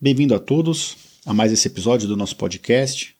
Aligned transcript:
Bem-vindo 0.00 0.32
a 0.32 0.38
todos 0.38 0.96
a 1.26 1.34
mais 1.34 1.50
esse 1.50 1.66
episódio 1.66 2.06
do 2.06 2.16
nosso 2.16 2.36
podcast. 2.36 3.16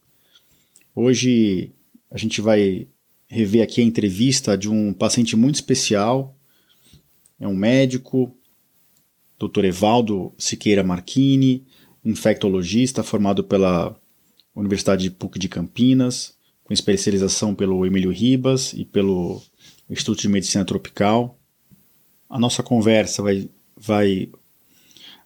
Hoje 0.95 1.73
a 2.08 2.17
gente 2.17 2.41
vai 2.41 2.87
rever 3.27 3.65
aqui 3.65 3.81
a 3.81 3.85
entrevista 3.85 4.56
de 4.56 4.71
um 4.71 4.93
paciente 4.93 5.35
muito 5.35 5.56
especial. 5.56 6.38
É 7.41 7.49
um 7.49 7.56
médico, 7.56 8.33
Dr. 9.41 9.64
Evaldo 9.64 10.33
Siqueira 10.38 10.85
Marchini, 10.85 11.67
infectologista 12.04 13.03
formado 13.03 13.42
pela 13.42 14.01
Universidade 14.54 15.10
PUC 15.10 15.37
de 15.37 15.49
Campinas, 15.49 16.37
com 16.62 16.73
especialização 16.73 17.56
pelo 17.56 17.84
Emílio 17.84 18.12
Ribas 18.12 18.73
e 18.73 18.84
pelo 18.84 19.42
Instituto 19.91 20.23
de 20.23 20.29
Medicina 20.29 20.65
Tropical. 20.65 21.37
A 22.30 22.38
nossa 22.38 22.62
conversa 22.62 23.20
vai, 23.20 23.51
vai 23.77 24.30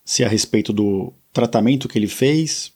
ser 0.02 0.24
a 0.24 0.28
respeito 0.28 0.72
do 0.72 1.12
tratamento 1.32 1.88
que 1.88 1.98
ele 1.98 2.08
fez 2.08 2.72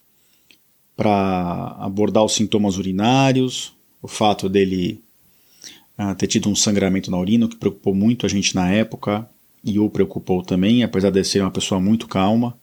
para 0.97 1.77
abordar 1.79 2.25
os 2.25 2.33
sintomas 2.33 2.79
urinários, 2.79 3.75
o 4.01 4.09
fato 4.09 4.49
dele 4.49 5.03
uh, 5.99 6.15
ter 6.15 6.27
tido 6.27 6.49
um 6.49 6.57
sangramento 6.57 7.11
na 7.11 7.19
urina, 7.19 7.49
que 7.49 7.57
preocupou 7.57 7.95
muito 7.95 8.25
a 8.25 8.29
gente 8.29 8.55
na 8.55 8.71
época 8.71 9.29
e 9.63 9.79
o 9.79 9.91
preocupou 9.91 10.43
também, 10.43 10.83
apesar 10.83 11.11
de 11.11 11.23
ser 11.25 11.43
uma 11.43 11.51
pessoa 11.51 11.80
muito 11.80 12.09
calma. 12.09 12.59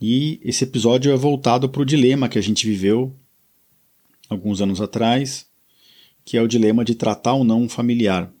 E 0.00 0.40
esse 0.42 0.64
episódio 0.64 1.12
é 1.12 1.16
voltado 1.16 1.68
para 1.68 1.82
o 1.82 1.84
dilema 1.84 2.28
que 2.28 2.38
a 2.38 2.42
gente 2.42 2.66
viveu 2.66 3.12
alguns 4.28 4.60
anos 4.60 4.80
atrás, 4.80 5.46
que 6.24 6.36
é 6.36 6.42
o 6.42 6.48
dilema 6.48 6.84
de 6.84 6.94
tratar 6.94 7.34
ou 7.34 7.44
não 7.44 7.62
um 7.62 7.68
familiar. 7.68 8.32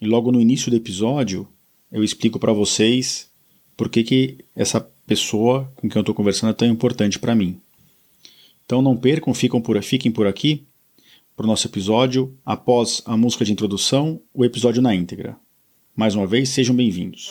E 0.00 0.06
logo 0.06 0.32
no 0.32 0.40
início 0.40 0.70
do 0.70 0.76
episódio, 0.76 1.48
eu 1.92 2.02
explico 2.02 2.38
para 2.38 2.52
vocês 2.52 3.30
por 3.76 3.88
que, 3.88 4.02
que 4.02 4.38
essa 4.54 4.80
pessoa 5.06 5.72
com 5.76 5.88
quem 5.88 5.98
eu 5.98 6.02
estou 6.02 6.14
conversando 6.14 6.50
é 6.50 6.54
tão 6.54 6.68
importante 6.68 7.18
para 7.18 7.34
mim. 7.34 7.60
Então 8.64 8.82
não 8.82 8.96
percam, 8.96 9.32
fiquem 9.32 9.60
por, 9.60 9.80
fiquem 9.82 10.10
por 10.10 10.26
aqui 10.26 10.66
para 11.36 11.44
o 11.44 11.46
nosso 11.46 11.66
episódio, 11.66 12.34
após 12.44 13.02
a 13.04 13.16
música 13.16 13.44
de 13.44 13.52
introdução, 13.52 14.20
o 14.32 14.44
episódio 14.44 14.80
na 14.80 14.94
íntegra. 14.94 15.36
Mais 15.94 16.14
uma 16.14 16.26
vez, 16.26 16.48
sejam 16.48 16.74
bem-vindos. 16.74 17.30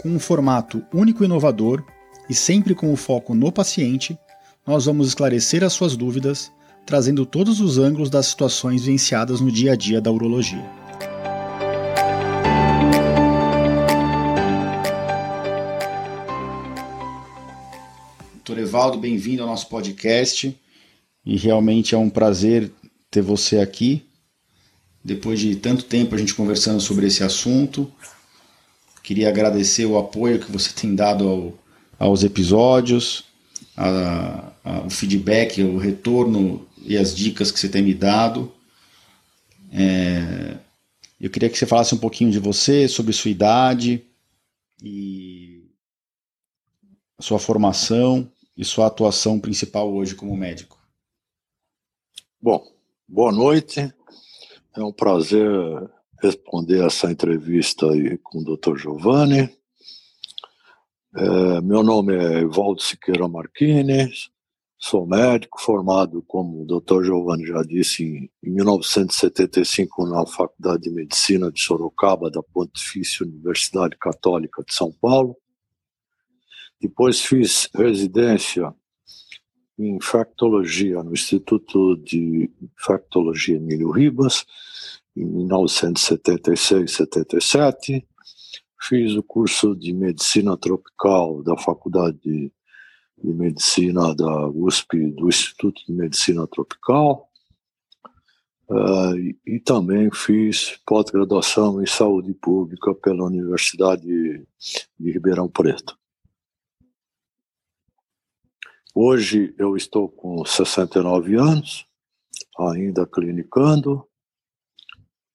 com 0.00 0.08
um 0.08 0.18
formato 0.18 0.84
único 0.92 1.22
e 1.22 1.26
inovador 1.26 1.84
e 2.28 2.34
sempre 2.34 2.74
com 2.74 2.92
o 2.92 2.96
foco 2.96 3.34
no 3.34 3.52
paciente, 3.52 4.18
nós 4.66 4.86
vamos 4.86 5.08
esclarecer 5.08 5.62
as 5.62 5.72
suas 5.72 5.96
dúvidas, 5.96 6.50
trazendo 6.84 7.24
todos 7.24 7.60
os 7.60 7.78
ângulos 7.78 8.10
das 8.10 8.26
situações 8.26 8.82
vivenciadas 8.82 9.40
no 9.40 9.50
dia 9.50 9.72
a 9.72 9.76
dia 9.76 10.00
da 10.00 10.10
urologia. 10.10 10.64
Doutor 18.34 18.62
Evaldo, 18.62 18.98
bem-vindo 18.98 19.42
ao 19.42 19.48
nosso 19.48 19.68
podcast. 19.68 20.56
E 21.24 21.36
realmente 21.36 21.94
é 21.94 21.98
um 21.98 22.08
prazer 22.08 22.70
ter 23.10 23.20
você 23.20 23.58
aqui. 23.58 24.06
Depois 25.04 25.40
de 25.40 25.56
tanto 25.56 25.84
tempo 25.84 26.14
a 26.14 26.18
gente 26.18 26.34
conversando 26.34 26.80
sobre 26.80 27.06
esse 27.06 27.24
assunto, 27.24 27.90
Queria 29.06 29.28
agradecer 29.28 29.86
o 29.86 29.96
apoio 29.96 30.40
que 30.40 30.50
você 30.50 30.72
tem 30.72 30.92
dado 30.92 31.28
ao, 31.28 32.08
aos 32.08 32.24
episódios, 32.24 33.22
a, 33.76 34.52
a, 34.64 34.80
o 34.80 34.90
feedback, 34.90 35.62
o 35.62 35.78
retorno 35.78 36.66
e 36.82 36.96
as 36.96 37.14
dicas 37.14 37.52
que 37.52 37.60
você 37.60 37.68
tem 37.68 37.82
me 37.82 37.94
dado. 37.94 38.52
É, 39.70 40.56
eu 41.20 41.30
queria 41.30 41.48
que 41.48 41.56
você 41.56 41.64
falasse 41.66 41.94
um 41.94 41.98
pouquinho 41.98 42.32
de 42.32 42.40
você, 42.40 42.88
sobre 42.88 43.12
sua 43.12 43.30
idade 43.30 44.04
e 44.82 45.70
sua 47.20 47.38
formação 47.38 48.28
e 48.56 48.64
sua 48.64 48.88
atuação 48.88 49.38
principal 49.38 49.88
hoje 49.94 50.16
como 50.16 50.36
médico. 50.36 50.84
Bom, 52.42 52.60
boa 53.06 53.30
noite. 53.30 53.88
É 54.76 54.82
um 54.82 54.92
prazer 54.92 55.48
responder 56.20 56.84
essa 56.84 57.10
entrevista 57.10 57.90
aí 57.90 58.18
com 58.18 58.38
o 58.38 58.56
Dr. 58.56 58.76
Giovanni. 58.76 59.50
É, 61.14 61.60
meu 61.60 61.82
nome 61.82 62.14
é 62.14 62.40
Evaldo 62.40 62.82
Siqueira 62.82 63.26
Marquines, 63.26 64.30
sou 64.78 65.06
médico 65.06 65.60
formado, 65.60 66.22
como 66.26 66.62
o 66.62 66.66
Dr. 66.66 67.04
Giovanni 67.04 67.46
já 67.46 67.62
disse, 67.62 68.04
em, 68.04 68.30
em 68.42 68.50
1975 68.50 70.06
na 70.06 70.26
Faculdade 70.26 70.84
de 70.84 70.90
Medicina 70.90 71.50
de 71.50 71.60
Sorocaba, 71.60 72.30
da 72.30 72.42
Pontifícia 72.42 73.24
Universidade 73.24 73.96
Católica 73.98 74.62
de 74.62 74.74
São 74.74 74.92
Paulo. 74.92 75.36
Depois 76.80 77.20
fiz 77.20 77.70
residência 77.74 78.74
em 79.78 79.96
infectologia 79.96 81.02
no 81.02 81.12
Instituto 81.12 81.96
de 81.96 82.50
Infectologia 82.78 83.56
Emílio 83.56 83.90
Ribas, 83.90 84.44
em 85.16 85.24
1976, 85.24 86.92
77. 86.92 88.06
Fiz 88.80 89.16
o 89.16 89.22
curso 89.22 89.74
de 89.74 89.92
medicina 89.94 90.56
tropical 90.56 91.42
da 91.42 91.56
Faculdade 91.56 92.18
de, 92.22 92.52
Medicina 93.24 94.14
da 94.14 94.46
USP, 94.48 95.10
do 95.10 95.28
Instituto 95.28 95.82
de 95.86 95.92
Medicina 95.92 96.46
Tropical. 96.46 97.28
Uh, 98.68 99.16
e, 99.16 99.38
e, 99.46 99.60
também 99.60 100.10
fiz 100.12 100.76
pós-graduação 100.84 101.80
em 101.80 101.86
saúde 101.86 102.34
pública 102.34 102.94
pela 102.94 103.24
Universidade 103.24 104.02
de, 104.02 104.46
de 104.98 105.12
Ribeirão 105.12 105.48
Preto. 105.48 105.96
Hoje 108.92 109.54
eu 109.56 109.76
estou 109.76 110.08
com 110.08 110.44
69 110.44 111.36
anos, 111.36 111.86
ainda 112.58 113.06
clinicando, 113.06 114.06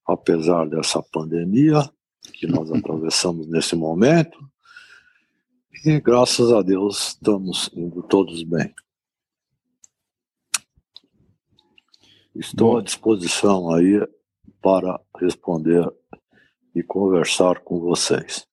apesar 0.06 0.68
dessa 0.68 1.02
pandemia 1.02 1.88
que 2.34 2.46
nós 2.46 2.70
atravessamos 2.72 3.46
nesse 3.46 3.76
momento. 3.76 4.38
E 5.84 6.00
graças 6.00 6.52
a 6.52 6.62
Deus 6.62 7.08
estamos 7.08 7.70
indo 7.74 8.02
todos 8.02 8.42
bem. 8.44 8.72
Estou 12.34 12.78
à 12.78 12.82
disposição 12.82 13.74
aí 13.74 14.00
para 14.62 14.98
responder 15.18 15.86
e 16.74 16.82
conversar 16.82 17.60
com 17.60 17.78
vocês. 17.78 18.46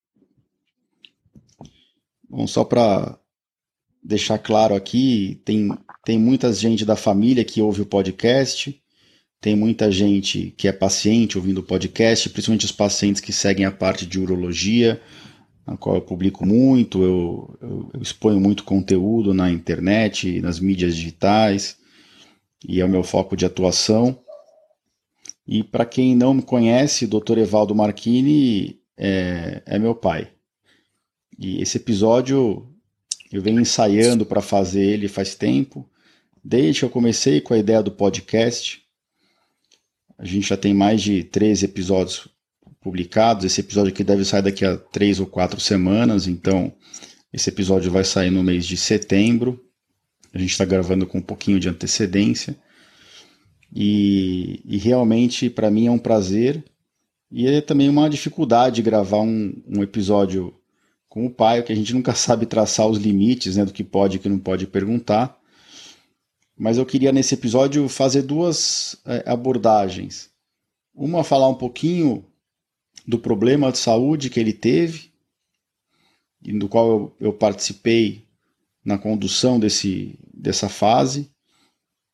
Bom, 2.29 2.45
só 2.45 2.63
para 2.63 3.17
deixar 4.03 4.37
claro 4.37 4.75
aqui, 4.75 5.41
tem, 5.45 5.69
tem 6.03 6.19
muita 6.19 6.51
gente 6.51 6.85
da 6.85 6.95
família 6.95 7.45
que 7.45 7.61
ouve 7.61 7.81
o 7.81 7.85
podcast. 7.85 8.81
Tem 9.41 9.55
muita 9.55 9.89
gente 9.91 10.53
que 10.57 10.67
é 10.67 10.71
paciente 10.71 11.37
ouvindo 11.37 11.59
o 11.59 11.63
podcast, 11.63 12.29
principalmente 12.29 12.65
os 12.65 12.71
pacientes 12.71 13.21
que 13.21 13.31
seguem 13.31 13.65
a 13.65 13.71
parte 13.71 14.05
de 14.05 14.19
urologia, 14.19 15.01
na 15.65 15.77
qual 15.77 15.95
eu 15.95 16.01
publico 16.01 16.45
muito, 16.45 17.01
eu, 17.01 17.57
eu, 17.61 17.91
eu 17.93 18.01
exponho 18.01 18.39
muito 18.39 18.63
conteúdo 18.63 19.33
na 19.33 19.49
internet, 19.49 20.41
nas 20.41 20.59
mídias 20.59 20.95
digitais, 20.95 21.77
e 22.67 22.81
é 22.81 22.85
o 22.85 22.89
meu 22.89 23.03
foco 23.03 23.37
de 23.37 23.45
atuação. 23.45 24.19
E 25.47 25.63
para 25.63 25.85
quem 25.85 26.15
não 26.15 26.33
me 26.33 26.41
conhece, 26.41 27.07
Dr. 27.07 27.37
Evaldo 27.37 27.73
Marchini 27.73 28.79
é, 28.97 29.63
é 29.65 29.79
meu 29.79 29.95
pai. 29.95 30.29
E 31.37 31.61
esse 31.61 31.77
episódio 31.77 32.67
eu 33.31 33.41
venho 33.41 33.61
ensaiando 33.61 34.25
para 34.25 34.41
fazer 34.41 34.83
ele 34.83 35.07
faz 35.07 35.33
tempo, 35.35 35.89
desde 36.43 36.79
que 36.79 36.85
eu 36.85 36.89
comecei 36.89 37.39
com 37.39 37.53
a 37.53 37.57
ideia 37.57 37.81
do 37.81 37.91
podcast. 37.91 38.78
A 40.19 40.25
gente 40.25 40.49
já 40.49 40.57
tem 40.57 40.73
mais 40.73 41.01
de 41.01 41.23
13 41.23 41.63
episódios 41.63 42.27
publicados. 42.81 43.45
Esse 43.45 43.61
episódio 43.61 43.93
aqui 43.93 44.03
deve 44.03 44.25
sair 44.25 44.41
daqui 44.41 44.65
a 44.65 44.75
três 44.75 45.17
ou 45.17 45.25
quatro 45.25 45.61
semanas, 45.61 46.27
então 46.27 46.73
esse 47.31 47.49
episódio 47.49 47.89
vai 47.89 48.03
sair 48.03 48.29
no 48.29 48.43
mês 48.43 48.65
de 48.65 48.75
setembro. 48.75 49.63
A 50.33 50.37
gente 50.37 50.51
está 50.51 50.65
gravando 50.65 51.07
com 51.07 51.19
um 51.19 51.21
pouquinho 51.21 51.57
de 51.57 51.69
antecedência. 51.69 52.57
E, 53.73 54.61
e 54.65 54.77
realmente, 54.77 55.49
para 55.49 55.71
mim, 55.71 55.87
é 55.87 55.91
um 55.91 55.97
prazer. 55.97 56.65
E 57.31 57.47
é 57.47 57.61
também 57.61 57.87
uma 57.87 58.09
dificuldade 58.09 58.81
gravar 58.81 59.21
um, 59.21 59.53
um 59.65 59.81
episódio 59.81 60.53
com 61.07 61.25
o 61.25 61.29
pai, 61.29 61.63
que 61.63 61.71
a 61.71 61.75
gente 61.75 61.93
nunca 61.93 62.11
sabe 62.13 62.45
traçar 62.45 62.87
os 62.87 62.97
limites 62.97 63.55
né, 63.55 63.63
do 63.63 63.71
que 63.71 63.85
pode 63.85 64.17
e 64.17 64.19
que 64.19 64.27
não 64.27 64.37
pode 64.37 64.67
perguntar. 64.67 65.38
Mas 66.59 66.77
eu 66.77 66.85
queria, 66.85 67.13
nesse 67.13 67.35
episódio, 67.35 67.87
fazer 67.87 68.21
duas 68.21 68.97
é, 69.05 69.23
abordagens. 69.25 70.29
Uma, 70.93 71.23
falar 71.23 71.47
um 71.47 71.55
pouquinho 71.55 72.25
do 73.07 73.17
problema 73.17 73.71
de 73.71 73.77
saúde 73.77 74.29
que 74.29 74.41
ele 74.41 74.51
teve, 74.51 75.09
e 76.43 76.51
do 76.51 76.67
qual 76.67 76.89
eu, 76.89 77.15
eu 77.27 77.33
participei 77.33 78.25
na 78.83 78.97
condução 78.97 79.57
desse, 79.57 80.19
dessa 80.33 80.67
fase, 80.67 81.31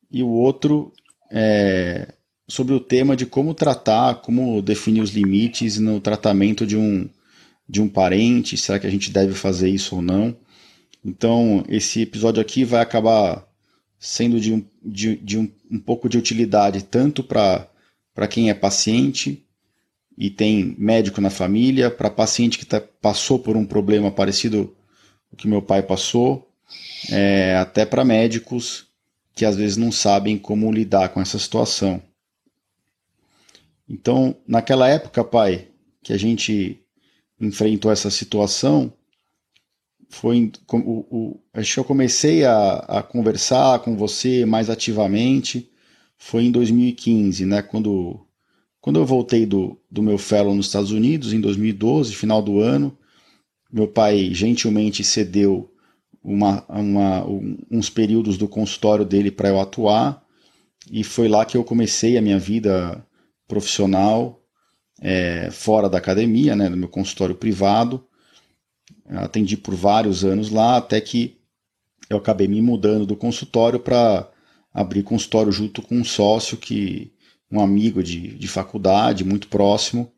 e 0.08 0.22
o 0.22 0.28
outro 0.28 0.92
é, 1.28 2.14
sobre 2.48 2.72
o 2.72 2.78
tema 2.78 3.16
de 3.16 3.26
como 3.26 3.52
tratar, 3.52 4.22
como 4.22 4.62
definir 4.62 5.00
os 5.00 5.10
limites 5.10 5.80
no 5.80 6.00
tratamento 6.00 6.64
de 6.64 6.76
um, 6.76 7.08
de 7.68 7.82
um 7.82 7.88
parente, 7.88 8.56
será 8.56 8.78
que 8.78 8.86
a 8.86 8.90
gente 8.90 9.10
deve 9.10 9.34
fazer 9.34 9.68
isso 9.68 9.96
ou 9.96 10.02
não. 10.02 10.36
Então, 11.04 11.64
esse 11.68 12.02
episódio 12.02 12.40
aqui 12.40 12.64
vai 12.64 12.80
acabar 12.80 13.45
sendo 13.98 14.40
de 14.40 14.52
um, 14.52 14.64
de, 14.82 15.16
de 15.16 15.38
um, 15.38 15.50
um 15.70 15.78
pouco 15.78 16.08
de 16.08 16.18
utilidade 16.18 16.84
tanto 16.84 17.22
para 17.22 18.28
quem 18.28 18.50
é 18.50 18.54
paciente 18.54 19.44
e 20.16 20.30
tem 20.30 20.74
médico 20.78 21.20
na 21.20 21.30
família, 21.30 21.90
para 21.90 22.10
paciente 22.10 22.58
que 22.58 22.64
tá, 22.64 22.80
passou 22.80 23.38
por 23.38 23.56
um 23.56 23.66
problema 23.66 24.10
parecido 24.10 24.74
o 25.30 25.36
que 25.36 25.48
meu 25.48 25.60
pai 25.60 25.82
passou, 25.82 26.50
é, 27.10 27.56
até 27.56 27.84
para 27.84 28.04
médicos 28.04 28.86
que 29.34 29.44
às 29.44 29.54
vezes 29.54 29.76
não 29.76 29.92
sabem 29.92 30.38
como 30.38 30.72
lidar 30.72 31.10
com 31.10 31.20
essa 31.20 31.38
situação. 31.38 32.02
Então, 33.88 34.34
naquela 34.48 34.88
época, 34.88 35.22
pai, 35.22 35.68
que 36.02 36.12
a 36.12 36.16
gente 36.16 36.80
enfrentou 37.38 37.92
essa 37.92 38.10
situação, 38.10 38.92
foi 40.08 40.52
o, 40.72 40.76
o, 40.78 41.40
acho 41.52 41.74
que 41.74 41.80
eu 41.80 41.84
comecei 41.84 42.44
a, 42.44 42.76
a 42.76 43.02
conversar 43.02 43.80
com 43.80 43.96
você 43.96 44.44
mais 44.46 44.70
ativamente 44.70 45.70
foi 46.16 46.44
em 46.44 46.50
2015, 46.50 47.44
né? 47.44 47.62
Quando, 47.62 48.26
quando 48.80 48.98
eu 48.98 49.04
voltei 49.04 49.44
do, 49.44 49.78
do 49.90 50.02
meu 50.02 50.18
fellow 50.18 50.54
nos 50.54 50.66
Estados 50.66 50.90
Unidos, 50.90 51.32
em 51.32 51.40
2012, 51.40 52.14
final 52.14 52.40
do 52.40 52.60
ano, 52.60 52.96
meu 53.70 53.88
pai 53.88 54.32
gentilmente 54.32 55.04
cedeu 55.04 55.70
uma, 56.22 56.64
uma, 56.68 57.24
uns 57.70 57.90
períodos 57.90 58.38
do 58.38 58.48
consultório 58.48 59.04
dele 59.04 59.30
para 59.30 59.48
eu 59.48 59.60
atuar, 59.60 60.24
e 60.90 61.04
foi 61.04 61.28
lá 61.28 61.44
que 61.44 61.56
eu 61.56 61.64
comecei 61.64 62.16
a 62.16 62.22
minha 62.22 62.38
vida 62.38 63.04
profissional 63.46 64.42
é, 65.00 65.50
fora 65.50 65.88
da 65.88 65.98
academia, 65.98 66.56
né, 66.56 66.68
no 66.68 66.76
meu 66.76 66.88
consultório 66.88 67.34
privado. 67.34 68.04
Atendi 69.08 69.56
por 69.56 69.74
vários 69.74 70.24
anos 70.24 70.50
lá, 70.50 70.76
até 70.76 71.00
que 71.00 71.36
eu 72.08 72.18
acabei 72.18 72.48
me 72.48 72.60
mudando 72.60 73.06
do 73.06 73.16
consultório 73.16 73.80
para 73.80 74.28
abrir 74.72 75.02
consultório 75.02 75.50
junto 75.52 75.82
com 75.82 75.96
um 75.96 76.04
sócio 76.04 76.56
que 76.56 77.12
um 77.50 77.60
amigo 77.60 78.02
de, 78.02 78.34
de 78.34 78.48
faculdade 78.48 79.24
muito 79.24 79.48
próximo 79.48 80.12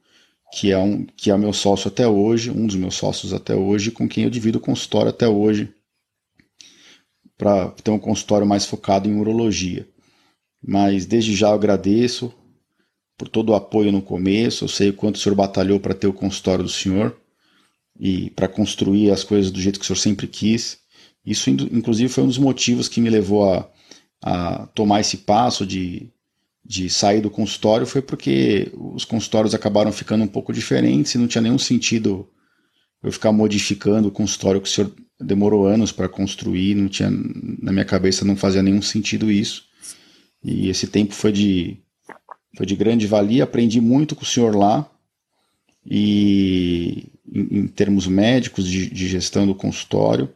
que 0.50 0.72
é 0.72 0.78
um 0.78 1.04
que 1.04 1.30
é 1.30 1.36
meu 1.36 1.52
sócio 1.52 1.88
até 1.88 2.08
hoje 2.08 2.50
um 2.50 2.66
dos 2.66 2.76
meus 2.76 2.94
sócios 2.94 3.34
até 3.34 3.54
hoje 3.54 3.90
com 3.90 4.08
quem 4.08 4.24
eu 4.24 4.30
divido 4.30 4.56
o 4.56 4.60
consultório 4.60 5.10
até 5.10 5.28
hoje 5.28 5.72
para 7.36 7.68
ter 7.68 7.90
um 7.90 7.98
consultório 7.98 8.46
mais 8.46 8.64
focado 8.64 9.08
em 9.08 9.20
urologia 9.20 9.86
mas 10.62 11.06
desde 11.06 11.36
já 11.36 11.48
eu 11.48 11.54
agradeço 11.54 12.32
por 13.18 13.28
todo 13.28 13.50
o 13.50 13.54
apoio 13.54 13.90
no 13.90 14.00
começo. 14.00 14.64
Eu 14.64 14.68
sei 14.68 14.90
o 14.90 14.94
quanto 14.94 15.16
o 15.16 15.18
senhor 15.18 15.34
batalhou 15.34 15.80
para 15.80 15.94
ter 15.94 16.06
o 16.06 16.12
consultório 16.12 16.62
do 16.62 16.70
senhor 16.70 17.16
e 17.98 18.30
para 18.30 18.48
construir 18.48 19.10
as 19.10 19.24
coisas 19.24 19.50
do 19.50 19.60
jeito 19.60 19.78
que 19.78 19.84
o 19.84 19.86
senhor 19.86 19.96
sempre 19.96 20.26
quis. 20.26 20.78
Isso, 21.24 21.50
inclusive, 21.50 22.08
foi 22.08 22.24
um 22.24 22.28
dos 22.28 22.38
motivos 22.38 22.88
que 22.88 23.00
me 23.00 23.10
levou 23.10 23.52
a, 23.52 23.68
a 24.22 24.66
tomar 24.68 25.00
esse 25.00 25.18
passo 25.18 25.66
de, 25.66 26.10
de 26.64 26.88
sair 26.88 27.20
do 27.20 27.30
consultório. 27.30 27.86
Foi 27.86 28.00
porque 28.00 28.70
os 28.74 29.04
consultórios 29.04 29.54
acabaram 29.54 29.92
ficando 29.92 30.24
um 30.24 30.28
pouco 30.28 30.52
diferentes 30.52 31.14
e 31.14 31.18
não 31.18 31.26
tinha 31.26 31.42
nenhum 31.42 31.58
sentido 31.58 32.28
eu 33.02 33.12
ficar 33.12 33.32
modificando 33.32 34.08
o 34.08 34.12
consultório 34.12 34.60
que 34.60 34.68
o 34.68 34.70
senhor 34.70 34.92
demorou 35.20 35.66
anos 35.66 35.92
para 35.92 36.08
construir. 36.08 36.74
Não 36.74 36.88
tinha, 36.88 37.10
na 37.10 37.72
minha 37.72 37.84
cabeça, 37.84 38.24
não 38.24 38.36
fazia 38.36 38.62
nenhum 38.62 38.82
sentido 38.82 39.30
isso. 39.30 39.64
E 40.42 40.68
esse 40.68 40.86
tempo 40.86 41.14
foi 41.14 41.32
de 41.32 41.82
foi 42.56 42.64
de 42.66 42.74
grande 42.74 43.06
valia, 43.06 43.44
aprendi 43.44 43.80
muito 43.80 44.16
com 44.16 44.22
o 44.22 44.26
senhor 44.26 44.56
lá, 44.56 44.90
e 45.84 47.06
em, 47.32 47.60
em 47.60 47.66
termos 47.66 48.06
médicos, 48.06 48.66
de, 48.66 48.88
de, 48.90 49.08
gestão 49.08 49.46
do 49.46 49.54
consultório, 49.54 50.28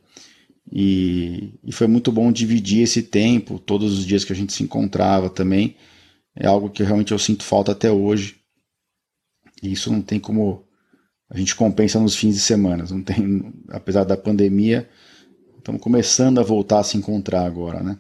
e, 0.71 1.55
e, 1.65 1.73
foi 1.73 1.87
muito 1.87 2.13
bom 2.13 2.31
dividir 2.31 2.83
esse 2.83 3.03
tempo, 3.03 3.59
todos 3.59 3.99
os 3.99 4.07
dias 4.07 4.25
que 4.25 4.33
a 4.33 4.37
gente 4.37 4.53
se 4.53 4.63
encontrava 4.63 5.29
também, 5.29 5.77
é 6.35 6.47
algo 6.47 6.71
que 6.71 6.83
realmente 6.83 7.13
eu 7.13 7.19
sinto 7.19 7.43
falta 7.43 7.73
até 7.73 7.91
hoje, 7.91 8.37
e 9.63 9.73
isso 9.73 9.93
não 9.93 10.01
tem 10.01 10.19
como 10.19 10.65
a 11.29 11.39
gente 11.39 11.57
compensa 11.57 11.99
nos 11.99 12.15
fins 12.15 12.35
de 12.35 12.41
semana, 12.41 12.85
não 12.91 13.03
tem, 13.03 13.53
apesar 13.69 14.05
da 14.05 14.17
pandemia, 14.17 14.89
estamos 15.57 15.81
começando 15.81 16.39
a 16.39 16.43
voltar 16.43 16.81
a 16.81 16.85
se 16.85 16.99
encontrar 16.99 17.47
agora, 17.47 17.83
né? 17.83 17.99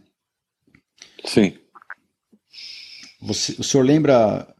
Sim. 1.25 1.55
Você, 3.23 3.55
o 3.59 3.65
senhor 3.65 3.85
lembra 3.85 4.53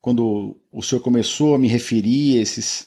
quando 0.00 0.60
o 0.70 0.82
senhor 0.82 1.00
começou 1.00 1.54
a 1.54 1.58
me 1.58 1.66
referir 1.66 2.36
esses 2.36 2.86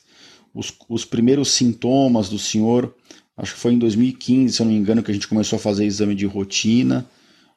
os, 0.57 0.73
os 0.89 1.05
primeiros 1.05 1.51
sintomas 1.51 2.29
do 2.29 2.39
senhor? 2.39 2.95
Acho 3.37 3.53
que 3.53 3.59
foi 3.59 3.73
em 3.73 3.77
2015, 3.77 4.53
se 4.53 4.61
eu 4.61 4.65
não 4.65 4.73
me 4.73 4.79
engano, 4.79 5.03
que 5.03 5.11
a 5.11 5.13
gente 5.13 5.27
começou 5.27 5.57
a 5.57 5.61
fazer 5.61 5.85
exame 5.85 6.15
de 6.15 6.25
rotina 6.25 7.07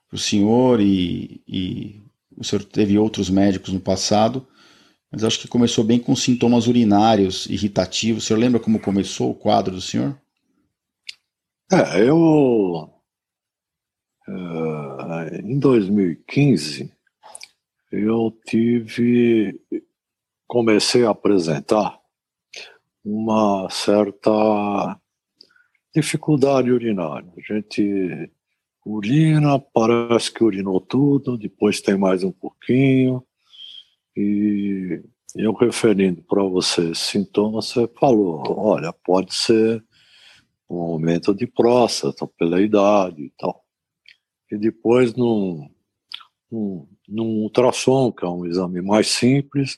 para 0.06 0.16
o 0.16 0.18
senhor 0.18 0.80
e, 0.80 1.40
e 1.48 2.00
o 2.36 2.44
senhor 2.44 2.62
teve 2.62 2.98
outros 2.98 3.30
médicos 3.30 3.72
no 3.72 3.80
passado, 3.80 4.46
mas 5.10 5.24
acho 5.24 5.40
que 5.40 5.48
começou 5.48 5.82
bem 5.82 5.98
com 5.98 6.14
sintomas 6.14 6.66
urinários 6.66 7.46
irritativos. 7.46 8.24
O 8.24 8.26
senhor 8.26 8.38
lembra 8.38 8.60
como 8.60 8.78
começou 8.78 9.30
o 9.30 9.34
quadro 9.34 9.74
do 9.74 9.80
senhor? 9.80 10.20
É, 11.72 12.06
eu. 12.06 12.90
Uh, 14.28 15.42
em 15.42 15.58
2015, 15.58 16.92
eu 17.90 18.30
tive, 18.46 19.58
comecei 20.46 21.04
a 21.04 21.10
apresentar 21.10 21.99
uma 23.04 23.68
certa 23.70 24.30
dificuldade 25.94 26.70
urinária. 26.70 27.30
A 27.36 27.54
gente 27.54 28.30
urina, 28.84 29.58
parece 29.58 30.32
que 30.32 30.44
urinou 30.44 30.80
tudo, 30.80 31.36
depois 31.36 31.80
tem 31.80 31.96
mais 31.96 32.24
um 32.24 32.32
pouquinho, 32.32 33.24
e 34.16 35.02
eu 35.36 35.52
referindo 35.52 36.22
para 36.22 36.42
você 36.42 36.94
sintomas, 36.94 37.66
você 37.66 37.88
falou, 37.98 38.42
olha, 38.48 38.92
pode 39.04 39.34
ser 39.34 39.84
um 40.68 40.80
aumento 40.80 41.34
de 41.34 41.46
próstata 41.46 42.26
pela 42.38 42.60
idade 42.60 43.22
e 43.22 43.32
tal. 43.38 43.64
E 44.50 44.56
depois, 44.56 45.14
num, 45.14 45.68
num 46.50 46.86
num 47.10 47.42
ultrassom, 47.42 48.12
que 48.12 48.24
é 48.24 48.28
um 48.28 48.46
exame 48.46 48.80
mais 48.80 49.08
simples, 49.08 49.76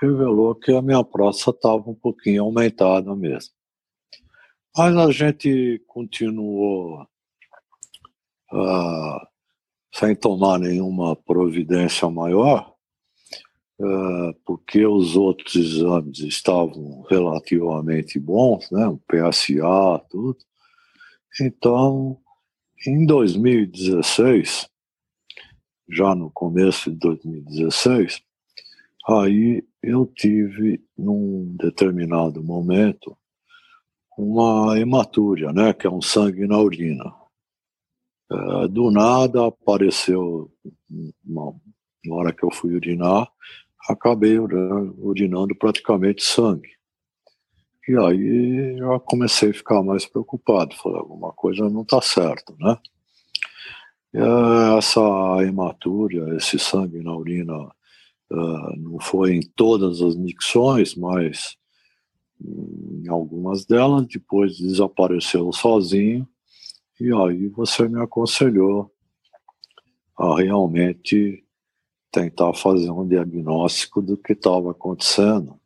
revelou 0.00 0.54
que 0.54 0.72
a 0.72 0.80
minha 0.80 1.04
próstata 1.04 1.56
estava 1.56 1.90
um 1.90 1.94
pouquinho 1.94 2.44
aumentada 2.44 3.14
mesmo. 3.14 3.52
Mas 4.76 4.96
a 4.96 5.10
gente 5.10 5.82
continuou 5.86 7.02
uh, 8.52 9.26
sem 9.92 10.14
tomar 10.14 10.58
nenhuma 10.58 11.14
providência 11.14 12.08
maior, 12.08 12.74
uh, 13.80 14.32
porque 14.44 14.86
os 14.86 15.16
outros 15.16 15.54
exames 15.54 16.20
estavam 16.20 17.02
relativamente 17.10 18.18
bons, 18.18 18.70
né, 18.70 18.86
o 18.86 18.98
PSA, 18.98 20.04
tudo. 20.08 20.38
Então, 21.40 22.18
em 22.86 23.04
2016, 23.04 24.68
já 25.88 26.14
no 26.14 26.30
começo 26.30 26.90
de 26.90 26.96
2016, 26.96 28.22
aí 29.08 29.64
eu 29.82 30.06
tive, 30.06 30.82
num 30.96 31.56
determinado 31.58 32.42
momento, 32.42 33.16
uma 34.16 34.78
hematúria, 34.78 35.52
né, 35.52 35.72
que 35.72 35.86
é 35.86 35.90
um 35.90 36.02
sangue 36.02 36.46
na 36.46 36.58
urina. 36.58 37.14
É, 38.30 38.68
do 38.68 38.90
nada 38.90 39.46
apareceu, 39.46 40.50
uma, 41.24 41.54
na 42.04 42.14
hora 42.14 42.32
que 42.32 42.44
eu 42.44 42.50
fui 42.50 42.74
urinar, 42.74 43.28
acabei 43.88 44.38
urinando 44.38 45.54
praticamente 45.54 46.22
sangue. 46.22 46.70
E 47.88 47.96
aí 47.96 48.78
eu 48.78 49.00
comecei 49.00 49.50
a 49.50 49.54
ficar 49.54 49.82
mais 49.82 50.06
preocupado, 50.06 50.76
falei, 50.76 50.98
alguma 50.98 51.32
coisa 51.32 51.68
não 51.68 51.82
está 51.82 52.00
certo, 52.00 52.54
né? 52.60 52.78
Essa 54.76 55.00
hematúria, 55.42 56.36
esse 56.36 56.58
sangue 56.58 57.02
na 57.02 57.16
urina, 57.16 57.70
uh, 58.30 58.76
não 58.78 58.98
foi 59.00 59.36
em 59.36 59.42
todas 59.54 60.00
as 60.00 60.16
micções, 60.16 60.94
mas 60.94 61.56
em 62.42 63.08
algumas 63.08 63.64
delas, 63.66 64.06
depois 64.06 64.58
desapareceu 64.58 65.52
sozinho, 65.52 66.26
e 67.00 67.12
aí 67.12 67.48
você 67.48 67.88
me 67.88 68.00
aconselhou 68.00 68.90
a 70.18 70.36
realmente 70.36 71.44
tentar 72.10 72.52
fazer 72.54 72.90
um 72.90 73.06
diagnóstico 73.06 74.02
do 74.02 74.16
que 74.16 74.32
estava 74.32 74.72
acontecendo. 74.72 75.58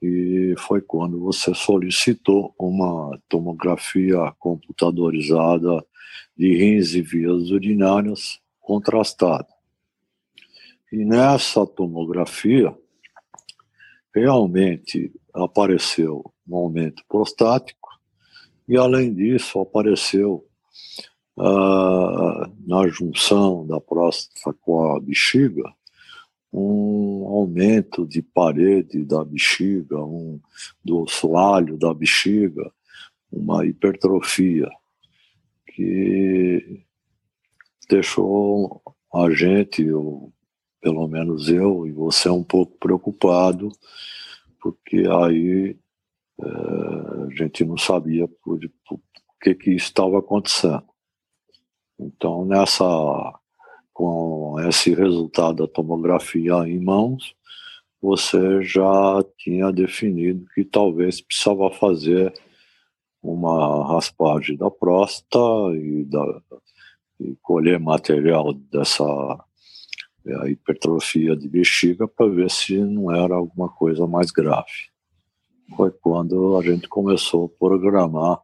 E 0.00 0.54
foi 0.58 0.80
quando 0.80 1.18
você 1.18 1.54
solicitou 1.54 2.54
uma 2.58 3.18
tomografia 3.28 4.32
computadorizada 4.38 5.84
de 6.36 6.54
rins 6.56 6.94
e 6.94 7.02
vias 7.02 7.50
urinárias 7.50 8.38
contrastada. 8.60 9.55
E 10.92 11.04
nessa 11.04 11.66
tomografia, 11.66 12.76
realmente 14.14 15.12
apareceu 15.34 16.32
um 16.48 16.56
aumento 16.56 17.02
prostático 17.08 17.88
e, 18.68 18.76
além 18.76 19.12
disso, 19.12 19.60
apareceu 19.60 20.46
uh, 21.36 22.46
na 22.66 22.88
junção 22.88 23.66
da 23.66 23.80
próstata 23.80 24.56
com 24.60 24.92
a 24.92 25.00
bexiga 25.00 25.64
um 26.52 27.26
aumento 27.26 28.06
de 28.06 28.22
parede 28.22 29.04
da 29.04 29.22
bexiga, 29.22 30.02
um, 30.02 30.40
do 30.82 31.04
assoalho 31.04 31.76
da 31.76 31.92
bexiga, 31.92 32.72
uma 33.30 33.66
hipertrofia 33.66 34.70
que 35.66 36.82
deixou 37.90 38.80
a 39.12 39.30
gente, 39.30 39.90
ou 39.92 40.32
pelo 40.80 41.06
menos 41.08 41.48
eu 41.48 41.86
e 41.86 41.92
você, 41.92 42.28
um 42.28 42.44
pouco 42.44 42.76
preocupado, 42.78 43.70
porque 44.60 45.04
aí 45.08 45.76
é, 46.40 46.46
a 46.46 47.28
gente 47.30 47.64
não 47.64 47.76
sabia 47.76 48.28
por, 48.42 48.58
por 48.86 49.00
que 49.40 49.54
que 49.54 49.70
estava 49.72 50.18
acontecendo. 50.18 50.84
Então, 51.98 52.44
nessa, 52.44 52.84
com 53.92 54.56
esse 54.68 54.94
resultado 54.94 55.66
da 55.66 55.72
tomografia 55.72 56.54
em 56.68 56.78
mãos, 56.78 57.34
você 58.00 58.62
já 58.62 59.24
tinha 59.38 59.72
definido 59.72 60.46
que 60.54 60.64
talvez 60.64 61.20
precisava 61.20 61.70
fazer 61.70 62.32
uma 63.22 63.94
raspagem 63.94 64.56
da 64.56 64.70
próstata 64.70 65.38
e, 65.74 66.04
da, 66.04 66.42
e 67.18 67.34
colher 67.42 67.80
material 67.80 68.52
dessa 68.52 69.04
é, 70.26 70.50
hipertrofia 70.50 71.36
de 71.36 71.48
bexiga 71.48 72.08
para 72.08 72.28
ver 72.28 72.50
se 72.50 72.76
não 72.78 73.14
era 73.14 73.34
alguma 73.34 73.68
coisa 73.68 74.06
mais 74.06 74.30
grave. 74.30 74.90
Foi 75.76 75.90
quando 75.90 76.56
a 76.56 76.62
gente 76.62 76.88
começou 76.88 77.46
a 77.46 77.58
programar 77.58 78.40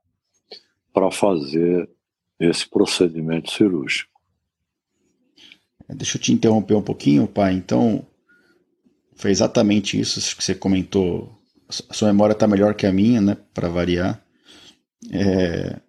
para 0.93 1.11
fazer 1.11 1.89
esse 2.39 2.69
procedimento 2.69 3.51
cirúrgico. 3.51 4.11
É, 5.89 5.95
deixa 5.95 6.17
eu 6.17 6.23
te 6.23 6.33
interromper 6.33 6.75
um 6.75 6.83
pouquinho, 6.83 7.27
pai. 7.27 7.55
Então, 7.55 8.07
foi 9.15 9.31
exatamente 9.31 9.99
isso 9.99 10.37
que 10.37 10.43
você 10.43 10.55
comentou. 10.55 11.33
A 11.89 11.95
sua 11.95 12.09
memória 12.09 12.33
está 12.33 12.47
melhor 12.47 12.75
que 12.75 12.87
a 12.87 12.93
minha, 12.93 13.21
né? 13.21 13.37
Para 13.55 13.69
variar. 13.69 14.25
É... 15.11 15.81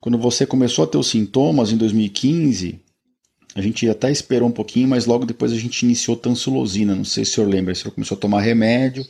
Quando 0.00 0.18
você 0.18 0.46
começou 0.46 0.84
a 0.84 0.88
ter 0.88 0.98
os 0.98 1.08
sintomas 1.08 1.72
em 1.72 1.76
2015, 1.76 2.82
a 3.54 3.60
gente 3.60 3.88
até 3.88 4.10
esperou 4.10 4.48
um 4.48 4.52
pouquinho, 4.52 4.88
mas 4.88 5.06
logo 5.06 5.24
depois 5.24 5.52
a 5.52 5.56
gente 5.56 5.84
iniciou 5.84 6.16
tansulosina. 6.16 6.94
Não 6.94 7.04
sei 7.04 7.24
se 7.24 7.32
o 7.32 7.34
senhor 7.34 7.48
lembra, 7.48 7.72
o 7.72 7.76
senhor 7.76 7.94
começou 7.94 8.16
a 8.16 8.20
tomar 8.20 8.40
remédio. 8.40 9.04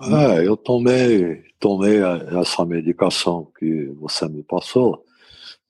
É, 0.00 0.46
eu 0.46 0.56
tomei, 0.56 1.42
tomei 1.58 1.98
essa 2.40 2.64
medicação 2.64 3.50
que 3.58 3.86
você 3.98 4.28
me 4.28 4.42
passou 4.42 5.04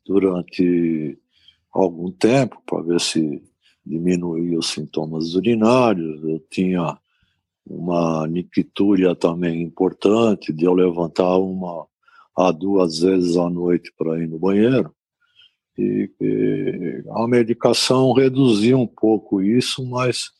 durante 0.05 1.19
algum 1.73 2.11
tempo 2.11 2.61
para 2.67 2.83
ver 2.83 3.01
se 3.01 3.43
diminuía 3.85 4.59
os 4.59 4.69
sintomas 4.69 5.35
urinários. 5.35 6.23
Eu 6.25 6.41
tinha 6.51 6.99
uma 7.65 8.27
nictúria 8.27 9.15
também 9.15 9.63
importante 9.63 10.53
de 10.53 10.65
eu 10.65 10.75
levantar 10.75 11.37
uma 11.39 11.87
a 12.37 12.51
duas 12.51 12.99
vezes 12.99 13.37
à 13.37 13.49
noite 13.49 13.93
para 13.97 14.23
ir 14.23 14.29
no 14.29 14.39
banheiro. 14.39 14.95
E, 15.79 16.11
e, 16.21 17.05
a 17.11 17.27
medicação 17.27 18.13
reduzia 18.13 18.77
um 18.77 18.87
pouco 18.87 19.43
isso, 19.43 19.85
mas 19.87 20.31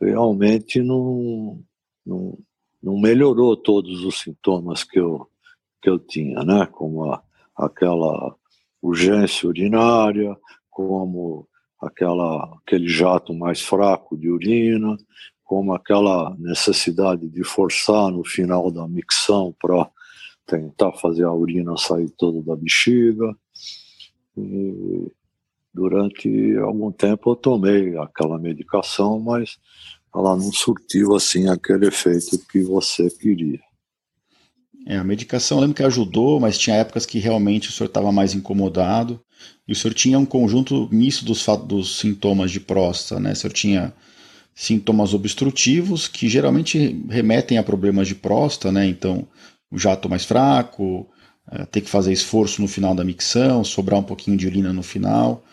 realmente 0.00 0.82
não, 0.82 1.62
não, 2.04 2.38
não 2.82 2.98
melhorou 2.98 3.56
todos 3.56 4.04
os 4.04 4.20
sintomas 4.20 4.84
que 4.84 4.98
eu, 4.98 5.28
que 5.82 5.88
eu 5.88 5.98
tinha, 5.98 6.42
né? 6.42 6.66
Como 6.66 7.04
a, 7.04 7.22
aquela 7.56 8.34
urgência 8.82 9.48
urinária, 9.48 10.36
como 10.70 11.48
aquela, 11.80 12.58
aquele 12.58 12.88
jato 12.88 13.34
mais 13.34 13.60
fraco 13.60 14.16
de 14.16 14.28
urina, 14.28 14.96
como 15.44 15.72
aquela 15.72 16.36
necessidade 16.38 17.28
de 17.28 17.42
forçar 17.42 18.10
no 18.10 18.24
final 18.24 18.70
da 18.70 18.86
micção 18.86 19.54
para 19.58 19.90
tentar 20.46 20.92
fazer 20.92 21.24
a 21.24 21.32
urina 21.32 21.76
sair 21.76 22.10
toda 22.10 22.42
da 22.42 22.56
bexiga. 22.56 23.34
E 24.38 25.12
durante 25.72 26.56
algum 26.58 26.90
tempo 26.90 27.30
eu 27.30 27.36
tomei 27.36 27.96
aquela 27.96 28.38
medicação, 28.38 29.18
mas 29.20 29.58
ela 30.14 30.36
não 30.36 30.52
surtiu 30.52 31.14
assim 31.14 31.48
aquele 31.48 31.86
efeito 31.86 32.38
que 32.50 32.62
você 32.62 33.08
queria. 33.10 33.60
É, 34.86 34.96
a 34.96 35.04
medicação 35.04 35.58
eu 35.58 35.62
lembro 35.62 35.76
que 35.76 35.82
ajudou, 35.82 36.40
mas 36.40 36.56
tinha 36.56 36.76
épocas 36.76 37.04
que 37.04 37.18
realmente 37.18 37.68
o 37.68 37.72
senhor 37.72 37.88
estava 37.88 38.10
mais 38.10 38.34
incomodado. 38.34 39.20
E 39.66 39.72
o 39.72 39.76
senhor 39.76 39.92
tinha 39.92 40.18
um 40.18 40.24
conjunto 40.24 40.88
misto 40.90 41.24
dos, 41.24 41.44
dos 41.66 41.98
sintomas 41.98 42.50
de 42.50 42.58
próstata, 42.58 43.20
né? 43.20 43.32
O 43.32 43.36
senhor 43.36 43.52
tinha 43.52 43.92
sintomas 44.54 45.14
obstrutivos, 45.14 46.08
que 46.08 46.28
geralmente 46.28 47.04
remetem 47.08 47.58
a 47.58 47.62
problemas 47.62 48.08
de 48.08 48.14
próstata, 48.14 48.72
né? 48.72 48.86
Então, 48.86 49.28
o 49.70 49.78
jato 49.78 50.08
mais 50.08 50.24
fraco, 50.24 51.06
ter 51.70 51.80
que 51.80 51.88
fazer 51.88 52.12
esforço 52.12 52.60
no 52.60 52.68
final 52.68 52.94
da 52.94 53.04
micção, 53.04 53.64
sobrar 53.64 53.98
um 54.00 54.02
pouquinho 54.02 54.36
de 54.36 54.46
urina 54.46 54.72
no 54.72 54.82
final. 54.82 55.44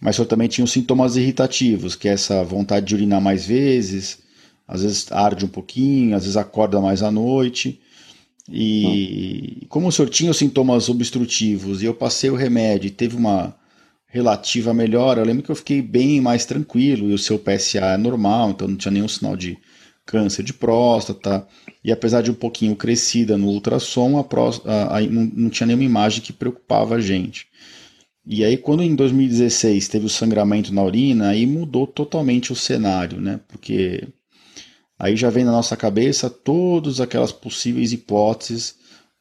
Mas 0.00 0.16
senhor 0.16 0.26
também 0.26 0.48
tinha 0.48 0.64
os 0.64 0.72
sintomas 0.72 1.16
irritativos, 1.16 1.94
que 1.94 2.08
é 2.08 2.12
essa 2.12 2.42
vontade 2.42 2.86
de 2.86 2.94
urinar 2.94 3.20
mais 3.20 3.44
vezes, 3.44 4.18
às 4.66 4.82
vezes 4.82 5.12
arde 5.12 5.44
um 5.44 5.48
pouquinho, 5.48 6.16
às 6.16 6.22
vezes 6.22 6.36
acorda 6.36 6.80
mais 6.80 7.02
à 7.02 7.10
noite. 7.10 7.80
E 8.48 9.66
como 9.68 9.88
o 9.88 9.92
senhor 9.92 10.08
tinha 10.08 10.30
os 10.30 10.38
sintomas 10.38 10.88
obstrutivos 10.88 11.82
e 11.82 11.86
eu 11.86 11.94
passei 11.94 12.30
o 12.30 12.34
remédio 12.34 12.88
e 12.88 12.90
teve 12.90 13.14
uma 13.16 13.54
relativa 14.06 14.74
melhora, 14.74 15.20
eu 15.20 15.24
lembro 15.24 15.42
que 15.42 15.50
eu 15.50 15.56
fiquei 15.56 15.80
bem 15.80 16.20
mais 16.20 16.44
tranquilo 16.44 17.10
e 17.10 17.14
o 17.14 17.18
seu 17.18 17.38
PSA 17.38 17.92
é 17.92 17.96
normal, 17.96 18.50
então 18.50 18.66
não 18.66 18.76
tinha 18.76 18.90
nenhum 18.90 19.06
sinal 19.06 19.36
de 19.36 19.56
câncer 20.04 20.42
de 20.42 20.52
próstata. 20.52 21.46
E 21.82 21.90
apesar 21.90 22.22
de 22.22 22.30
um 22.30 22.34
pouquinho 22.34 22.76
crescida 22.76 23.38
no 23.38 23.48
ultrassom, 23.48 24.18
a 24.18 24.24
próstata, 24.24 24.94
a, 24.94 25.00
não, 25.00 25.30
não 25.34 25.50
tinha 25.50 25.66
nenhuma 25.66 25.84
imagem 25.84 26.20
que 26.20 26.32
preocupava 26.32 26.96
a 26.96 27.00
gente. 27.00 27.46
E 28.26 28.44
aí, 28.44 28.56
quando 28.56 28.82
em 28.82 28.94
2016 28.94 29.88
teve 29.88 30.06
o 30.06 30.10
sangramento 30.10 30.74
na 30.74 30.82
urina, 30.82 31.30
aí 31.30 31.46
mudou 31.46 31.86
totalmente 31.86 32.52
o 32.52 32.56
cenário, 32.56 33.20
né? 33.20 33.40
Porque 33.48 34.06
Aí 35.00 35.16
já 35.16 35.30
vem 35.30 35.44
na 35.44 35.50
nossa 35.50 35.74
cabeça 35.78 36.28
todas 36.28 37.00
aquelas 37.00 37.32
possíveis 37.32 37.90
hipóteses 37.90 38.74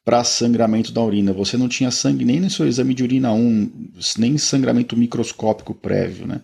para 0.04 0.26
sangramento 0.26 0.92
da 0.92 1.02
urina. 1.02 1.32
Você 1.32 1.56
não 1.56 1.70
tinha 1.70 1.90
sangue 1.90 2.26
nem 2.26 2.42
no 2.42 2.50
seu 2.50 2.68
exame 2.68 2.94
de 2.94 3.02
urina 3.02 3.32
1, 3.32 3.94
nem 4.18 4.38
sangramento 4.38 4.98
microscópico 4.98 5.74
prévio, 5.74 6.28
né? 6.28 6.42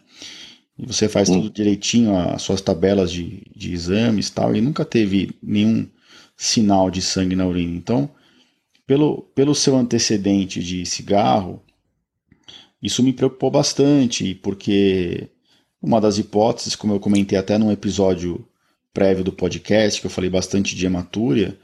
E 0.80 0.86
você 0.86 1.10
faz 1.10 1.30
tudo 1.30 1.50
direitinho, 1.50 2.18
as 2.18 2.42
suas 2.44 2.62
tabelas 2.62 3.12
de, 3.12 3.44
de 3.54 3.74
exames 3.74 4.30
tal, 4.30 4.56
e 4.56 4.62
nunca 4.62 4.86
teve 4.86 5.32
nenhum 5.44 5.86
sinal 6.36 6.90
de 6.92 7.02
sangue 7.02 7.36
na 7.36 7.46
urina. 7.46 7.76
Então, 7.76 8.10
pelo, 8.86 9.24
pelo 9.34 9.56
seu 9.56 9.76
antecedente 9.76 10.64
de 10.64 10.86
cigarro, 10.86 11.62
isso 12.82 13.02
me 13.02 13.14
preocupou 13.14 13.50
bastante, 13.50 14.36
porque 14.36 15.30
uma 15.82 16.00
das 16.00 16.18
hipóteses, 16.18 16.76
como 16.76 16.94
eu 16.94 17.00
comentei 17.00 17.38
até 17.38 17.58
num 17.58 17.72
episódio 17.72 18.48
prévio 18.94 19.24
do 19.24 19.32
podcast, 19.32 20.00
que 20.00 20.08
eu 20.08 20.12
falei 20.12 20.30
bastante 20.30 20.76
de 20.76 20.86
hematúria, 20.86 21.58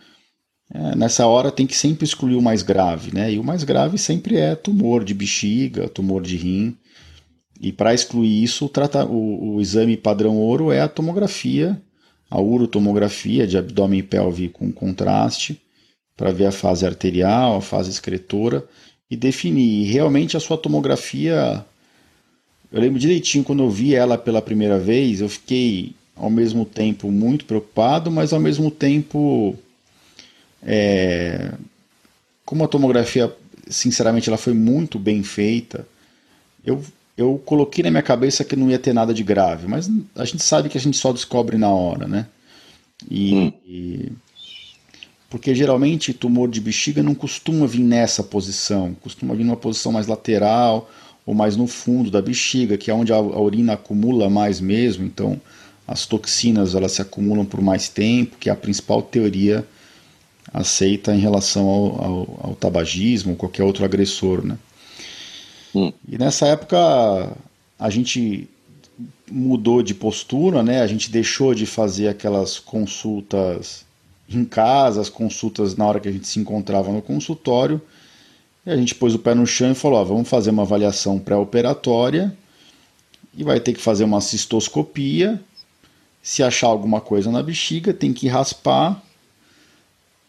é, 0.73 0.95
nessa 0.95 1.27
hora 1.27 1.51
tem 1.51 1.67
que 1.67 1.75
sempre 1.75 2.05
excluir 2.05 2.35
o 2.35 2.41
mais 2.41 2.61
grave, 2.61 3.13
né? 3.13 3.31
E 3.33 3.39
o 3.39 3.43
mais 3.43 3.63
grave 3.63 3.97
sempre 3.97 4.37
é 4.37 4.55
tumor 4.55 5.03
de 5.03 5.13
bexiga, 5.13 5.89
tumor 5.89 6.21
de 6.21 6.37
rim. 6.37 6.77
E 7.59 7.71
para 7.71 7.93
excluir 7.93 8.41
isso, 8.43 8.65
o, 8.65 9.05
o, 9.05 9.55
o, 9.55 9.61
exame 9.61 9.97
padrão 9.97 10.37
ouro 10.37 10.71
é 10.71 10.81
a 10.81 10.87
tomografia, 10.87 11.79
a 12.31 12.41
urotomografia 12.41 13.45
de 13.45 13.57
abdômen 13.57 13.99
e 13.99 14.03
pelve 14.03 14.49
com 14.49 14.71
contraste, 14.71 15.61
para 16.17 16.31
ver 16.31 16.47
a 16.47 16.51
fase 16.51 16.85
arterial, 16.85 17.57
a 17.57 17.61
fase 17.61 17.91
excretora 17.91 18.65
e 19.09 19.15
definir. 19.15 19.81
E 19.81 19.91
realmente 19.91 20.35
a 20.35 20.39
sua 20.39 20.57
tomografia 20.57 21.63
eu 22.71 22.79
lembro 22.79 22.97
direitinho 22.97 23.43
quando 23.43 23.63
eu 23.63 23.69
vi 23.69 23.93
ela 23.93 24.17
pela 24.17 24.41
primeira 24.41 24.79
vez, 24.79 25.19
eu 25.19 25.27
fiquei 25.27 25.93
ao 26.15 26.29
mesmo 26.29 26.63
tempo 26.63 27.11
muito 27.11 27.43
preocupado, 27.43 28.09
mas 28.09 28.31
ao 28.31 28.39
mesmo 28.39 28.71
tempo. 28.71 29.57
É, 30.63 31.51
como 32.45 32.63
a 32.63 32.67
tomografia, 32.67 33.33
sinceramente, 33.67 34.29
ela 34.29 34.37
foi 34.37 34.53
muito 34.53 34.97
bem 34.97 35.23
feita, 35.23 35.85
eu, 36.65 36.81
eu 37.21 37.41
coloquei 37.45 37.83
na 37.83 37.91
minha 37.91 38.03
cabeça 38.03 38.43
que 38.43 38.55
não 38.55 38.69
ia 38.69 38.79
ter 38.79 38.93
nada 38.93 39.13
de 39.13 39.23
grave, 39.23 39.67
mas 39.67 39.89
a 40.15 40.25
gente 40.25 40.43
sabe 40.43 40.69
que 40.69 40.77
a 40.77 40.81
gente 40.81 40.97
só 40.97 41.13
descobre 41.13 41.57
na 41.57 41.69
hora, 41.69 42.07
né? 42.07 42.27
E, 43.09 43.33
hum. 43.33 43.53
e 43.65 44.11
porque 45.29 45.55
geralmente 45.55 46.13
tumor 46.13 46.49
de 46.49 46.59
bexiga 46.59 47.01
não 47.01 47.15
costuma 47.15 47.65
vir 47.65 47.83
nessa 47.83 48.23
posição, 48.23 48.93
costuma 49.01 49.33
vir 49.33 49.43
numa 49.43 49.55
posição 49.55 49.91
mais 49.91 50.07
lateral 50.07 50.89
ou 51.25 51.33
mais 51.33 51.55
no 51.55 51.67
fundo 51.67 52.11
da 52.11 52.21
bexiga, 52.21 52.77
que 52.77 52.91
é 52.91 52.93
onde 52.93 53.13
a, 53.13 53.15
a 53.15 53.39
urina 53.39 53.73
acumula 53.73 54.29
mais 54.29 54.59
mesmo, 54.59 55.05
então 55.05 55.39
as 55.87 56.05
toxinas 56.05 56.75
elas 56.75 56.93
se 56.93 57.01
acumulam 57.01 57.45
por 57.45 57.61
mais 57.61 57.87
tempo, 57.87 58.37
que 58.37 58.49
é 58.49 58.51
a 58.51 58.55
principal 58.55 59.01
teoria 59.01 59.65
aceita 60.53 61.13
em 61.13 61.19
relação 61.19 61.67
ao, 61.67 62.03
ao, 62.03 62.39
ao 62.43 62.55
tabagismo 62.55 63.31
ou 63.31 63.37
qualquer 63.37 63.63
outro 63.63 63.85
agressor, 63.85 64.45
né? 64.45 64.57
Hum. 65.75 65.91
E 66.07 66.17
nessa 66.17 66.47
época 66.47 67.35
a 67.79 67.89
gente 67.89 68.47
mudou 69.29 69.81
de 69.81 69.93
postura, 69.93 70.61
né? 70.61 70.81
A 70.81 70.87
gente 70.87 71.09
deixou 71.09 71.53
de 71.53 71.65
fazer 71.65 72.07
aquelas 72.07 72.59
consultas 72.59 73.85
em 74.29 74.45
casa, 74.45 75.01
as 75.01 75.09
consultas 75.09 75.75
na 75.75 75.85
hora 75.85 75.99
que 75.99 76.07
a 76.07 76.11
gente 76.11 76.27
se 76.27 76.39
encontrava 76.39 76.91
no 76.91 77.01
consultório 77.01 77.81
e 78.65 78.69
a 78.69 78.75
gente 78.75 78.93
pôs 78.93 79.15
o 79.15 79.19
pé 79.19 79.33
no 79.33 79.47
chão 79.47 79.71
e 79.71 79.75
falou: 79.75 79.99
ó, 79.99 80.03
vamos 80.03 80.29
fazer 80.29 80.51
uma 80.51 80.63
avaliação 80.63 81.17
pré-operatória 81.17 82.35
e 83.35 83.43
vai 83.43 83.59
ter 83.59 83.73
que 83.73 83.81
fazer 83.81 84.03
uma 84.03 84.21
cistoscopia. 84.21 85.41
Se 86.21 86.43
achar 86.43 86.67
alguma 86.67 87.01
coisa 87.01 87.31
na 87.31 87.41
bexiga, 87.41 87.93
tem 87.93 88.13
que 88.13 88.27
raspar. 88.27 89.01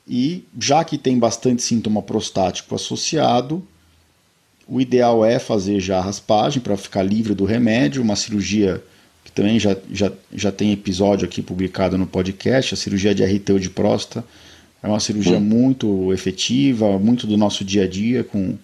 E 0.09 0.45
já 0.59 0.83
que 0.83 0.97
tem 0.97 1.19
bastante 1.19 1.63
sintoma 1.63 2.03
prostático 2.03 2.75
associado, 2.75 3.67
o 4.67 4.81
ideal 4.81 5.25
é 5.25 5.39
fazer 5.39 5.81
já 5.81 5.99
a 5.99 6.03
raspagem 6.03 6.63
para 6.63 6.77
ficar 6.77 7.03
livre 7.03 7.35
do 7.35 7.45
remédio, 7.45 8.03
uma 8.03 8.17
cirurgia 8.17 8.83
que 9.25 9.31
também 9.31 9.59
já, 9.59 9.77
já, 9.91 10.13
já 10.33 10.51
tem 10.51 10.73
episódio 10.73 11.25
aqui 11.27 11.41
publicado 11.43 11.97
no 11.97 12.07
podcast, 12.07 12.75
a 12.75 12.77
cirurgia 12.77 13.15
de 13.15 13.25
RTU 13.25 13.59
de 13.59 13.71
próstata 13.71 14.25
é 14.83 14.89
uma 14.89 14.99
cirurgia 14.99 15.39
hum. 15.39 15.41
muito 15.41 16.13
efetiva, 16.13 16.99
muito 16.99 17.27
do 17.27 17.37
nosso 17.37 17.65
dia 17.65 17.85
a 17.85 17.89
dia, 17.89 18.25
com, 18.25 18.59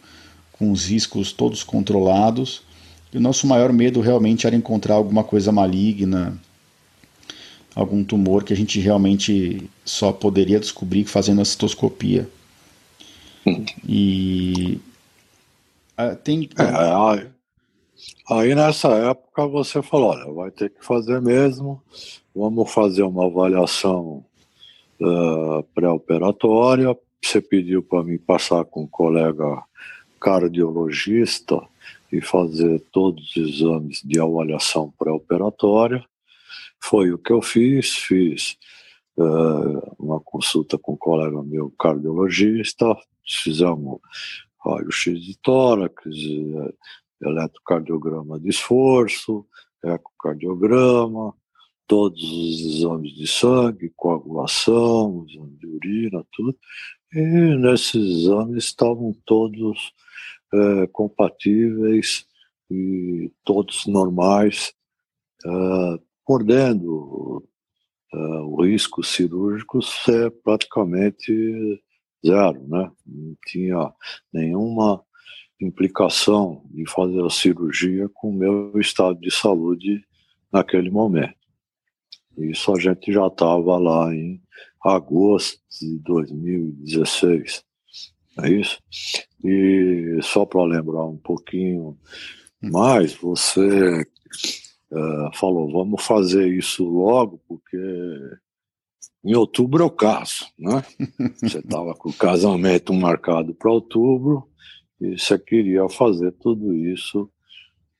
com 0.52 0.72
os 0.72 0.86
riscos 0.86 1.32
todos 1.32 1.62
controlados. 1.62 2.62
E 3.12 3.16
o 3.16 3.20
nosso 3.20 3.46
maior 3.46 3.72
medo 3.72 4.00
realmente 4.00 4.46
era 4.46 4.56
encontrar 4.56 4.94
alguma 4.94 5.22
coisa 5.22 5.52
maligna, 5.52 6.36
algum 7.74 8.02
tumor 8.02 8.42
que 8.42 8.52
a 8.52 8.56
gente 8.56 8.80
realmente 8.80 9.70
só 9.84 10.10
poderia 10.10 10.58
descobrir 10.58 11.04
fazendo 11.04 11.40
a 11.40 11.44
citoscopia. 11.44 12.28
Hum. 13.46 13.64
E 13.88 14.80
ah, 16.00 16.14
tem. 16.14 16.48
É, 16.56 17.24
aí, 18.32 18.54
nessa 18.54 18.88
época 18.90 19.48
você 19.48 19.82
falou: 19.82 20.10
olha, 20.10 20.32
vai 20.32 20.50
ter 20.52 20.70
que 20.70 20.84
fazer 20.84 21.20
mesmo, 21.20 21.82
vamos 22.32 22.70
fazer 22.70 23.02
uma 23.02 23.26
avaliação 23.26 24.24
uh, 25.00 25.60
pré-operatória. 25.74 26.96
Você 27.20 27.40
pediu 27.40 27.82
para 27.82 28.04
mim 28.04 28.16
passar 28.16 28.64
com 28.64 28.82
um 28.82 28.86
colega 28.86 29.60
cardiologista 30.20 31.60
e 32.12 32.20
fazer 32.20 32.80
todos 32.92 33.34
os 33.34 33.60
exames 33.60 34.00
de 34.04 34.20
avaliação 34.20 34.94
pré-operatória. 34.96 36.04
Foi 36.80 37.10
o 37.10 37.18
que 37.18 37.32
eu 37.32 37.42
fiz, 37.42 37.96
fiz 37.96 38.56
uh, 39.16 39.96
uma 39.98 40.20
consulta 40.20 40.78
com 40.78 40.92
um 40.92 40.96
colega 40.96 41.42
meu 41.42 41.72
cardiologista, 41.76 42.96
fizemos 43.26 43.98
raio-x 44.64 45.20
de 45.20 45.38
tórax, 45.38 46.04
eh, 46.06 46.74
eletrocardiograma 47.22 48.38
de 48.38 48.48
esforço, 48.48 49.46
ecocardiograma, 49.82 51.34
todos 51.86 52.22
os 52.22 52.60
exames 52.60 53.14
de 53.14 53.26
sangue, 53.26 53.92
coagulação, 53.96 55.24
exame 55.28 55.56
de 55.56 55.66
urina, 55.66 56.24
tudo. 56.32 56.56
E 57.12 57.20
nesses 57.56 57.94
exames 57.94 58.64
estavam 58.64 59.14
todos 59.24 59.92
é, 60.52 60.86
compatíveis 60.88 62.26
e 62.70 63.32
todos 63.42 63.86
normais, 63.86 64.74
é, 65.44 65.48
mordendo 66.28 67.42
é, 68.12 68.16
o 68.18 68.62
risco 68.62 69.02
cirúrgico 69.02 69.80
ser 69.80 70.30
praticamente 70.42 71.82
zero, 72.24 72.66
né? 72.68 72.90
Não 73.06 73.36
tinha 73.46 73.92
nenhuma 74.32 75.02
implicação 75.60 76.62
de 76.70 76.88
fazer 76.88 77.24
a 77.24 77.30
cirurgia 77.30 78.08
com 78.14 78.30
o 78.30 78.32
meu 78.34 78.78
estado 78.78 79.18
de 79.20 79.30
saúde 79.30 80.04
naquele 80.52 80.90
momento. 80.90 81.34
Isso 82.36 82.72
a 82.72 82.78
gente 82.78 83.12
já 83.12 83.26
estava 83.26 83.76
lá 83.76 84.14
em 84.14 84.40
agosto 84.84 85.60
de 85.80 85.98
2016, 85.98 87.64
é 88.40 88.50
isso? 88.50 88.80
E 89.44 90.18
só 90.22 90.46
para 90.46 90.62
lembrar 90.62 91.04
um 91.04 91.16
pouquinho 91.16 91.98
mais, 92.62 93.14
você 93.14 94.02
uh, 94.02 95.36
falou, 95.36 95.70
vamos 95.72 96.04
fazer 96.04 96.46
isso 96.48 96.84
logo, 96.84 97.40
porque 97.48 97.76
em 99.24 99.34
outubro 99.34 99.82
é 99.82 99.86
o 99.86 99.90
caso, 99.90 100.46
né? 100.58 100.84
Você 101.42 101.58
estava 101.58 101.94
com 101.94 102.10
o 102.10 102.14
casamento 102.14 102.92
marcado 102.94 103.54
para 103.54 103.70
outubro 103.70 104.48
e 105.00 105.16
você 105.18 105.38
queria 105.38 105.88
fazer 105.88 106.32
tudo 106.32 106.74
isso 106.74 107.30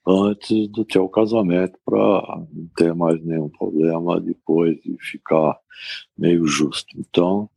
antes 0.06 0.68
do 0.68 0.84
teu 0.84 1.08
casamento 1.08 1.78
para 1.84 2.46
não 2.52 2.68
ter 2.76 2.94
mais 2.94 3.22
nenhum 3.24 3.48
problema 3.48 4.20
depois 4.20 4.76
de 4.80 4.96
ficar 4.98 5.56
meio 6.16 6.46
justo. 6.46 6.98
Então, 6.98 7.48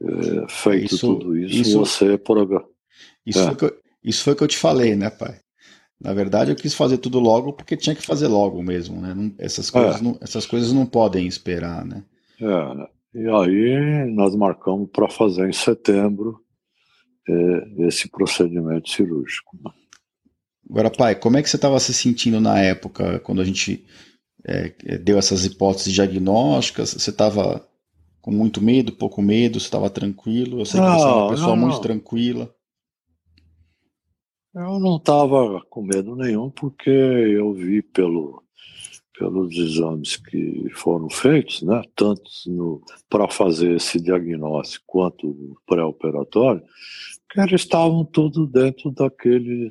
é, 0.00 0.48
feito 0.48 0.94
isso, 0.94 1.18
tudo 1.18 1.36
isso, 1.36 1.60
isso 1.60 1.78
você 1.78 2.18
programa. 2.18 2.68
Isso, 3.24 3.40
é. 3.40 3.54
foi 3.54 3.72
isso 4.04 4.24
foi 4.24 4.32
o 4.32 4.36
que 4.36 4.42
eu 4.42 4.48
te 4.48 4.58
falei, 4.58 4.94
né, 4.94 5.10
pai? 5.10 5.40
Na 6.00 6.12
verdade, 6.12 6.50
eu 6.50 6.56
quis 6.56 6.74
fazer 6.74 6.98
tudo 6.98 7.20
logo 7.20 7.52
porque 7.52 7.76
tinha 7.76 7.94
que 7.94 8.02
fazer 8.02 8.26
logo 8.26 8.60
mesmo, 8.62 9.00
né? 9.00 9.14
Não, 9.14 9.32
essas, 9.38 9.70
coisas 9.70 10.00
é. 10.00 10.02
não, 10.02 10.18
essas 10.20 10.44
coisas 10.44 10.72
não 10.72 10.84
podem 10.84 11.26
esperar, 11.26 11.84
né? 11.84 12.04
É, 12.42 13.20
e 13.20 13.28
aí 13.28 14.12
nós 14.12 14.34
marcamos 14.34 14.90
para 14.90 15.08
fazer 15.08 15.48
em 15.48 15.52
setembro 15.52 16.40
é, 17.28 17.86
esse 17.86 18.08
procedimento 18.08 18.90
cirúrgico. 18.90 19.56
Né? 19.62 19.70
Agora, 20.68 20.90
pai, 20.90 21.14
como 21.14 21.36
é 21.36 21.42
que 21.42 21.48
você 21.48 21.56
estava 21.56 21.78
se 21.78 21.94
sentindo 21.94 22.40
na 22.40 22.58
época, 22.58 23.20
quando 23.20 23.40
a 23.40 23.44
gente 23.44 23.86
é, 24.44 24.74
é 24.84 24.98
deu 24.98 25.18
essas 25.18 25.44
hipóteses 25.44 25.92
diagnósticas? 25.92 26.94
Você 26.94 27.10
estava 27.10 27.64
com 28.20 28.32
muito 28.32 28.60
medo, 28.62 28.92
pouco 28.92 29.22
medo? 29.22 29.60
Você 29.60 29.66
estava 29.66 29.90
tranquilo? 29.90 30.60
Eu 30.60 30.64
sei 30.64 30.80
que 30.80 30.86
você 30.86 31.04
é 31.04 31.08
uma 31.08 31.30
pessoa 31.30 31.56
não, 31.56 31.56
muito 31.56 31.80
tranquila. 31.80 32.52
Eu 34.54 34.80
não 34.80 34.96
estava 34.96 35.62
com 35.70 35.82
medo 35.82 36.16
nenhum, 36.16 36.50
porque 36.50 36.90
eu 36.90 37.52
vi 37.52 37.82
pelo, 37.82 38.41
pelos 39.22 39.56
exames 39.56 40.16
que 40.16 40.68
foram 40.74 41.08
feitos, 41.08 41.62
né, 41.62 41.80
tanto 41.94 42.82
para 43.08 43.28
fazer 43.28 43.76
esse 43.76 44.00
diagnóstico 44.00 44.84
quanto 44.84 45.56
pré-operatório, 45.64 46.60
que 47.30 47.40
eles 47.40 47.60
estavam 47.60 48.04
tudo 48.04 48.46
dentro 48.46 48.90
daquele 48.90 49.70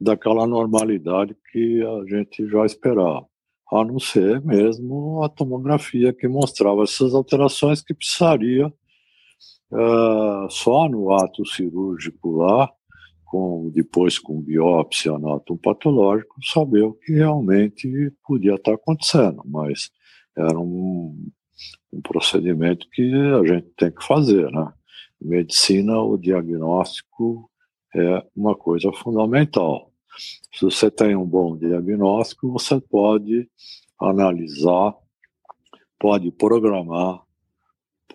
daquela 0.00 0.44
normalidade 0.44 1.36
que 1.52 1.82
a 1.82 2.04
gente 2.10 2.46
já 2.48 2.66
esperava, 2.66 3.24
a 3.72 3.84
não 3.84 4.00
ser 4.00 4.42
mesmo 4.42 5.22
a 5.22 5.28
tomografia 5.28 6.12
que 6.12 6.26
mostrava 6.26 6.82
essas 6.82 7.14
alterações 7.14 7.80
que 7.80 7.94
precisaria 7.94 8.66
uh, 9.70 10.50
só 10.50 10.88
no 10.88 11.12
ato 11.12 11.46
cirúrgico 11.46 12.38
lá, 12.38 12.68
com, 13.34 13.68
depois 13.74 14.16
com 14.16 14.40
biópsia 14.40 15.10
anátomo 15.10 15.58
patológico, 15.58 16.36
saber 16.40 16.82
o 16.82 16.92
que 16.92 17.14
realmente 17.14 18.12
podia 18.24 18.54
estar 18.54 18.74
acontecendo, 18.74 19.42
mas 19.44 19.90
era 20.38 20.56
um, 20.56 21.28
um 21.92 22.00
procedimento 22.00 22.88
que 22.92 23.12
a 23.12 23.44
gente 23.44 23.66
tem 23.76 23.90
que 23.90 24.06
fazer, 24.06 24.48
né? 24.52 24.72
Em 25.20 25.26
medicina, 25.26 26.00
o 26.00 26.16
diagnóstico 26.16 27.50
é 27.92 28.24
uma 28.36 28.54
coisa 28.54 28.92
fundamental. 28.92 29.92
Se 30.54 30.64
você 30.64 30.88
tem 30.88 31.16
um 31.16 31.26
bom 31.26 31.56
diagnóstico, 31.56 32.52
você 32.52 32.80
pode 32.80 33.50
analisar, 34.00 34.94
pode 35.98 36.30
programar, 36.30 37.20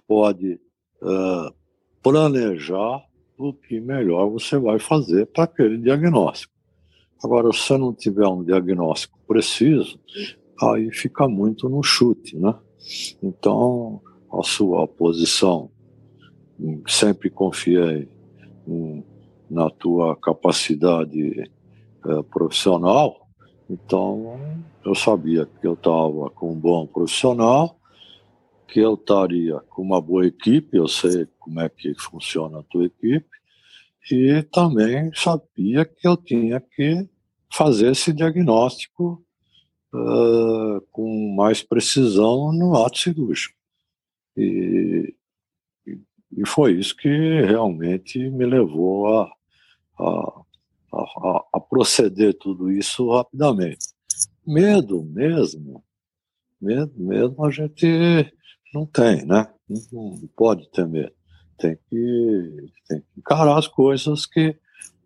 pode 0.08 0.62
uh, 1.02 1.54
planejar 2.02 3.04
o 3.40 3.54
que 3.54 3.80
melhor 3.80 4.30
você 4.30 4.58
vai 4.58 4.78
fazer 4.80 5.26
para 5.28 5.46
aquele 5.46 5.78
diagnóstico. 5.78 6.54
Agora, 7.24 7.52
se 7.54 7.78
não 7.78 7.94
tiver 7.94 8.28
um 8.28 8.44
diagnóstico 8.44 9.18
preciso, 9.26 9.98
aí 10.62 10.92
fica 10.92 11.28
muito 11.28 11.70
no 11.70 11.82
chute, 11.82 12.38
né? 12.38 12.54
Então, 13.24 14.02
a 14.32 14.44
sua 14.44 14.86
posição, 14.88 15.72
sempre 16.86 17.30
confiei 17.30 18.10
na 19.50 19.70
tua 19.70 20.16
capacidade 20.18 21.50
é, 22.06 22.24
profissional, 22.24 23.28
então 23.70 24.40
eu 24.86 24.94
sabia 24.94 25.46
que 25.46 25.66
eu 25.66 25.74
estava 25.74 26.30
com 26.32 26.52
um 26.52 26.60
bom 26.60 26.86
profissional, 26.86 27.79
que 28.72 28.80
eu 28.80 28.94
estaria 28.94 29.60
com 29.70 29.82
uma 29.82 30.00
boa 30.02 30.26
equipe, 30.26 30.78
eu 30.78 30.88
sei 30.88 31.28
como 31.40 31.60
é 31.60 31.70
que 31.70 31.94
funciona 31.96 32.60
a 32.60 32.64
tua 32.64 32.86
equipe, 32.86 33.28
e 34.12 34.42
também 34.44 35.12
sabia 35.14 35.86
que 35.86 36.08
eu 36.08 36.16
tinha 36.16 36.60
que 36.60 37.08
fazer 37.52 37.92
esse 37.92 38.14
diagnóstico 38.14 39.24
uh, 39.94 40.82
com 40.92 41.36
mais 41.36 41.62
precisão 41.62 42.52
no 42.52 42.76
ato 42.76 42.98
cirúrgico. 42.98 43.56
E, 44.38 45.16
e 45.86 46.46
foi 46.46 46.74
isso 46.74 46.96
que 46.96 47.08
realmente 47.42 48.18
me 48.30 48.46
levou 48.46 49.08
a, 49.08 49.32
a, 50.00 50.42
a, 50.94 51.46
a 51.54 51.60
proceder 51.60 52.36
tudo 52.36 52.72
isso 52.72 53.12
rapidamente. 53.12 53.88
Medo 54.46 55.04
mesmo, 55.04 55.84
medo 56.62 56.94
mesmo 56.98 57.46
a 57.46 57.52
gente 57.52 58.32
não 58.74 58.86
tem, 58.86 59.26
né? 59.26 59.48
Não, 59.92 60.12
não 60.12 60.30
pode 60.36 60.70
ter 60.72 60.88
medo 60.88 61.14
tem 61.60 61.78
que, 61.90 62.72
tem 62.88 63.02
que 63.02 63.20
encarar 63.20 63.58
as 63.58 63.68
coisas 63.68 64.26
que 64.26 64.58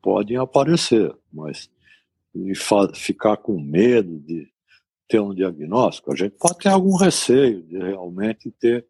podem 0.01 0.37
aparecer, 0.37 1.13
mas 1.31 1.69
ficar 2.95 3.37
com 3.37 3.59
medo 3.59 4.19
de 4.19 4.47
ter 5.07 5.19
um 5.19 5.33
diagnóstico, 5.33 6.13
a 6.13 6.15
gente 6.15 6.35
pode 6.37 6.59
ter 6.59 6.69
algum 6.69 6.95
receio 6.95 7.63
de 7.63 7.77
realmente 7.77 8.51
ter 8.51 8.85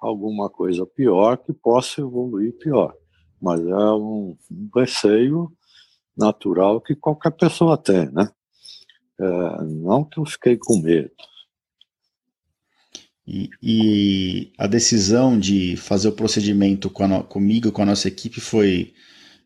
alguma 0.00 0.48
coisa 0.48 0.86
pior 0.86 1.36
que 1.38 1.52
possa 1.52 2.00
evoluir 2.00 2.56
pior, 2.56 2.94
mas 3.40 3.60
é 3.60 3.92
um, 3.92 4.36
um 4.50 4.70
receio 4.74 5.52
natural 6.16 6.80
que 6.80 6.94
qualquer 6.94 7.32
pessoa 7.32 7.76
tem, 7.76 8.10
né? 8.10 8.30
É, 9.20 9.64
não 9.64 10.04
que 10.04 10.20
eu 10.20 10.24
fiquei 10.24 10.56
com 10.56 10.80
medo, 10.80 11.10
e, 13.30 13.50
e, 13.62 14.52
a 14.56 14.66
decisão 14.66 15.38
de 15.38 15.76
fazer 15.76 16.08
o 16.08 16.12
procedimento 16.12 16.88
com 16.88 17.04
a, 17.04 17.22
comigo, 17.22 17.70
com 17.70 17.82
a 17.82 17.86
nossa 17.86 18.08
equipe, 18.08 18.40
foi 18.40 18.94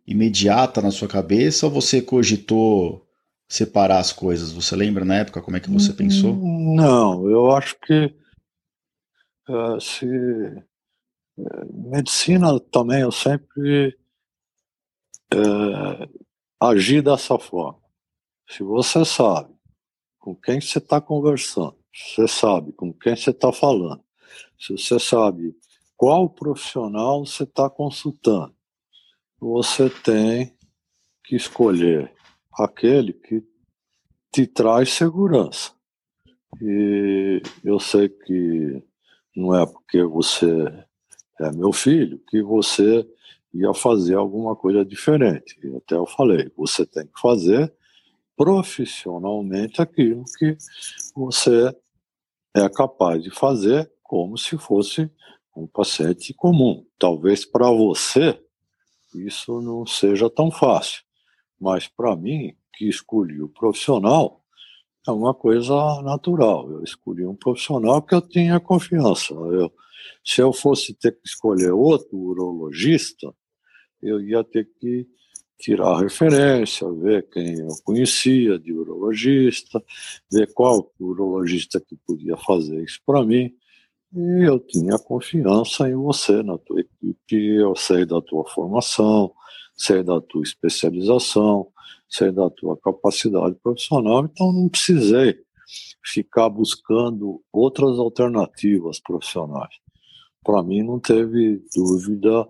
imediata 0.07 0.81
na 0.81 0.93
sua 0.93 1.09
cabeça 1.09 1.67
ou 1.67 1.73
você 1.73 2.01
cogitou 2.01 3.05
separar 3.49 3.99
as 3.99 4.13
coisas? 4.13 4.53
Você 4.53 4.77
lembra 4.77 5.05
na 5.05 5.17
época 5.17 5.43
como 5.43 5.57
é 5.57 5.61
que 5.61 5.69
você 5.69 5.93
pensou? 5.93 6.37
Não, 6.37 7.29
eu 7.29 7.51
acho 7.51 7.77
que 7.81 8.15
uh, 9.49 9.81
se 9.81 10.07
uh, 10.07 11.91
medicina 11.91 12.61
também 12.61 13.01
eu 13.01 13.11
sempre 13.11 13.99
uh, 15.35 16.09
agi 16.61 17.03
dessa 17.03 17.37
forma. 17.37 17.81
Se 18.49 18.63
você 18.63 19.05
sabe 19.05 19.53
com 20.21 20.37
quem 20.37 20.61
você 20.61 20.79
está 20.79 21.01
conversando, 21.01 21.82
você 21.93 22.27
sabe 22.27 22.73
com 22.73 22.93
quem 22.93 23.15
você 23.15 23.31
está 23.31 23.53
falando, 23.53 24.03
se 24.59 24.73
você 24.73 24.99
sabe 24.99 25.55
qual 25.97 26.29
profissional 26.29 27.25
você 27.25 27.45
está 27.45 27.69
consultando, 27.69 28.55
você 29.39 29.91
tem 29.91 30.57
que 31.25 31.37
escolher 31.37 32.13
aquele 32.53 33.13
que 33.13 33.43
te 34.33 34.47
traz 34.47 34.91
segurança. 34.93 35.73
E 36.61 37.43
eu 37.65 37.79
sei 37.79 38.09
que 38.09 38.83
não 39.35 39.55
é 39.55 39.67
porque 39.67 40.03
você 40.05 40.47
é 41.41 41.53
meu 41.53 41.73
filho 41.73 42.23
que 42.29 42.43
você 42.43 43.07
ia 43.53 43.75
fazer 43.75 44.15
alguma 44.15 44.57
coisa 44.57 44.85
diferente. 44.85 45.59
Até 45.77 45.97
eu 45.97 46.07
falei, 46.07 46.51
você 46.57 46.87
tem 46.87 47.07
que 47.07 47.21
fazer 47.21 47.73
profissionalmente 48.37 49.83
aquilo 49.83 50.25
que 50.39 50.57
você 51.15 51.75
é 52.55 52.69
capaz 52.69 53.23
de 53.23 53.31
fazer 53.31 53.91
como 54.03 54.37
se 54.37 54.59
fosse 54.59 55.11
um 55.57 55.67
paciente 55.67 56.35
comum. 56.35 56.87
Talvez 56.99 57.45
para 57.45 57.71
você 57.71 58.39
isso 59.15 59.61
não 59.61 59.87
seja 59.87 60.31
tão 60.31 60.51
fácil, 60.51 61.03
mas 61.61 61.87
para 61.87 62.17
mim, 62.17 62.57
que 62.75 62.89
escolhi 62.89 63.43
o 63.43 63.49
profissional, 63.49 64.43
é 65.07 65.11
uma 65.11 65.35
coisa 65.35 65.75
natural. 66.03 66.71
Eu 66.71 66.83
escolhi 66.83 67.27
um 67.27 67.35
profissional 67.35 68.01
que 68.01 68.15
eu 68.15 68.21
tinha 68.23 68.59
confiança. 68.59 69.35
Eu, 69.35 69.71
se 70.25 70.41
eu 70.41 70.53
fosse 70.53 70.95
ter 70.95 71.13
que 71.13 71.27
escolher 71.27 71.73
outro 71.73 72.17
urologista, 72.17 73.35
eu 74.01 74.21
ia 74.21 74.43
ter 74.43 74.69
que 74.81 75.07
tirar 75.63 76.01
referência, 76.01 76.91
ver 76.93 77.29
quem 77.31 77.61
eu 77.61 77.69
conhecia 77.85 78.59
de 78.59 78.73
urologista, 78.73 79.83
ver 80.31 80.53
qual 80.53 80.93
urologista 80.99 81.81
que 81.81 81.97
podia 82.05 82.37
fazer 82.37 82.83
isso 82.83 83.01
para 83.07 83.25
mim. 83.25 83.55
E 84.13 84.45
eu 84.45 84.59
tinha 84.59 84.99
confiança 84.99 85.89
em 85.89 85.95
você, 85.95 86.43
na 86.43 86.59
tua 86.59 86.81
equipe, 86.81 87.37
eu 87.55 87.77
sei 87.77 88.05
da 88.05 88.21
tua 88.21 88.45
formação, 88.45 89.33
sei 89.77 90.03
da 90.03 90.21
tua 90.21 90.43
especialização, 90.43 91.69
sei 92.09 92.33
da 92.33 92.51
tua 92.51 92.77
capacidade 92.77 93.55
profissional, 93.63 94.25
então 94.25 94.53
não 94.53 94.69
precisei 94.69 95.39
ficar 96.05 96.49
buscando 96.49 97.41
outras 97.53 97.99
alternativas 98.01 99.01
profissionais. 99.01 99.75
Para 100.45 100.61
mim 100.63 100.83
não 100.83 100.99
teve 100.99 101.63
dúvida 101.75 102.47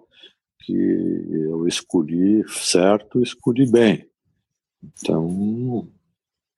que 0.62 0.72
eu 0.72 1.66
escolhi 1.66 2.44
certo, 2.48 3.22
escolhi 3.22 3.70
bem. 3.70 4.08
Então, 4.82 5.88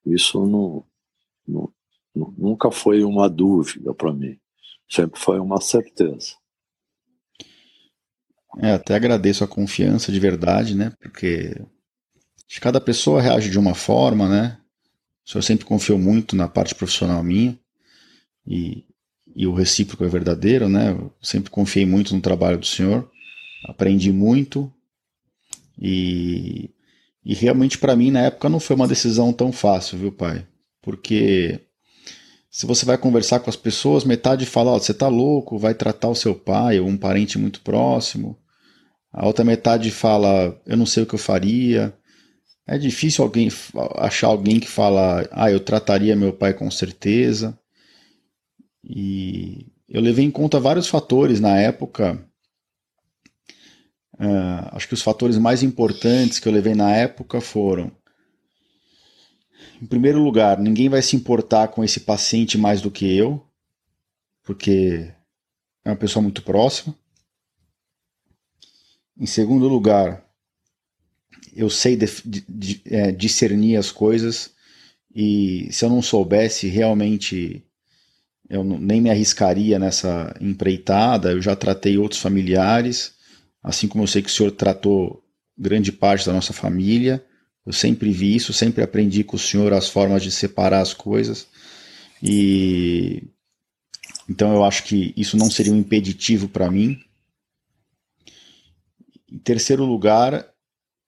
isso 0.04 0.46
não, 0.46 0.84
não, 1.46 1.72
nunca 2.36 2.70
foi 2.70 3.02
uma 3.02 3.28
dúvida 3.28 3.92
para 3.94 4.12
mim, 4.12 4.38
sempre 4.88 5.18
foi 5.18 5.38
uma 5.40 5.60
certeza. 5.60 6.34
É, 8.58 8.72
até 8.72 8.94
agradeço 8.94 9.42
a 9.42 9.48
confiança 9.48 10.12
de 10.12 10.20
verdade, 10.20 10.76
né? 10.76 10.92
Porque 11.00 11.60
cada 12.60 12.80
pessoa 12.80 13.20
reage 13.20 13.50
de 13.50 13.58
uma 13.58 13.74
forma, 13.74 14.28
né? 14.28 14.58
O 15.26 15.30
senhor 15.30 15.42
sempre 15.42 15.64
confiou 15.64 15.98
muito 15.98 16.36
na 16.36 16.46
parte 16.46 16.74
profissional 16.74 17.22
minha 17.22 17.58
e, 18.46 18.84
e 19.34 19.46
o 19.46 19.54
recíproco 19.54 20.04
é 20.04 20.08
verdadeiro, 20.08 20.68
né? 20.68 20.92
Eu 20.92 21.12
sempre 21.20 21.50
confiei 21.50 21.84
muito 21.84 22.14
no 22.14 22.20
trabalho 22.20 22.58
do 22.58 22.66
senhor 22.66 23.10
aprendi 23.64 24.12
muito 24.12 24.72
e, 25.78 26.70
e 27.24 27.34
realmente 27.34 27.78
para 27.78 27.96
mim 27.96 28.10
na 28.10 28.22
época 28.22 28.48
não 28.48 28.60
foi 28.60 28.76
uma 28.76 28.88
decisão 28.88 29.32
tão 29.32 29.50
fácil, 29.50 29.98
viu, 29.98 30.12
pai? 30.12 30.46
Porque 30.82 31.60
se 32.50 32.66
você 32.66 32.84
vai 32.84 32.98
conversar 32.98 33.40
com 33.40 33.50
as 33.50 33.56
pessoas, 33.56 34.04
metade 34.04 34.46
fala, 34.46 34.72
oh, 34.72 34.78
você 34.78 34.94
tá 34.94 35.08
louco, 35.08 35.58
vai 35.58 35.74
tratar 35.74 36.08
o 36.08 36.14
seu 36.14 36.34
pai 36.34 36.78
ou 36.78 36.86
um 36.86 36.96
parente 36.96 37.38
muito 37.38 37.60
próximo. 37.62 38.38
A 39.12 39.26
outra 39.26 39.44
metade 39.44 39.90
fala, 39.90 40.60
eu 40.66 40.76
não 40.76 40.86
sei 40.86 41.02
o 41.02 41.06
que 41.06 41.14
eu 41.14 41.18
faria. 41.18 41.96
É 42.66 42.78
difícil 42.78 43.24
alguém 43.24 43.48
achar 43.96 44.28
alguém 44.28 44.60
que 44.60 44.68
fala, 44.68 45.28
ah, 45.32 45.50
eu 45.50 45.60
trataria 45.60 46.14
meu 46.16 46.32
pai 46.32 46.54
com 46.54 46.70
certeza. 46.70 47.58
E 48.82 49.66
eu 49.88 50.00
levei 50.00 50.24
em 50.24 50.30
conta 50.30 50.60
vários 50.60 50.86
fatores 50.86 51.40
na 51.40 51.58
época 51.58 52.24
Uh, 54.14 54.68
acho 54.72 54.86
que 54.86 54.94
os 54.94 55.02
fatores 55.02 55.36
mais 55.38 55.62
importantes 55.62 56.38
que 56.38 56.48
eu 56.48 56.52
levei 56.52 56.74
na 56.74 56.94
época 56.94 57.40
foram: 57.40 57.90
em 59.82 59.86
primeiro 59.86 60.22
lugar, 60.22 60.58
ninguém 60.58 60.88
vai 60.88 61.02
se 61.02 61.16
importar 61.16 61.68
com 61.68 61.82
esse 61.82 62.00
paciente 62.00 62.56
mais 62.56 62.80
do 62.80 62.90
que 62.90 63.16
eu, 63.16 63.44
porque 64.42 65.12
é 65.84 65.90
uma 65.90 65.96
pessoa 65.96 66.22
muito 66.22 66.42
próxima. 66.42 66.94
Em 69.18 69.26
segundo 69.26 69.68
lugar, 69.68 70.24
eu 71.54 71.68
sei 71.68 71.96
de, 71.96 72.06
de, 72.48 72.82
é, 72.86 73.12
discernir 73.12 73.76
as 73.76 73.90
coisas 73.90 74.52
e 75.14 75.68
se 75.70 75.84
eu 75.84 75.88
não 75.88 76.02
soubesse 76.02 76.66
realmente 76.66 77.64
eu 78.48 78.62
nem 78.62 79.00
me 79.00 79.10
arriscaria 79.10 79.78
nessa 79.78 80.34
empreitada. 80.40 81.32
Eu 81.32 81.40
já 81.40 81.56
tratei 81.56 81.96
outros 81.96 82.20
familiares 82.20 83.14
assim 83.64 83.88
como 83.88 84.04
eu 84.04 84.08
sei 84.08 84.20
que 84.20 84.28
o 84.28 84.32
senhor 84.32 84.52
tratou 84.52 85.24
grande 85.56 85.90
parte 85.90 86.26
da 86.26 86.34
nossa 86.34 86.52
família. 86.52 87.24
Eu 87.64 87.72
sempre 87.72 88.10
vi 88.10 88.36
isso, 88.36 88.52
sempre 88.52 88.84
aprendi 88.84 89.24
com 89.24 89.36
o 89.36 89.38
senhor 89.38 89.72
as 89.72 89.88
formas 89.88 90.22
de 90.22 90.30
separar 90.30 90.80
as 90.80 90.92
coisas. 90.92 91.48
E 92.22 93.22
então 94.28 94.52
eu 94.52 94.62
acho 94.62 94.84
que 94.84 95.14
isso 95.16 95.36
não 95.38 95.50
seria 95.50 95.72
um 95.72 95.78
impeditivo 95.78 96.46
para 96.46 96.70
mim. 96.70 97.00
Em 99.32 99.38
terceiro 99.38 99.84
lugar, 99.84 100.46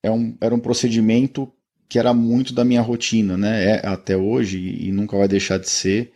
é 0.03 0.11
um, 0.11 0.37
era 0.40 0.55
um 0.55 0.59
procedimento 0.59 1.53
que 1.88 1.99
era 1.99 2.14
muito 2.14 2.55
da 2.55 2.64
minha 2.64 2.81
rotina, 2.81 3.37
né? 3.37 3.77
É 3.77 3.87
até 3.87 4.16
hoje 4.16 4.59
e 4.59 4.90
nunca 4.92 5.16
vai 5.16 5.29
deixar 5.29 5.59
de 5.59 5.69
ser. 5.69 6.12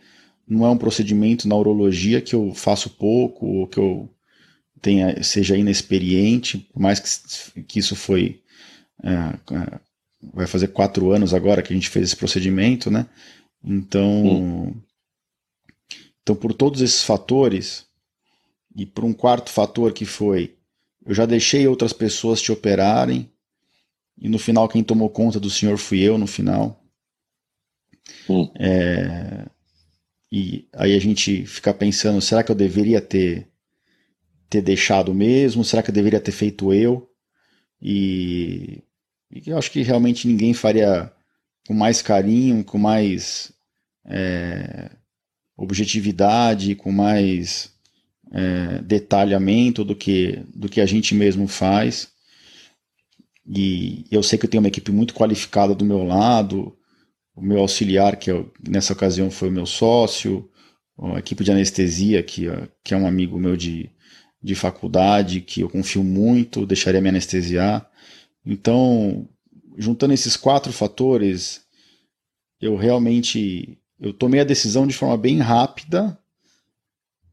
Não 0.47 0.65
é 0.65 0.69
um 0.69 0.77
procedimento 0.77 1.47
na 1.47 1.55
urologia 1.55 2.19
que 2.19 2.35
eu 2.35 2.53
faço 2.53 2.89
pouco 2.89 3.45
ou 3.45 3.67
que 3.67 3.77
eu 3.77 4.09
tenha, 4.81 5.21
seja 5.23 5.57
inexperiente, 5.57 6.57
por 6.57 6.79
mais 6.79 6.99
que, 6.99 7.61
que 7.63 7.79
isso 7.79 7.95
foi. 7.95 8.41
É, 9.03 9.39
vai 10.33 10.47
fazer 10.47 10.67
quatro 10.67 11.11
anos 11.11 11.33
agora 11.33 11.61
que 11.61 11.73
a 11.73 11.75
gente 11.75 11.89
fez 11.89 12.07
esse 12.07 12.15
procedimento, 12.15 12.89
né? 12.89 13.07
Então. 13.63 14.25
Hum. 14.25 14.81
Então, 16.23 16.35
por 16.35 16.53
todos 16.53 16.81
esses 16.81 17.03
fatores, 17.03 17.87
e 18.75 18.85
por 18.85 19.03
um 19.03 19.13
quarto 19.13 19.49
fator 19.49 19.91
que 19.93 20.05
foi: 20.05 20.55
eu 21.05 21.13
já 21.13 21.25
deixei 21.25 21.67
outras 21.67 21.93
pessoas 21.93 22.41
te 22.41 22.51
operarem, 22.51 23.29
e 24.17 24.29
no 24.29 24.39
final 24.39 24.67
quem 24.67 24.83
tomou 24.83 25.09
conta 25.09 25.39
do 25.39 25.49
senhor 25.49 25.77
fui 25.77 25.99
eu 26.01 26.17
no 26.17 26.27
final. 26.27 26.83
Hum. 28.29 28.51
É, 28.55 29.45
e 30.31 30.67
aí 30.73 30.95
a 30.95 30.99
gente 30.99 31.45
fica 31.45 31.73
pensando: 31.73 32.21
será 32.21 32.43
que 32.43 32.51
eu 32.51 32.55
deveria 32.55 33.01
ter, 33.01 33.47
ter 34.51 34.61
deixado 34.61 35.13
mesmo? 35.13 35.63
Será 35.63 35.81
que 35.81 35.89
eu 35.89 35.95
deveria 35.95 36.19
ter 36.19 36.33
feito 36.33 36.73
eu? 36.73 37.09
E, 37.81 38.83
e 39.31 39.49
eu 39.49 39.57
acho 39.57 39.71
que 39.71 39.81
realmente 39.81 40.27
ninguém 40.27 40.53
faria 40.53 41.11
com 41.65 41.73
mais 41.73 42.01
carinho, 42.01 42.63
com 42.63 42.77
mais 42.77 43.53
é, 44.05 44.91
objetividade, 45.55 46.75
com 46.75 46.91
mais 46.91 47.73
é, 48.33 48.81
detalhamento 48.81 49.85
do 49.85 49.95
que, 49.95 50.43
do 50.53 50.67
que 50.67 50.81
a 50.81 50.85
gente 50.85 51.15
mesmo 51.15 51.47
faz. 51.47 52.11
E 53.47 54.05
eu 54.11 54.21
sei 54.21 54.37
que 54.37 54.45
eu 54.45 54.49
tenho 54.49 54.61
uma 54.61 54.67
equipe 54.67 54.91
muito 54.91 55.13
qualificada 55.13 55.73
do 55.73 55.85
meu 55.85 56.03
lado, 56.03 56.77
o 57.33 57.41
meu 57.41 57.59
auxiliar, 57.59 58.17
que 58.17 58.29
eu, 58.29 58.51
nessa 58.67 58.91
ocasião 58.91 59.31
foi 59.31 59.47
o 59.47 59.51
meu 59.51 59.65
sócio, 59.65 60.49
a 60.99 61.19
equipe 61.19 61.41
de 61.41 61.51
anestesia, 61.51 62.21
que, 62.21 62.47
que 62.83 62.93
é 62.93 62.97
um 62.97 63.07
amigo 63.07 63.39
meu 63.39 63.55
de, 63.55 63.89
de 64.41 64.55
faculdade, 64.55 65.41
que 65.41 65.61
eu 65.61 65.69
confio 65.69 66.03
muito, 66.03 66.65
deixaria 66.65 67.01
me 67.01 67.09
anestesiar. 67.09 67.89
Então, 68.45 69.27
juntando 69.77 70.13
esses 70.13 70.35
quatro 70.35 70.73
fatores, 70.73 71.61
eu 72.59 72.75
realmente 72.75 73.77
eu 73.99 74.11
tomei 74.11 74.39
a 74.39 74.45
decisão 74.45 74.87
de 74.87 74.95
forma 74.95 75.15
bem 75.15 75.37
rápida, 75.37 76.17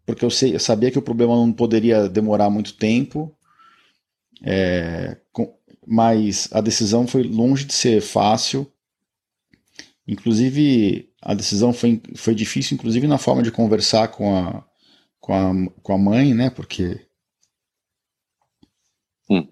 porque 0.05 0.25
eu, 0.25 0.31
sei, 0.31 0.55
eu 0.55 0.61
sabia 0.61 0.91
que 0.91 0.99
o 0.99 1.03
problema 1.03 1.35
não 1.35 1.51
poderia 1.51 2.09
demorar 2.09 2.51
muito 2.51 2.75
tempo, 2.75 3.35
é, 4.43 5.17
com, 5.33 5.55
mas 5.87 6.49
a 6.53 6.61
decisão 6.61 7.07
foi 7.07 7.23
longe 7.23 7.65
de 7.65 7.73
ser 7.73 8.03
fácil. 8.03 8.71
Inclusive, 10.07 11.11
a 11.23 11.35
decisão 11.35 11.73
foi, 11.73 12.03
foi 12.15 12.35
difícil, 12.35 12.75
inclusive 12.75 13.07
na 13.07 13.19
forma 13.19 13.43
de 13.43 13.51
conversar 13.51 14.09
com 14.09 14.37
a, 14.37 14.65
com 15.29 15.35
a, 15.35 15.71
com 15.83 15.93
a 15.93 15.99
mãe, 15.99 16.33
né? 16.33 16.49
Porque 16.49 17.07
hum. 19.29 19.47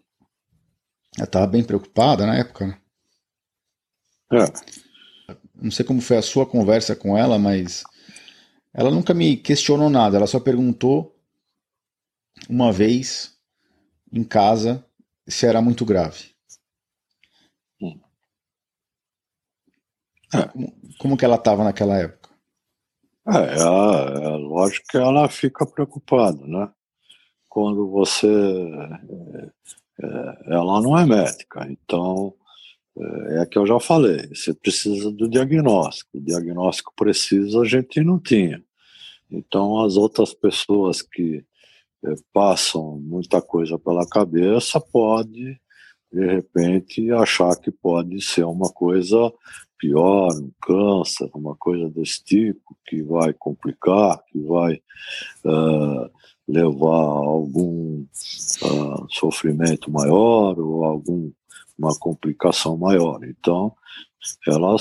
ela 1.19 1.27
estava 1.27 1.47
bem 1.47 1.63
preocupada 1.63 2.25
na 2.25 2.39
época. 2.39 2.67
Né? 2.67 2.81
É. 4.33 5.35
Não 5.55 5.71
sei 5.71 5.85
como 5.85 6.01
foi 6.01 6.17
a 6.17 6.23
sua 6.23 6.47
conversa 6.47 6.97
com 6.97 7.17
ela, 7.17 7.39
mas 7.39 7.85
ela 8.73 8.91
nunca 8.91 9.13
me 9.13 9.37
questionou 9.37 9.91
nada. 9.91 10.17
Ela 10.17 10.27
só 10.27 10.41
perguntou 10.41 11.15
uma 12.49 12.73
vez 12.73 13.39
em 14.11 14.25
casa 14.25 14.83
se 15.29 15.45
era 15.45 15.61
muito 15.61 15.85
grave. 15.85 16.35
Hum. 17.83 18.01
É. 20.33 20.49
Como, 20.49 20.81
como, 20.99 21.17
que 21.19 21.25
ela 21.27 21.37
estava 21.37 21.63
naquela 21.63 21.99
época? 21.99 22.26
É, 23.29 23.39
é, 23.39 24.25
é, 24.25 24.29
lógico 24.37 24.87
que 24.89 24.97
ela 24.97 25.29
fica 25.29 25.67
preocupada, 25.67 26.47
né? 26.47 26.71
Quando 27.49 27.91
você. 27.91 28.29
É, 28.29 29.51
é, 30.03 30.55
ela 30.55 30.81
não 30.81 30.97
é 30.97 31.05
médica, 31.05 31.67
então 31.69 32.35
é, 32.97 33.43
é 33.43 33.47
que 33.47 33.59
eu 33.59 33.67
já 33.67 33.81
falei, 33.81 34.29
você 34.29 34.55
precisa 34.55 35.11
do 35.11 35.29
diagnóstico. 35.29 36.19
O 36.19 36.21
diagnóstico 36.21 36.93
preciso 36.95 37.61
a 37.61 37.65
gente 37.65 38.01
não 38.03 38.19
tinha. 38.19 38.63
Então, 39.31 39.85
as 39.85 39.97
outras 39.97 40.33
pessoas 40.33 41.03
que 41.03 41.45
é, 42.05 42.15
passam 42.33 43.01
muita 43.01 43.43
coisa 43.43 43.79
pela 43.79 44.07
cabeça 44.09 44.81
pode, 44.81 45.61
de 46.13 46.27
repente, 46.27 47.11
achar 47.11 47.57
que 47.57 47.71
pode 47.73 48.21
ser 48.23 48.45
uma 48.45 48.71
coisa 48.73 49.33
pior, 49.79 50.29
um 50.35 50.51
câncer, 50.61 51.31
uma 51.35 51.57
coisa 51.57 51.89
desse 51.91 52.23
tipo, 52.25 52.77
que 52.87 53.03
vai 53.03 53.33
complicar, 53.33 54.23
que 54.25 54.39
vai 54.41 54.81
uh, 55.45 56.11
levar 56.49 57.05
a 57.05 57.27
algum 57.27 58.03
uh, 58.03 59.07
sofrimento 59.11 59.91
maior 59.91 60.59
ou 60.59 60.85
algum 60.85 61.31
uma 61.79 61.97
complicação 61.99 62.77
maior. 62.77 63.23
Então, 63.25 63.75
ela 64.47 64.77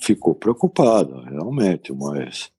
ficou 0.00 0.34
preocupada, 0.34 1.22
realmente, 1.22 1.92
mas 1.92 2.50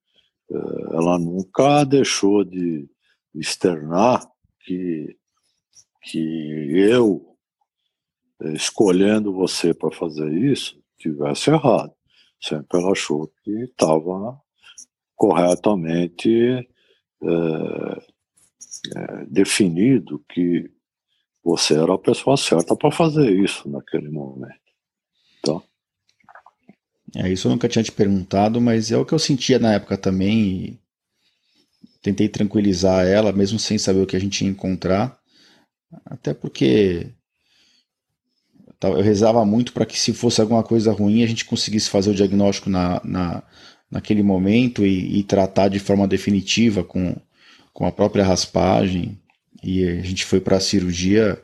uh, 0.50 0.96
ela 0.96 1.18
nunca 1.18 1.84
deixou 1.84 2.44
de 2.44 2.90
externar 3.34 4.30
que, 4.60 5.16
que 6.04 6.20
eu, 6.74 7.36
eh, 8.42 8.54
escolhendo 8.54 9.34
você 9.34 9.74
para 9.74 9.90
fazer 9.92 10.30
isso, 10.34 10.81
tivesse 11.02 11.50
errado. 11.50 11.94
Sempre 12.42 12.80
ela 12.80 12.92
achou 12.92 13.32
que 13.44 13.52
estava 13.64 14.40
corretamente 15.16 16.68
é, 17.24 18.02
é, 18.96 19.26
definido 19.28 20.24
que 20.28 20.72
você 21.44 21.76
era 21.76 21.94
a 21.94 22.00
pessoa 22.00 22.38
certa 22.38 22.76
para 22.76 22.92
fazer 22.92 23.32
isso 23.32 23.70
naquele 23.70 24.10
momento. 24.10 24.60
Então. 25.40 25.64
É, 27.16 27.30
isso 27.30 27.48
eu 27.48 27.52
nunca 27.52 27.68
tinha 27.68 27.84
te 27.84 27.92
perguntado, 27.92 28.62
mas 28.62 28.92
é 28.92 28.98
o 28.98 29.06
que 29.06 29.14
eu 29.14 29.20
sentia 29.20 29.60
na 29.60 29.74
época 29.74 29.98
também. 29.98 30.80
Tentei 32.02 32.28
tranquilizar 32.28 33.06
ela, 33.06 33.32
mesmo 33.32 33.60
sem 33.60 33.78
saber 33.78 34.02
o 34.02 34.08
que 34.08 34.16
a 34.16 34.20
gente 34.20 34.44
ia 34.44 34.50
encontrar. 34.50 35.20
Até 36.06 36.34
porque 36.34 37.14
eu 38.90 39.02
rezava 39.02 39.46
muito 39.46 39.74
para 39.74 39.86
que, 39.86 40.00
se 40.00 40.14
fosse 40.14 40.42
alguma 40.42 40.64
coisa 40.64 40.92
ruim, 40.92 41.24
a 41.24 41.28
gente 41.28 41.46
conseguisse 41.46 41.90
fazer 41.90 42.12
o 42.12 42.16
diagnóstico 42.16 42.70
na, 42.70 43.02
na, 43.04 43.44
naquele 43.90 44.24
momento 44.24 44.86
e, 44.86 45.20
e 45.20 45.24
tratar 45.24 45.68
de 45.68 45.80
forma 45.80 46.08
definitiva 46.08 46.84
com, 46.84 47.16
com 47.74 47.86
a 47.86 47.92
própria 47.92 48.24
raspagem. 48.24 49.20
E 49.64 49.88
a 49.88 50.02
gente 50.02 50.26
foi 50.26 50.40
para 50.40 50.58
a 50.58 50.62
cirurgia 50.62 51.42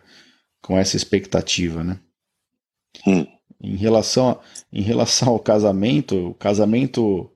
com 0.62 0.78
essa 0.78 0.98
expectativa, 0.98 1.84
né? 1.84 2.00
Hum. 3.06 3.26
Em 3.62 3.76
relação, 3.76 4.30
a, 4.30 4.40
em 4.72 4.82
relação 4.82 5.30
ao 5.30 5.40
casamento, 5.40 6.30
o 6.30 6.34
casamento 6.34 7.32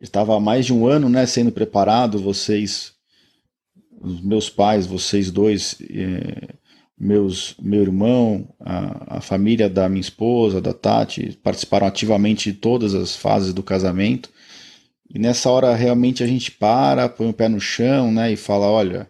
estava 0.00 0.36
há 0.36 0.40
mais 0.40 0.66
de 0.66 0.72
um 0.72 0.86
ano, 0.86 1.08
né, 1.08 1.26
sendo 1.26 1.52
preparado. 1.52 2.18
Vocês, 2.18 2.92
os 4.00 4.20
meus 4.20 4.48
pais, 4.48 4.86
vocês 4.86 5.30
dois, 5.30 5.76
eh, 5.90 6.54
meus, 7.04 7.54
meu 7.60 7.82
irmão, 7.82 8.48
a, 8.58 9.18
a 9.18 9.20
família 9.20 9.68
da 9.68 9.90
minha 9.90 10.00
esposa, 10.00 10.58
da 10.58 10.72
Tati, 10.72 11.38
participaram 11.42 11.86
ativamente 11.86 12.50
de 12.50 12.58
todas 12.58 12.94
as 12.94 13.14
fases 13.14 13.52
do 13.52 13.62
casamento. 13.62 14.30
E 15.14 15.18
nessa 15.18 15.50
hora 15.50 15.74
realmente 15.74 16.24
a 16.24 16.26
gente 16.26 16.50
para, 16.50 17.06
põe 17.06 17.28
o 17.28 17.34
pé 17.34 17.46
no 17.46 17.60
chão, 17.60 18.10
né, 18.10 18.32
e 18.32 18.36
fala, 18.36 18.66
olha, 18.66 19.06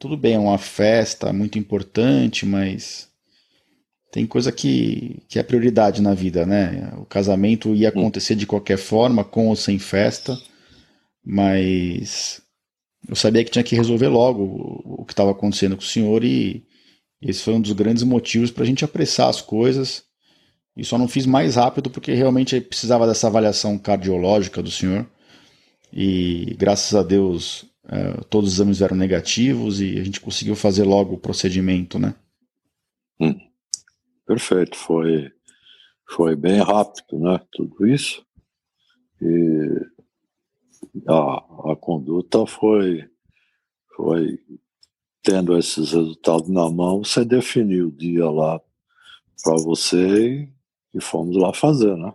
tudo 0.00 0.16
bem, 0.16 0.34
é 0.34 0.38
uma 0.38 0.58
festa 0.58 1.32
muito 1.32 1.60
importante, 1.60 2.44
mas 2.44 3.08
tem 4.10 4.26
coisa 4.26 4.50
que, 4.50 5.22
que 5.28 5.38
é 5.38 5.44
prioridade 5.44 6.02
na 6.02 6.12
vida, 6.12 6.44
né? 6.44 6.92
O 6.98 7.04
casamento 7.04 7.74
ia 7.74 7.88
acontecer 7.90 8.34
de 8.34 8.46
qualquer 8.46 8.78
forma, 8.78 9.22
com 9.22 9.46
ou 9.48 9.56
sem 9.56 9.78
festa, 9.78 10.36
mas 11.24 12.42
eu 13.08 13.14
sabia 13.14 13.44
que 13.44 13.50
tinha 13.50 13.62
que 13.62 13.76
resolver 13.76 14.08
logo 14.08 14.42
o, 14.42 15.02
o 15.02 15.04
que 15.04 15.12
estava 15.12 15.30
acontecendo 15.30 15.76
com 15.76 15.82
o 15.82 15.86
senhor 15.86 16.24
e 16.24 16.65
esse 17.20 17.42
foi 17.42 17.54
um 17.54 17.60
dos 17.60 17.72
grandes 17.72 18.02
motivos 18.02 18.50
para 18.50 18.64
a 18.64 18.66
gente 18.66 18.84
apressar 18.84 19.28
as 19.28 19.40
coisas. 19.40 20.04
E 20.76 20.84
só 20.84 20.98
não 20.98 21.08
fiz 21.08 21.24
mais 21.24 21.56
rápido 21.56 21.88
porque 21.88 22.12
realmente 22.12 22.60
precisava 22.60 23.06
dessa 23.06 23.26
avaliação 23.26 23.78
cardiológica 23.78 24.62
do 24.62 24.70
senhor. 24.70 25.06
E 25.92 26.54
graças 26.58 26.94
a 26.94 27.02
Deus 27.02 27.64
é, 27.88 28.20
todos 28.28 28.50
os 28.50 28.56
exames 28.56 28.82
eram 28.82 28.96
negativos 28.96 29.80
e 29.80 29.98
a 29.98 30.04
gente 30.04 30.20
conseguiu 30.20 30.56
fazer 30.56 30.84
logo 30.84 31.14
o 31.14 31.18
procedimento, 31.18 31.98
né? 31.98 32.14
Hum, 33.20 33.38
perfeito, 34.26 34.76
foi, 34.76 35.32
foi 36.08 36.34
bem 36.34 36.60
rápido, 36.60 37.18
né? 37.18 37.40
Tudo 37.52 37.86
isso. 37.86 38.26
E 39.22 39.86
a, 41.08 41.72
a 41.72 41.76
conduta 41.76 42.44
foi, 42.44 43.08
foi 43.94 44.38
tendo 45.26 45.58
esses 45.58 45.90
resultados 45.90 46.48
na 46.48 46.70
mão, 46.70 47.02
você 47.02 47.24
definiu 47.24 47.88
o 47.88 47.90
dia 47.90 48.30
lá 48.30 48.60
para 49.42 49.56
você 49.56 50.48
e, 50.94 51.00
fomos 51.00 51.36
lá 51.36 51.52
fazer, 51.52 51.96
né? 51.96 52.14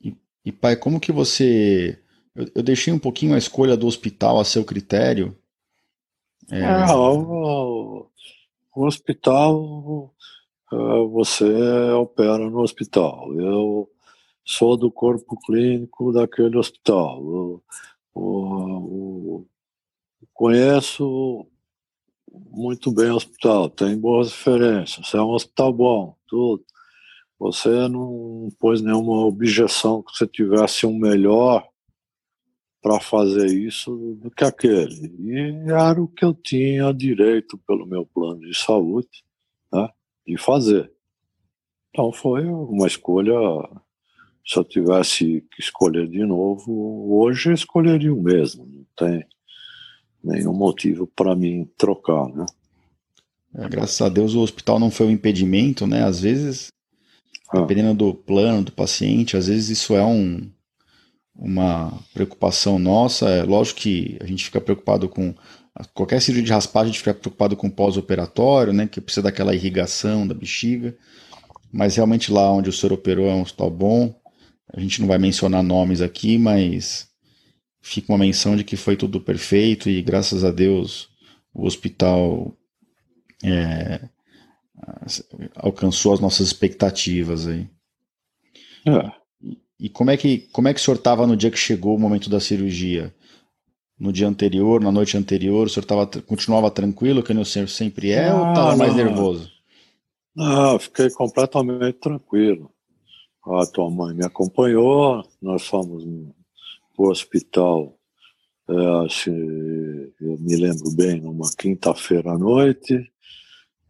E, 0.00 0.16
e 0.44 0.52
pai, 0.52 0.76
como 0.76 1.00
que 1.00 1.10
você 1.10 1.98
eu, 2.36 2.46
eu, 2.54 2.62
deixei 2.62 2.92
um 2.92 3.00
pouquinho 3.00 3.34
a 3.34 3.38
escolha 3.38 3.76
do 3.76 3.88
hospital 3.88 4.38
a 4.38 4.44
seu 4.44 4.64
critério. 4.64 5.36
É... 6.52 6.60
É, 6.60 6.94
o, 6.94 8.08
o, 8.76 8.86
hospital, 8.86 10.14
é, 10.72 10.76
você 11.10 11.44
opera 11.94 12.48
no 12.48 12.60
hospital. 12.60 13.34
Eu 13.34 13.90
sou 14.44 14.76
do 14.76 14.88
corpo 14.88 15.36
clínico 15.44 16.12
daquele 16.12 16.56
hospital. 16.56 17.18
Eu, 17.18 17.62
eu, 18.14 19.13
conheço 20.34 21.46
muito 22.50 22.92
bem 22.92 23.10
o 23.10 23.16
hospital, 23.16 23.70
tem 23.70 23.96
boas 23.96 24.32
referências, 24.32 25.14
é 25.14 25.22
um 25.22 25.30
hospital 25.30 25.72
bom, 25.72 26.16
tudo. 26.26 26.64
Você 27.38 27.88
não 27.88 28.48
pôs 28.58 28.80
nenhuma 28.80 29.24
objeção 29.26 30.02
que 30.02 30.16
você 30.16 30.26
tivesse 30.26 30.86
um 30.86 30.96
melhor 30.96 31.66
para 32.80 33.00
fazer 33.00 33.46
isso 33.46 34.18
do 34.20 34.30
que 34.30 34.44
aquele. 34.44 35.12
E 35.18 35.70
era 35.70 36.00
o 36.00 36.06
que 36.08 36.24
eu 36.24 36.34
tinha 36.34 36.92
direito 36.92 37.56
pelo 37.66 37.86
meu 37.86 38.04
plano 38.04 38.40
de 38.40 38.54
saúde 38.54 39.24
né, 39.72 39.88
de 40.26 40.36
fazer. 40.36 40.92
Então 41.90 42.12
foi 42.12 42.44
uma 42.44 42.86
escolha. 42.86 43.34
Se 44.46 44.58
eu 44.58 44.64
tivesse 44.64 45.40
que 45.50 45.60
escolher 45.62 46.06
de 46.06 46.24
novo, 46.26 47.16
hoje 47.16 47.48
eu 47.48 47.54
escolheria 47.54 48.12
o 48.12 48.22
mesmo. 48.22 48.66
Não 48.66 48.84
tem 48.94 49.24
nenhum 50.24 50.54
motivo 50.54 51.06
para 51.06 51.36
mim 51.36 51.68
trocar, 51.76 52.28
né? 52.28 52.46
É, 53.56 53.68
graças 53.68 54.00
a 54.00 54.08
Deus 54.08 54.34
o 54.34 54.40
hospital 54.40 54.80
não 54.80 54.90
foi 54.90 55.06
um 55.06 55.10
impedimento, 55.10 55.86
né? 55.86 56.04
Às 56.04 56.20
vezes, 56.20 56.68
ah. 57.50 57.60
dependendo 57.60 57.94
do 57.94 58.14
plano 58.14 58.64
do 58.64 58.72
paciente, 58.72 59.36
às 59.36 59.46
vezes 59.46 59.70
isso 59.78 59.94
é 59.94 60.04
um, 60.04 60.50
uma 61.36 61.92
preocupação 62.12 62.78
nossa. 62.78 63.28
É 63.28 63.44
lógico 63.44 63.80
que 63.80 64.18
a 64.20 64.26
gente 64.26 64.44
fica 64.44 64.60
preocupado 64.60 65.08
com 65.08 65.34
qualquer 65.92 66.20
cirurgia 66.20 66.44
de 66.44 66.52
raspagem, 66.52 66.90
a 66.90 66.92
gente 66.92 66.98
fica 66.98 67.14
preocupado 67.14 67.56
com 67.56 67.70
pós-operatório, 67.70 68.72
né, 68.72 68.86
que 68.86 69.00
precisa 69.00 69.22
daquela 69.22 69.54
irrigação 69.54 70.26
da 70.26 70.34
bexiga. 70.34 70.96
Mas 71.72 71.96
realmente 71.96 72.32
lá 72.32 72.50
onde 72.52 72.70
o 72.70 72.72
senhor 72.72 72.92
operou 72.92 73.26
é 73.26 73.34
um 73.34 73.42
hospital 73.42 73.70
bom. 73.70 74.14
A 74.72 74.80
gente 74.80 75.00
não 75.00 75.08
vai 75.08 75.18
mencionar 75.18 75.62
nomes 75.62 76.00
aqui, 76.00 76.38
mas 76.38 77.08
fica 77.84 78.10
uma 78.10 78.18
menção 78.18 78.56
de 78.56 78.64
que 78.64 78.76
foi 78.76 78.96
tudo 78.96 79.20
perfeito 79.20 79.90
e 79.90 80.00
graças 80.00 80.42
a 80.42 80.50
Deus 80.50 81.10
o 81.52 81.66
hospital 81.66 82.56
é, 83.44 84.08
alcançou 85.54 86.14
as 86.14 86.18
nossas 86.18 86.46
expectativas 86.46 87.46
aí. 87.46 87.68
É. 88.86 89.12
E 89.78 89.90
como 89.90 90.10
é 90.10 90.16
que 90.16 90.48
como 90.50 90.66
é 90.66 90.72
que 90.72 90.80
o 90.80 90.82
senhor 90.82 90.96
estava 90.96 91.26
no 91.26 91.36
dia 91.36 91.50
que 91.50 91.58
chegou 91.58 91.94
o 91.94 92.00
momento 92.00 92.30
da 92.30 92.40
cirurgia? 92.40 93.14
No 93.98 94.12
dia 94.12 94.26
anterior, 94.26 94.80
na 94.80 94.90
noite 94.90 95.16
anterior, 95.18 95.66
o 95.66 95.70
senhor 95.70 95.84
tava, 95.84 96.06
continuava 96.22 96.70
tranquilo, 96.70 97.22
que 97.22 97.32
o 97.32 97.44
senhor 97.44 97.68
sempre 97.68 98.10
é, 98.10 98.32
ou 98.32 98.48
estava 98.48 98.76
mais 98.76 98.96
nervoso? 98.96 99.52
Não, 100.34 100.78
fiquei 100.78 101.10
completamente 101.10 101.98
tranquilo. 101.98 102.72
A 103.46 103.66
tua 103.66 103.90
mãe 103.90 104.14
me 104.14 104.24
acompanhou, 104.24 105.22
nós 105.40 105.66
fomos 105.66 106.02
o 106.96 107.08
hospital, 107.08 107.98
é, 108.68 109.06
assim, 109.06 109.32
eu 110.20 110.38
me 110.38 110.56
lembro 110.56 110.90
bem, 110.96 111.20
numa 111.20 111.50
quinta-feira 111.56 112.32
à 112.32 112.38
noite, 112.38 113.12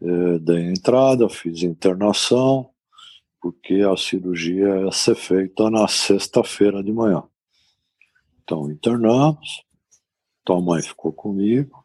é, 0.02 0.38
dei 0.38 0.70
entrada, 0.70 1.28
fiz 1.28 1.62
internação, 1.62 2.70
porque 3.40 3.74
a 3.82 3.96
cirurgia 3.96 4.80
ia 4.80 4.90
ser 4.90 5.14
feita 5.14 5.70
na 5.70 5.86
sexta-feira 5.86 6.82
de 6.82 6.92
manhã. 6.92 7.22
Então 8.42 8.70
internamos, 8.70 9.64
tua 10.44 10.60
mãe 10.60 10.82
ficou 10.82 11.12
comigo. 11.12 11.84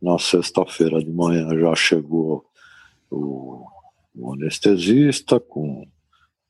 Na 0.00 0.18
sexta-feira 0.18 0.98
de 0.98 1.10
manhã 1.10 1.48
já 1.58 1.74
chegou 1.76 2.44
o, 3.08 3.64
o 4.14 4.32
anestesista 4.32 5.38
com 5.38 5.86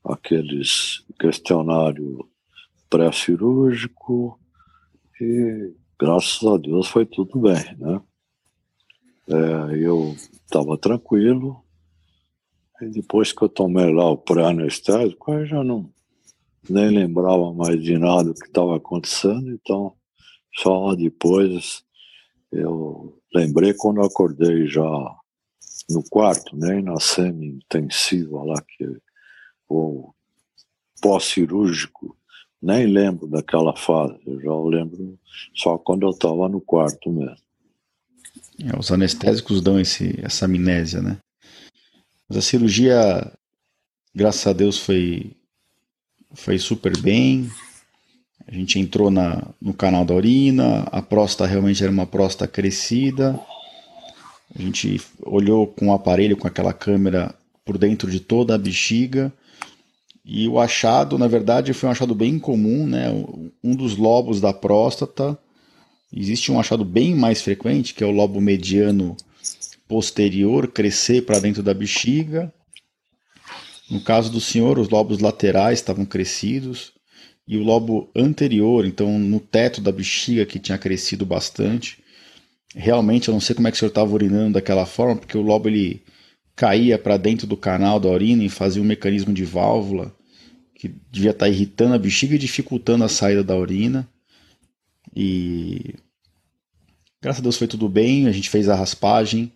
aqueles 0.04 1.04
questionário 1.18 2.28
pré-cirúrgico 2.92 4.38
e 5.18 5.72
graças 5.98 6.46
a 6.46 6.58
Deus 6.58 6.88
foi 6.88 7.06
tudo 7.06 7.40
bem, 7.40 7.74
né? 7.78 8.02
É, 9.28 9.78
eu 9.78 10.14
estava 10.44 10.76
tranquilo, 10.76 11.64
e 12.82 12.90
depois 12.90 13.32
que 13.32 13.40
eu 13.42 13.48
tomei 13.48 13.90
lá 13.90 14.10
o 14.10 14.18
pré-anestésico, 14.18 15.32
eu 15.32 15.46
já 15.46 15.64
não 15.64 15.90
nem 16.68 16.90
lembrava 16.90 17.50
mais 17.54 17.82
de 17.82 17.96
nada 17.96 18.34
que 18.34 18.46
estava 18.46 18.76
acontecendo, 18.76 19.50
então 19.50 19.96
só 20.54 20.94
depois 20.94 21.82
eu 22.50 23.18
lembrei 23.34 23.72
quando 23.72 24.02
eu 24.02 24.04
acordei 24.04 24.66
já 24.66 24.82
no 25.88 26.02
quarto, 26.10 26.54
né, 26.54 26.82
na 26.82 27.00
semi-intensiva 27.00 28.44
lá, 28.44 28.60
que 28.60 28.98
o 29.66 30.12
pós-cirúrgico, 31.00 32.16
nem 32.62 32.86
lembro 32.86 33.26
daquela 33.26 33.76
fase, 33.76 34.14
eu 34.24 34.40
já 34.40 34.54
lembro 34.54 35.18
só 35.54 35.76
quando 35.76 36.04
eu 36.04 36.10
estava 36.10 36.48
no 36.48 36.60
quarto 36.60 37.10
mesmo. 37.10 37.36
É, 38.60 38.78
os 38.78 38.92
anestésicos 38.92 39.60
dão 39.60 39.80
esse, 39.80 40.18
essa 40.22 40.44
amnésia, 40.44 41.02
né? 41.02 41.18
Mas 42.28 42.38
a 42.38 42.42
cirurgia, 42.42 43.32
graças 44.14 44.46
a 44.46 44.52
Deus, 44.52 44.78
foi, 44.78 45.32
foi 46.34 46.58
super 46.58 46.96
bem. 46.96 47.50
A 48.46 48.52
gente 48.52 48.78
entrou 48.78 49.10
na, 49.10 49.42
no 49.60 49.74
canal 49.74 50.04
da 50.04 50.14
urina, 50.14 50.82
a 50.92 51.02
próstata 51.02 51.50
realmente 51.50 51.82
era 51.82 51.92
uma 51.92 52.06
próstata 52.06 52.50
crescida. 52.50 53.38
A 54.54 54.60
gente 54.60 55.00
olhou 55.22 55.66
com 55.66 55.88
o 55.88 55.92
aparelho, 55.92 56.36
com 56.36 56.46
aquela 56.46 56.72
câmera 56.72 57.34
por 57.64 57.78
dentro 57.78 58.10
de 58.10 58.20
toda 58.20 58.54
a 58.54 58.58
bexiga. 58.58 59.32
E 60.24 60.48
o 60.48 60.58
achado, 60.58 61.18
na 61.18 61.26
verdade, 61.26 61.72
foi 61.72 61.88
um 61.88 61.92
achado 61.92 62.14
bem 62.14 62.38
comum, 62.38 62.86
né? 62.86 63.06
Um 63.62 63.74
dos 63.74 63.96
lobos 63.96 64.40
da 64.40 64.52
próstata. 64.52 65.36
Existe 66.12 66.52
um 66.52 66.60
achado 66.60 66.84
bem 66.84 67.14
mais 67.14 67.42
frequente, 67.42 67.94
que 67.94 68.04
é 68.04 68.06
o 68.06 68.12
lobo 68.12 68.40
mediano 68.40 69.16
posterior 69.88 70.68
crescer 70.68 71.22
para 71.22 71.40
dentro 71.40 71.62
da 71.62 71.74
bexiga. 71.74 72.52
No 73.90 74.00
caso 74.00 74.30
do 74.30 74.40
senhor, 74.40 74.78
os 74.78 74.88
lobos 74.88 75.18
laterais 75.18 75.78
estavam 75.80 76.04
crescidos 76.04 76.92
e 77.46 77.56
o 77.56 77.62
lobo 77.62 78.08
anterior, 78.14 78.86
então 78.86 79.18
no 79.18 79.40
teto 79.40 79.80
da 79.80 79.90
bexiga 79.90 80.46
que 80.46 80.58
tinha 80.58 80.78
crescido 80.78 81.26
bastante. 81.26 82.02
Realmente 82.74 83.28
eu 83.28 83.34
não 83.34 83.40
sei 83.40 83.54
como 83.54 83.68
é 83.68 83.70
que 83.70 83.76
o 83.76 83.78
senhor 83.78 83.90
estava 83.90 84.14
urinando 84.14 84.54
daquela 84.54 84.86
forma, 84.86 85.16
porque 85.16 85.36
o 85.36 85.42
lobo 85.42 85.68
ele 85.68 86.02
caía 86.54 86.98
para 86.98 87.16
dentro 87.16 87.46
do 87.46 87.56
canal 87.56 87.98
da 87.98 88.08
urina 88.08 88.44
e 88.44 88.48
fazia 88.48 88.82
um 88.82 88.84
mecanismo 88.84 89.32
de 89.32 89.44
válvula 89.44 90.14
que 90.74 90.94
devia 91.10 91.30
estar 91.30 91.46
tá 91.46 91.48
irritando 91.48 91.94
a 91.94 91.98
bexiga 91.98 92.34
e 92.34 92.38
dificultando 92.38 93.04
a 93.04 93.08
saída 93.08 93.44
da 93.44 93.56
urina. 93.56 94.08
E 95.14 95.94
graças 97.20 97.40
a 97.40 97.42
Deus 97.42 97.56
foi 97.56 97.68
tudo 97.68 97.88
bem, 97.88 98.26
a 98.26 98.32
gente 98.32 98.50
fez 98.50 98.68
a 98.68 98.74
raspagem, 98.74 99.52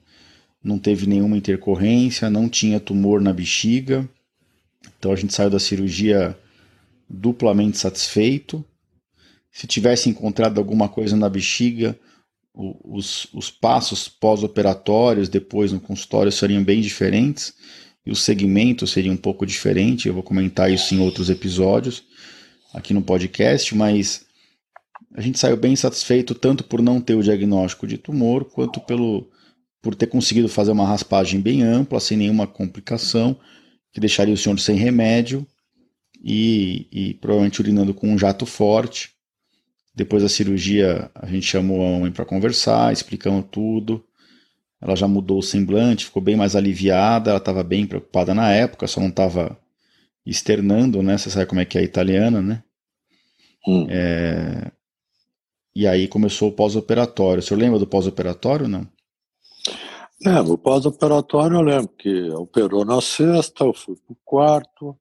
não 0.62 0.78
teve 0.78 1.06
nenhuma 1.06 1.36
intercorrência, 1.36 2.30
não 2.30 2.48
tinha 2.48 2.78
tumor 2.78 3.20
na 3.20 3.32
bexiga. 3.32 4.08
Então 4.98 5.12
a 5.12 5.16
gente 5.16 5.34
saiu 5.34 5.50
da 5.50 5.58
cirurgia 5.58 6.38
duplamente 7.08 7.78
satisfeito. 7.78 8.64
Se 9.50 9.66
tivesse 9.66 10.08
encontrado 10.08 10.58
alguma 10.58 10.88
coisa 10.88 11.16
na 11.16 11.28
bexiga, 11.28 11.98
os, 12.56 13.26
os 13.34 13.50
passos 13.50 14.08
pós-operatórios 14.08 15.28
depois 15.28 15.72
no 15.72 15.80
consultório 15.80 16.32
seriam 16.32 16.64
bem 16.64 16.80
diferentes 16.80 17.52
e 18.04 18.10
o 18.10 18.16
segmento 18.16 18.86
seria 18.86 19.12
um 19.12 19.16
pouco 19.16 19.44
diferente. 19.44 20.08
Eu 20.08 20.14
vou 20.14 20.22
comentar 20.22 20.72
isso 20.72 20.94
em 20.94 21.00
outros 21.00 21.28
episódios 21.28 22.02
aqui 22.72 22.94
no 22.94 23.02
podcast, 23.02 23.74
mas 23.74 24.24
a 25.14 25.20
gente 25.20 25.38
saiu 25.38 25.56
bem 25.56 25.76
satisfeito 25.76 26.34
tanto 26.34 26.64
por 26.64 26.80
não 26.80 27.00
ter 27.00 27.14
o 27.14 27.22
diagnóstico 27.22 27.86
de 27.86 27.98
tumor 27.98 28.44
quanto 28.46 28.80
pelo 28.80 29.30
por 29.82 29.94
ter 29.94 30.08
conseguido 30.08 30.48
fazer 30.48 30.72
uma 30.72 30.86
raspagem 30.86 31.40
bem 31.40 31.62
ampla, 31.62 32.00
sem 32.00 32.16
nenhuma 32.16 32.44
complicação, 32.44 33.38
que 33.92 34.00
deixaria 34.00 34.34
o 34.34 34.36
senhor 34.36 34.58
sem 34.58 34.74
remédio 34.74 35.46
e, 36.24 36.88
e 36.90 37.14
provavelmente 37.14 37.60
urinando 37.60 37.94
com 37.94 38.12
um 38.12 38.18
jato 38.18 38.44
forte. 38.44 39.15
Depois 39.96 40.22
da 40.22 40.28
cirurgia, 40.28 41.10
a 41.14 41.26
gente 41.26 41.46
chamou 41.46 41.82
a 41.82 41.98
mãe 41.98 42.12
para 42.12 42.26
conversar, 42.26 42.92
explicamos 42.92 43.46
tudo. 43.50 44.04
Ela 44.78 44.94
já 44.94 45.08
mudou 45.08 45.38
o 45.38 45.42
semblante, 45.42 46.04
ficou 46.04 46.20
bem 46.20 46.36
mais 46.36 46.54
aliviada. 46.54 47.30
Ela 47.30 47.38
estava 47.38 47.62
bem 47.62 47.86
preocupada 47.86 48.34
na 48.34 48.52
época, 48.52 48.86
só 48.86 49.00
não 49.00 49.08
estava 49.08 49.58
externando, 50.26 51.02
né? 51.02 51.16
Você 51.16 51.30
sabe 51.30 51.46
como 51.46 51.62
é 51.62 51.64
que 51.64 51.78
é 51.78 51.80
a 51.80 51.84
italiana, 51.84 52.42
né? 52.42 52.62
Hum. 53.66 53.86
É... 53.88 54.70
E 55.74 55.86
aí 55.86 56.06
começou 56.06 56.50
o 56.50 56.52
pós-operatório. 56.52 57.40
O 57.40 57.42
senhor 57.42 57.58
lembra 57.58 57.78
do 57.78 57.86
pós-operatório 57.86 58.68
não? 58.68 58.86
É, 60.24 60.42
no 60.42 60.58
pós-operatório 60.58 61.56
eu 61.56 61.62
lembro 61.62 61.88
que 61.88 62.30
operou 62.30 62.84
na 62.84 63.00
sexta, 63.00 63.64
eu 63.64 63.74
fui 63.74 63.94
pro 63.96 64.16
quarto, 64.24 64.96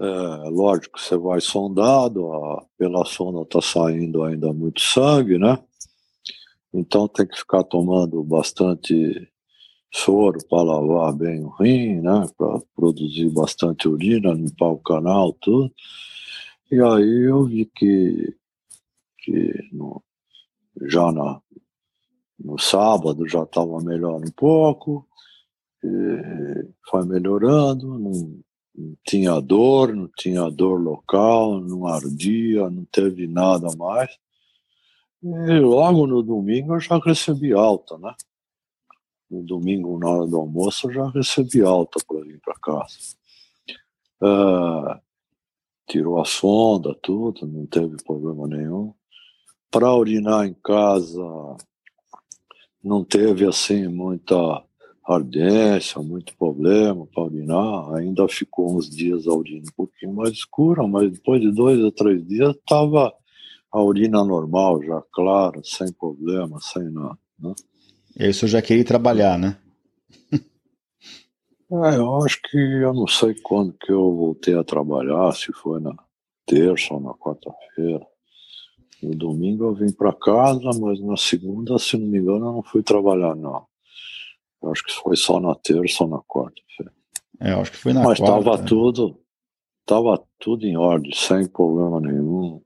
é, 0.00 0.48
lógico, 0.48 1.00
você 1.00 1.16
vai 1.16 1.40
sondado, 1.40 2.32
a, 2.32 2.64
pela 2.76 3.04
sonda 3.04 3.42
está 3.42 3.60
saindo 3.60 4.22
ainda 4.22 4.52
muito 4.52 4.80
sangue, 4.80 5.38
né? 5.38 5.58
Então 6.72 7.08
tem 7.08 7.26
que 7.26 7.36
ficar 7.36 7.64
tomando 7.64 8.22
bastante 8.22 9.28
soro 9.92 10.38
para 10.48 10.62
lavar 10.62 11.12
bem 11.14 11.42
o 11.44 11.48
rim, 11.48 12.00
né? 12.00 12.28
Para 12.36 12.60
produzir 12.76 13.30
bastante 13.30 13.88
urina, 13.88 14.32
limpar 14.32 14.68
o 14.68 14.78
canal, 14.78 15.32
tudo. 15.32 15.72
E 16.70 16.80
aí 16.80 17.28
eu 17.28 17.44
vi 17.44 17.64
que, 17.66 18.36
que 19.18 19.68
no, 19.72 20.02
já 20.82 21.10
na, 21.10 21.40
no 22.38 22.58
sábado 22.58 23.26
já 23.26 23.42
estava 23.42 23.80
melhor 23.80 24.20
um 24.20 24.30
pouco, 24.36 25.08
foi 26.90 27.04
melhorando, 27.06 27.98
não, 27.98 28.40
tinha 29.04 29.40
dor, 29.40 29.94
não 29.94 30.08
tinha 30.16 30.50
dor 30.50 30.80
local, 30.80 31.60
não 31.60 31.86
ardia, 31.86 32.68
não 32.70 32.84
teve 32.86 33.26
nada 33.26 33.68
mais. 33.76 34.10
E 35.22 35.58
logo 35.60 36.06
no 36.06 36.22
domingo 36.22 36.74
eu 36.74 36.80
já 36.80 36.98
recebi 36.98 37.52
alta, 37.52 37.98
né? 37.98 38.14
No 39.30 39.42
domingo, 39.42 39.98
na 39.98 40.08
hora 40.08 40.26
do 40.26 40.38
almoço, 40.38 40.88
eu 40.88 40.92
já 40.94 41.08
recebi 41.10 41.60
alta 41.62 41.98
para 42.06 42.22
vir 42.22 42.40
para 42.40 42.54
casa. 42.54 42.96
É, 44.22 45.00
tirou 45.86 46.20
a 46.20 46.24
sonda, 46.24 46.94
tudo, 47.02 47.46
não 47.46 47.66
teve 47.66 47.96
problema 48.04 48.46
nenhum. 48.46 48.94
Para 49.70 49.94
urinar 49.94 50.46
em 50.46 50.54
casa, 50.54 51.22
não 52.82 53.04
teve 53.04 53.46
assim 53.46 53.86
muita 53.88 54.64
ardência, 55.14 56.00
muito 56.02 56.36
problema 56.36 57.06
para 57.06 57.24
urinar. 57.24 57.94
Ainda 57.94 58.28
ficou 58.28 58.76
uns 58.76 58.88
dias 58.90 59.26
a 59.26 59.32
urina 59.32 59.62
um 59.66 59.74
pouquinho 59.76 60.14
mais 60.14 60.30
escura, 60.30 60.86
mas 60.86 61.10
depois 61.10 61.40
de 61.40 61.50
dois 61.50 61.80
ou 61.80 61.90
três 61.90 62.26
dias 62.26 62.54
estava 62.54 63.12
a 63.70 63.82
urina 63.82 64.24
normal, 64.24 64.82
já 64.82 65.02
clara, 65.12 65.60
sem 65.64 65.92
problema, 65.92 66.58
sem 66.60 66.84
nada. 66.90 67.18
Né? 67.38 67.54
E 68.16 68.24
aí 68.24 68.30
o 68.30 68.34
senhor 68.34 68.50
já 68.50 68.62
queria 68.62 68.84
trabalhar, 68.84 69.38
né? 69.38 69.56
é, 70.32 71.96
eu 71.96 72.16
acho 72.22 72.40
que 72.42 72.58
eu 72.58 72.92
não 72.92 73.06
sei 73.06 73.34
quando 73.34 73.72
que 73.72 73.92
eu 73.92 74.14
voltei 74.14 74.54
a 74.54 74.64
trabalhar, 74.64 75.32
se 75.32 75.52
foi 75.52 75.80
na 75.80 75.94
terça 76.46 76.94
ou 76.94 77.00
na 77.00 77.14
quarta-feira. 77.14 78.06
No 79.02 79.14
domingo 79.14 79.64
eu 79.64 79.74
vim 79.74 79.92
para 79.92 80.12
casa, 80.12 80.70
mas 80.80 81.00
na 81.00 81.16
segunda, 81.16 81.78
se 81.78 81.96
não 81.96 82.06
me 82.06 82.18
engano, 82.18 82.46
eu 82.46 82.52
não 82.54 82.62
fui 82.62 82.82
trabalhar, 82.82 83.36
não. 83.36 83.66
Eu 84.62 84.72
acho 84.72 84.84
que 84.84 84.92
foi 84.92 85.16
só 85.16 85.40
na 85.40 85.54
terça 85.54 86.04
ou 86.04 86.10
na 86.10 86.20
quarta-feira. 86.20 86.92
É, 87.40 87.52
acho 87.52 87.70
que 87.70 87.76
foi 87.76 87.92
na 87.92 88.02
Mas 88.02 88.18
quarta. 88.18 88.34
Mas 88.34 88.44
estava 88.44 88.66
tudo, 88.66 89.20
tava 89.86 90.24
tudo 90.38 90.66
em 90.66 90.76
ordem, 90.76 91.12
sem 91.14 91.46
problema 91.46 92.00
nenhum. 92.00 92.60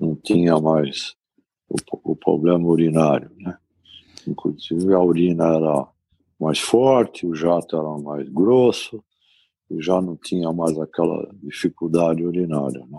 Não 0.00 0.14
tinha 0.14 0.58
mais 0.60 1.16
o, 1.68 1.76
o 2.12 2.16
problema 2.16 2.64
urinário, 2.64 3.30
né? 3.38 3.58
Inclusive 4.26 4.92
a 4.92 5.00
urina 5.00 5.44
era 5.44 5.88
mais 6.38 6.58
forte, 6.58 7.26
o 7.26 7.34
jato 7.34 7.76
era 7.76 7.98
mais 7.98 8.28
grosso 8.28 9.02
e 9.70 9.82
já 9.82 10.00
não 10.00 10.16
tinha 10.16 10.52
mais 10.52 10.78
aquela 10.78 11.28
dificuldade 11.42 12.24
urinária, 12.24 12.84
né? 12.86 12.98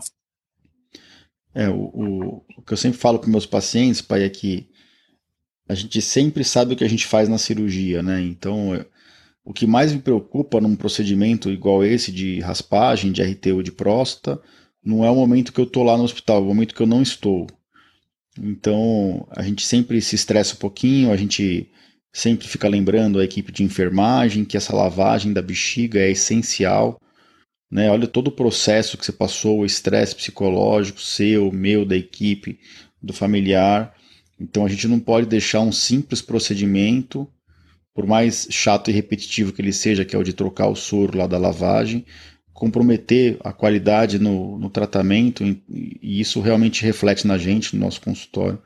É, 1.54 1.70
o, 1.70 1.86
o, 1.86 2.46
o 2.58 2.62
que 2.62 2.74
eu 2.74 2.78
sempre 2.78 3.00
falo 3.00 3.18
para 3.18 3.30
meus 3.30 3.46
pacientes, 3.46 4.02
pai, 4.02 4.24
é 4.24 4.30
que 4.30 4.70
a 5.68 5.76
gente 5.76 6.02
sempre 6.02 6.44
sabe 6.44 6.74
o 6.74 6.78
que 6.78 6.84
a 6.84 6.90
gente 6.90 7.06
faz 7.06 7.28
na 7.28 7.38
cirurgia, 7.38 8.02
né? 8.02 8.22
Então, 8.22 8.86
o 9.44 9.54
que 9.54 9.68
mais 9.68 9.94
me 9.94 10.00
preocupa 10.00 10.62
num 10.62 10.76
procedimento 10.76 11.50
igual 11.50 11.84
esse 11.84 12.12
de 12.12 12.40
raspagem, 12.40 13.12
de 13.12 13.22
RT 13.22 13.54
ou 13.54 13.64
de 13.64 13.72
próstata, 13.72 14.42
não 14.84 15.04
é 15.04 15.12
o 15.12 15.16
momento 15.16 15.52
que 15.52 15.60
eu 15.60 15.66
estou 15.66 15.84
lá 15.84 15.98
no 15.98 16.04
hospital, 16.04 16.38
é 16.38 16.42
o 16.42 16.46
momento 16.46 16.74
que 16.74 16.82
eu 16.82 16.88
não 16.88 17.02
estou. 17.02 17.48
Então, 18.40 19.28
a 19.32 19.42
gente 19.42 19.66
sempre 19.66 20.02
se 20.02 20.16
estressa 20.16 20.54
um 20.54 20.58
pouquinho, 20.58 21.12
a 21.12 21.18
gente 21.18 21.70
sempre 22.14 22.48
fica 22.48 22.68
lembrando 22.68 23.20
a 23.20 23.24
equipe 23.24 23.52
de 23.52 23.64
enfermagem 23.64 24.46
que 24.46 24.58
essa 24.58 24.76
lavagem 24.76 25.34
da 25.34 25.42
bexiga 25.42 26.00
é 26.00 26.12
essencial. 26.12 27.00
Né? 27.70 27.90
Olha 27.92 28.08
todo 28.08 28.28
o 28.28 28.32
processo 28.32 28.98
que 28.98 29.06
você 29.06 29.12
passou, 29.12 29.60
o 29.60 29.66
estresse 29.66 30.16
psicológico 30.16 31.02
seu, 31.02 31.52
meu, 31.52 31.86
da 31.86 31.96
equipe, 31.96 32.60
do 33.02 33.14
familiar. 33.14 33.94
Então 34.40 34.66
a 34.66 34.70
gente 34.70 34.88
não 34.88 35.00
pode 35.00 35.28
deixar 35.28 35.62
um 35.62 35.72
simples 35.72 36.22
procedimento, 36.22 37.28
por 37.94 38.06
mais 38.06 38.48
chato 38.52 38.92
e 38.92 38.94
repetitivo 38.94 39.52
que 39.52 39.62
ele 39.62 39.74
seja, 39.74 40.06
que 40.06 40.16
é 40.16 40.20
o 40.20 40.24
de 40.24 40.34
trocar 40.34 40.68
o 40.68 40.76
soro 40.76 41.18
lá 41.18 41.26
da 41.26 41.38
lavagem, 41.38 42.06
comprometer 42.54 43.38
a 43.44 43.52
qualidade 43.52 44.20
no, 44.20 44.58
no 44.60 44.70
tratamento, 44.70 45.44
e 45.44 46.20
isso 46.20 46.40
realmente 46.40 46.84
reflete 46.84 47.26
na 47.26 47.38
gente, 47.38 47.76
no 47.76 47.84
nosso 47.84 48.02
consultório. 48.02 48.60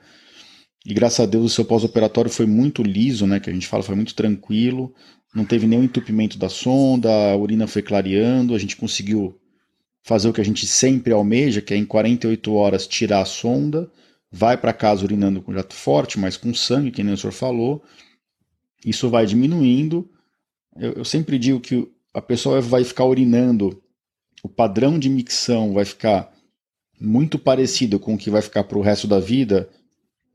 E 0.86 0.94
graças 0.94 1.20
a 1.22 1.26
Deus 1.26 1.46
o 1.46 1.50
seu 1.50 1.64
pós-operatório 1.64 2.30
foi 2.30 2.46
muito 2.46 2.84
liso, 2.84 3.28
né? 3.28 3.40
Que 3.40 3.50
a 3.50 3.54
gente 3.54 3.68
fala, 3.68 3.84
foi 3.84 3.96
muito 3.96 4.16
tranquilo, 4.16 4.94
não 5.34 5.46
teve 5.46 5.68
nenhum 5.68 5.84
entupimento 5.84 6.38
da 6.38 6.50
sonda, 6.50 7.10
a 7.10 7.36
urina 7.38 7.68
foi 7.68 7.82
clareando, 7.82 8.54
a 8.56 8.60
gente 8.60 8.76
conseguiu 8.76 9.38
fazer 10.04 10.28
o 10.28 10.34
que 10.34 10.42
a 10.42 10.46
gente 10.46 10.66
sempre 10.66 11.14
almeja, 11.14 11.62
que 11.62 11.74
é 11.74 11.78
em 11.78 11.86
48 11.86 12.54
horas 12.54 12.88
tirar 12.88 13.22
a 13.22 13.26
sonda 13.26 13.90
vai 14.32 14.56
para 14.58 14.72
casa 14.72 15.04
urinando 15.04 15.42
com 15.42 15.54
jato 15.54 15.76
forte, 15.76 16.18
mas 16.18 16.38
com 16.38 16.54
sangue, 16.54 16.92
que 16.92 17.04
nem 17.04 17.14
o 17.14 17.18
senhor 17.18 17.34
falou, 17.34 17.84
isso 18.86 19.10
vai 19.10 19.26
diminuindo. 19.26 20.10
Eu, 20.78 20.94
eu 20.94 21.06
sempre 21.06 21.38
digo 21.38 21.60
que 21.60 21.88
a 22.14 22.22
pessoa 22.22 22.62
vai 22.62 22.84
ficar 22.84 23.06
urinando, 23.06 23.82
o 24.42 24.50
padrão 24.50 24.98
de 24.98 25.10
micção 25.10 25.74
vai 25.74 25.86
ficar 25.86 26.32
muito 27.00 27.38
parecido 27.38 28.00
com 28.00 28.14
o 28.14 28.18
que 28.18 28.30
vai 28.30 28.42
ficar 28.42 28.64
para 28.64 28.78
o 28.78 28.82
resto 28.82 29.08
da 29.08 29.20
vida 29.20 29.70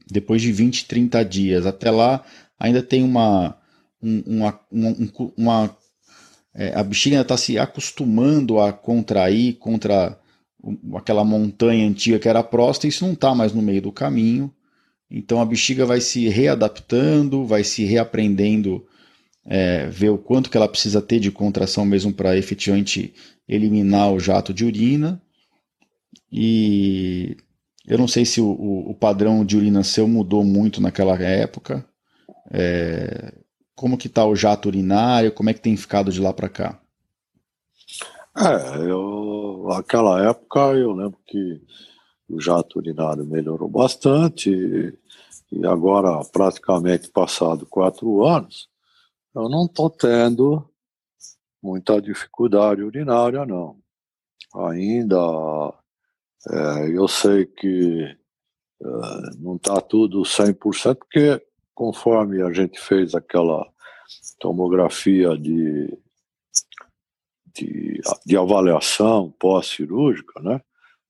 depois 0.06 0.42
de 0.42 0.52
20, 0.52 0.86
30 0.86 1.24
dias. 1.24 1.66
Até 1.66 1.90
lá 1.90 2.24
ainda 2.58 2.82
tem 2.82 3.02
uma. 3.02 3.56
uma, 4.00 4.60
uma, 4.70 4.96
uma 5.36 5.76
é, 6.54 6.72
a 6.74 6.82
bexiga 6.82 7.16
ainda 7.16 7.22
está 7.22 7.36
se 7.36 7.58
acostumando 7.58 8.58
a 8.58 8.72
contrair 8.72 9.54
contra 9.54 10.18
aquela 10.94 11.24
montanha 11.24 11.86
antiga 11.86 12.18
que 12.18 12.28
era 12.28 12.42
próstata, 12.42 12.88
isso 12.88 13.04
não 13.04 13.12
está 13.12 13.34
mais 13.34 13.52
no 13.52 13.62
meio 13.62 13.82
do 13.82 13.92
caminho. 13.92 14.52
Então 15.10 15.40
a 15.40 15.44
bexiga 15.44 15.86
vai 15.86 16.00
se 16.00 16.28
readaptando, 16.28 17.44
vai 17.44 17.62
se 17.62 17.84
reaprendendo, 17.84 18.84
é, 19.44 19.86
ver 19.88 20.10
o 20.10 20.18
quanto 20.18 20.50
que 20.50 20.56
ela 20.56 20.68
precisa 20.68 21.00
ter 21.00 21.20
de 21.20 21.30
contração 21.30 21.84
mesmo 21.84 22.12
para 22.12 22.36
efetivamente 22.36 23.14
eliminar 23.48 24.12
o 24.12 24.18
jato 24.18 24.52
de 24.52 24.64
urina. 24.64 25.22
E 26.32 27.36
eu 27.86 27.96
não 27.96 28.08
sei 28.08 28.24
se 28.24 28.40
o, 28.40 28.46
o, 28.46 28.90
o 28.90 28.94
padrão 28.94 29.44
de 29.44 29.56
urina 29.56 29.84
seu 29.84 30.08
mudou 30.08 30.44
muito 30.44 30.80
naquela 30.80 31.16
época. 31.16 31.84
É, 32.50 33.32
como 33.74 33.96
que 33.96 34.08
está 34.08 34.24
o 34.24 34.34
jato 34.34 34.68
urinário? 34.68 35.30
Como 35.30 35.50
é 35.50 35.54
que 35.54 35.60
tem 35.60 35.76
ficado 35.76 36.10
de 36.10 36.20
lá 36.20 36.32
para 36.32 36.48
cá? 36.48 36.80
É, 38.36 38.90
eu, 38.90 39.64
naquela 39.68 40.28
época 40.28 40.60
eu 40.74 40.92
lembro 40.92 41.18
que 41.26 41.60
o 42.28 42.40
jato 42.40 42.78
urinário 42.78 43.24
melhorou 43.24 43.68
bastante 43.68 44.50
e 45.50 45.64
agora, 45.64 46.24
praticamente 46.24 47.08
passado 47.08 47.64
quatro 47.66 48.26
anos, 48.26 48.68
eu 49.34 49.48
não 49.48 49.64
estou 49.66 49.88
tendo 49.88 50.68
muita 51.62 52.00
dificuldade 52.00 52.82
urinária, 52.82 53.46
não. 53.46 53.78
Ainda 54.54 55.16
é, 56.50 56.90
eu 56.96 57.08
sei 57.08 57.46
que 57.46 58.16
é, 58.82 58.86
não 59.38 59.56
está 59.56 59.80
tudo 59.80 60.22
100%, 60.22 60.96
porque 60.96 61.42
conforme 61.74 62.42
a 62.42 62.52
gente 62.52 62.78
fez 62.80 63.14
aquela 63.14 63.66
tomografia 64.38 65.36
de 65.38 65.96
de, 67.56 68.00
de 68.24 68.36
avaliação 68.36 69.32
pós-cirúrgica, 69.38 70.40
né? 70.40 70.60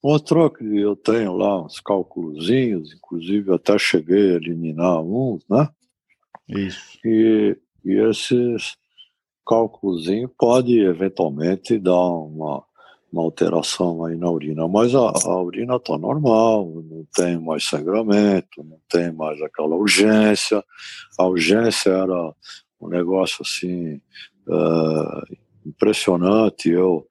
Mostrou 0.03 0.51
que 0.51 0.64
eu 0.64 0.94
tenho 0.94 1.36
lá 1.36 1.64
uns 1.64 1.80
cálculozinhos, 1.80 2.92
inclusive 2.94 3.53
até 3.53 3.76
cheguei 3.78 4.32
a 4.32 4.36
eliminar 4.36 5.03
uns, 5.03 5.44
né? 5.49 5.68
Isso. 6.49 6.99
E, 7.05 7.57
e 7.84 7.92
esses 8.09 8.76
cálculozinhos 9.47 10.30
pode 10.38 10.78
eventualmente 10.78 11.78
dar 11.78 12.09
uma, 12.09 12.62
uma 13.12 13.22
alteração 13.22 14.05
aí 14.05 14.16
na 14.16 14.30
urina, 14.30 14.68
mas 14.68 14.94
a, 14.94 15.12
a 15.24 15.42
urina 15.42 15.76
está 15.76 15.97
normal, 15.97 16.82
não 16.84 17.07
tem 17.14 17.38
mais 17.40 17.64
sangramento, 17.64 18.62
não 18.62 18.78
tem 18.88 19.12
mais 19.12 19.40
aquela 19.42 19.74
urgência. 19.74 20.62
A 21.18 21.26
urgência 21.26 21.90
era 21.90 22.34
um 22.80 22.88
negócio 22.88 23.38
assim 23.42 24.01
uh, 24.47 25.36
impressionante. 25.69 26.69
Eu, 26.69 27.07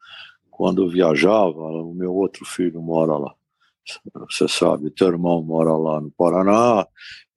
quando 0.49 0.89
viajava, 0.89 1.59
o 1.59 1.93
meu 1.93 2.13
outro 2.13 2.45
filho 2.45 2.81
mora 2.81 3.17
lá. 3.17 3.33
você 4.29 4.47
sabe, 4.47 4.89
teu 4.89 5.07
irmão 5.07 5.41
mora 5.41 5.73
lá 5.75 6.01
no 6.01 6.11
Paraná, 6.11 6.87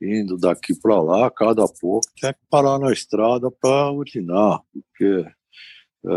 indo 0.00 0.38
daqui 0.38 0.74
para 0.80 1.00
lá, 1.00 1.30
cada 1.30 1.66
pouco 1.80 2.06
tinha 2.14 2.32
que 2.32 2.40
parar 2.48 2.78
na 2.78 2.92
estrada 2.92 3.50
para 3.50 3.92
urinar, 3.92 4.60
porque 4.72 5.26
é, 6.06 6.12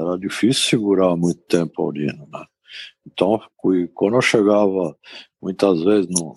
era 0.00 0.18
difícil 0.18 0.78
segurar 0.78 1.16
muito 1.16 1.40
tempo 1.42 1.82
a 1.82 1.86
urina, 1.86 2.26
né? 2.32 2.44
Então, 3.06 3.40
quando 3.94 4.16
eu 4.16 4.22
chegava 4.22 4.96
muitas 5.40 5.82
vezes 5.82 6.08
no 6.10 6.34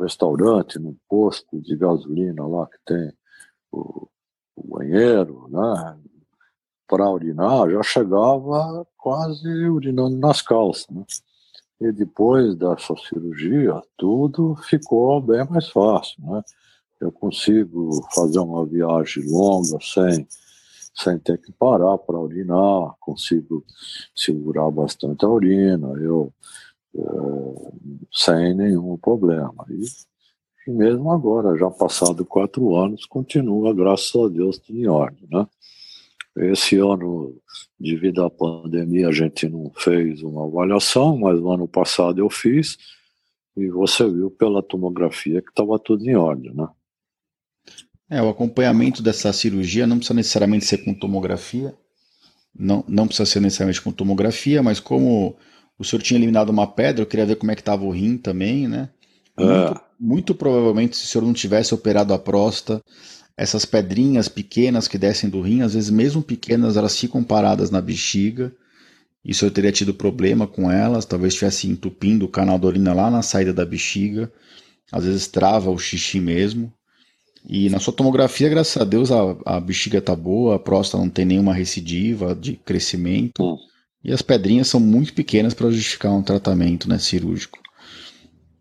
restaurante, 0.00 0.78
no 0.78 0.96
posto 1.08 1.60
de 1.60 1.76
gasolina 1.76 2.46
lá 2.46 2.66
que 2.66 2.78
tem 2.84 3.12
o, 3.70 4.08
o 4.56 4.76
banheiro, 4.76 5.48
né? 5.48 5.98
Para 6.88 7.10
urinar, 7.10 7.70
já 7.70 7.82
chegava 7.82 8.86
quase 8.96 9.48
urinando 9.68 10.16
nas 10.16 10.42
calças, 10.42 10.86
né? 10.90 11.04
E 11.80 11.90
depois 11.90 12.54
dessa 12.54 12.94
cirurgia, 12.96 13.80
tudo 13.96 14.54
ficou 14.68 15.20
bem 15.20 15.44
mais 15.48 15.68
fácil, 15.68 16.22
né? 16.22 16.42
Eu 17.00 17.10
consigo 17.10 17.90
fazer 18.14 18.38
uma 18.38 18.64
viagem 18.64 19.24
longa 19.26 19.78
sem, 19.80 20.26
sem 20.94 21.18
ter 21.18 21.38
que 21.38 21.50
parar 21.50 21.98
para 21.98 22.20
urinar, 22.20 22.94
consigo 23.00 23.64
segurar 24.14 24.70
bastante 24.70 25.24
a 25.24 25.28
urina, 25.28 25.88
eu 26.00 26.32
é, 26.94 27.02
sem 28.12 28.54
nenhum 28.54 28.96
problema. 28.98 29.66
E, 29.70 29.84
e 30.68 30.70
mesmo 30.70 31.10
agora, 31.10 31.56
já 31.58 31.70
passado 31.70 32.24
quatro 32.24 32.76
anos, 32.76 33.06
continua, 33.06 33.74
graças 33.74 34.14
a 34.14 34.28
Deus, 34.28 34.58
tudo 34.58 34.78
em 34.78 34.86
ordem, 34.86 35.26
né? 35.30 35.46
Esse 36.36 36.76
ano, 36.78 37.36
devido 37.78 38.24
à 38.24 38.30
pandemia, 38.30 39.08
a 39.08 39.12
gente 39.12 39.48
não 39.48 39.70
fez 39.76 40.22
uma 40.22 40.46
avaliação, 40.46 41.18
mas 41.18 41.38
no 41.38 41.52
ano 41.52 41.68
passado 41.68 42.18
eu 42.18 42.30
fiz, 42.30 42.78
e 43.56 43.68
você 43.68 44.08
viu 44.08 44.30
pela 44.30 44.62
tomografia 44.62 45.42
que 45.42 45.50
estava 45.50 45.78
tudo 45.78 46.08
em 46.08 46.16
ordem, 46.16 46.54
né? 46.54 46.68
É, 48.08 48.22
o 48.22 48.28
acompanhamento 48.28 49.02
dessa 49.02 49.32
cirurgia 49.32 49.86
não 49.86 49.96
precisa 49.96 50.14
necessariamente 50.14 50.66
ser 50.66 50.78
com 50.78 50.92
tomografia, 50.92 51.74
não, 52.54 52.84
não 52.86 53.06
precisa 53.06 53.24
ser 53.24 53.40
necessariamente 53.40 53.80
com 53.80 53.90
tomografia, 53.90 54.62
mas 54.62 54.78
como 54.78 55.36
o 55.78 55.84
senhor 55.84 56.02
tinha 56.02 56.18
eliminado 56.18 56.50
uma 56.50 56.66
pedra, 56.66 57.02
eu 57.02 57.06
queria 57.06 57.26
ver 57.26 57.36
como 57.36 57.50
é 57.50 57.54
que 57.54 57.62
estava 57.62 57.84
o 57.84 57.90
rim 57.90 58.18
também, 58.18 58.68
né? 58.68 58.90
É. 59.38 59.44
Muito, 59.44 59.80
muito 59.98 60.34
provavelmente, 60.34 60.96
se 60.96 61.04
o 61.04 61.06
senhor 61.06 61.24
não 61.24 61.32
tivesse 61.32 61.74
operado 61.74 62.12
a 62.12 62.18
próstata, 62.18 62.82
essas 63.36 63.64
pedrinhas 63.64 64.28
pequenas 64.28 64.86
que 64.86 64.98
descem 64.98 65.28
do 65.30 65.40
rim, 65.40 65.62
às 65.62 65.74
vezes 65.74 65.90
mesmo 65.90 66.22
pequenas, 66.22 66.76
elas 66.76 66.98
ficam 66.98 67.22
paradas 67.24 67.70
na 67.70 67.80
bexiga. 67.80 68.52
Isso 69.24 69.44
eu 69.44 69.50
teria 69.50 69.72
tido 69.72 69.94
problema 69.94 70.46
com 70.46 70.70
elas, 70.70 71.04
talvez 71.04 71.32
estivesse 71.32 71.68
entupindo 71.68 72.24
o 72.24 72.28
canal 72.28 72.58
da 72.58 72.66
urina 72.66 72.92
lá 72.92 73.10
na 73.10 73.22
saída 73.22 73.52
da 73.52 73.64
bexiga. 73.64 74.32
Às 74.90 75.04
vezes 75.04 75.26
trava 75.26 75.70
o 75.70 75.78
xixi 75.78 76.20
mesmo. 76.20 76.72
E 77.48 77.68
na 77.70 77.80
sua 77.80 77.92
tomografia, 77.92 78.48
graças 78.48 78.80
a 78.80 78.84
Deus, 78.84 79.10
a, 79.10 79.36
a 79.46 79.60
bexiga 79.60 80.00
tá 80.00 80.14
boa, 80.14 80.56
a 80.56 80.58
próstata 80.58 81.02
não 81.02 81.10
tem 81.10 81.24
nenhuma 81.24 81.54
recidiva 81.54 82.34
de 82.34 82.54
crescimento. 82.56 83.42
Hum. 83.42 83.56
E 84.04 84.12
as 84.12 84.22
pedrinhas 84.22 84.68
são 84.68 84.80
muito 84.80 85.14
pequenas 85.14 85.54
para 85.54 85.70
justificar 85.70 86.12
um 86.12 86.22
tratamento 86.22 86.88
né, 86.88 86.98
cirúrgico. 86.98 87.58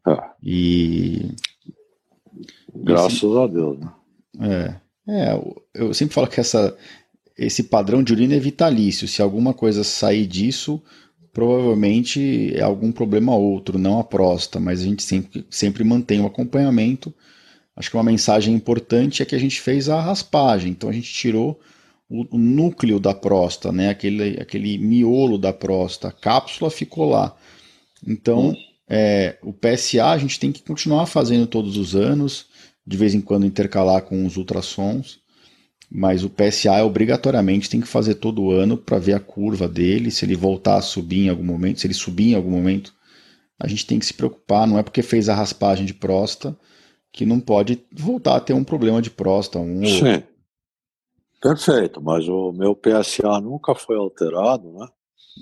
Ah. 0.06 0.34
E. 0.44 1.32
Graças 2.74 3.22
e, 3.22 3.38
a 3.38 3.48
Deus, 3.48 3.80
né? 3.80 3.92
É, 4.42 4.76
é, 5.08 5.42
eu 5.74 5.94
sempre 5.94 6.16
falo 6.16 6.28
que 6.28 6.40
essa, 6.40 6.76
esse 7.38 7.64
padrão 7.64 8.04
de 8.04 8.14
urina 8.14 8.36
é 8.36 8.40
vitalício. 8.40 9.08
Se 9.08 9.22
alguma 9.22 9.54
coisa 9.54 9.84
sair 9.84 10.26
disso, 10.26 10.82
provavelmente 11.34 12.54
é 12.56 12.62
algum 12.62 12.92
problema 12.92 13.36
outro, 13.36 13.80
não 13.80 14.00
a 14.00 14.04
próstata, 14.04 14.60
mas 14.60 14.82
a 14.82 14.86
gente 14.86 15.04
sempre, 15.04 15.46
sempre 15.50 15.84
mantém 15.84 16.22
o 16.22 16.26
acompanhamento. 16.26 17.14
Acho 17.76 17.90
que 17.90 17.98
uma 17.98 18.04
mensagem 18.04 18.54
importante 18.54 19.24
é 19.24 19.26
que 19.26 19.36
a 19.36 19.40
gente 19.40 19.62
fez 19.62 19.90
a 19.90 20.00
raspagem, 20.00 20.72
então 20.72 20.90
a 20.90 20.94
gente 20.94 21.12
tirou 21.12 21.60
o, 22.10 22.36
o 22.36 22.38
núcleo 22.38 23.00
da 23.00 23.14
próstata, 23.14 23.72
né? 23.72 23.90
aquele, 23.90 24.40
aquele 24.42 24.78
miolo 24.78 25.38
da 25.38 25.54
próstata, 25.54 26.10
a 26.10 26.20
cápsula 26.20 26.70
ficou 26.70 27.10
lá. 27.10 27.36
Então, 28.06 28.56
é, 28.90 29.38
o 29.42 29.54
PSA 29.54 30.08
a 30.08 30.18
gente 30.18 30.40
tem 30.40 30.52
que 30.52 30.62
continuar 30.62 31.06
fazendo 31.06 31.48
todos 31.48 31.78
os 31.78 31.96
anos 31.96 32.48
de 32.86 32.98
vez 32.98 33.14
em 33.14 33.22
quando 33.22 33.46
intercalar 33.46 34.04
com 34.04 34.26
os 34.26 34.38
ultrassons, 34.38 35.20
mas 35.90 36.24
o 36.24 36.30
PSA 36.30 36.86
obrigatoriamente 36.86 37.70
tem 37.70 37.82
que 37.82 37.88
fazer 37.88 38.16
todo 38.16 38.52
ano 38.52 38.78
para 38.78 38.98
ver 38.98 39.14
a 39.14 39.20
curva 39.20 39.68
dele, 39.68 40.10
se 40.10 40.24
ele 40.24 40.36
voltar 40.36 40.78
a 40.78 40.82
subir 40.82 41.26
em 41.26 41.30
algum 41.30 41.44
momento, 41.44 41.82
se 41.82 41.88
ele 41.88 41.94
subir 41.94 42.32
em 42.32 42.36
algum 42.36 42.52
momento, 42.52 42.94
a 43.60 43.68
gente 43.68 43.86
tem 43.86 44.00
que 44.00 44.06
se 44.06 44.14
preocupar, 44.14 44.66
não 44.66 44.80
é 44.80 44.84
porque 44.84 45.02
fez 45.02 45.28
a 45.30 45.36
raspagem 45.36 45.86
de 45.86 45.94
próstata 45.94 46.58
que 47.12 47.26
não 47.26 47.40
pode 47.40 47.84
voltar 47.92 48.38
a 48.38 48.40
ter 48.40 48.54
um 48.54 48.64
problema 48.64 49.02
de 49.02 49.12
próstata. 49.12 49.60
Um 49.60 49.86
Sim. 49.86 50.24
Perfeito, 51.42 52.02
mas 52.02 52.28
o 52.30 52.52
meu 52.54 52.76
PSA 52.76 53.42
nunca 53.42 53.76
foi 53.76 53.98
alterado, 53.98 54.72
né? 54.72 54.88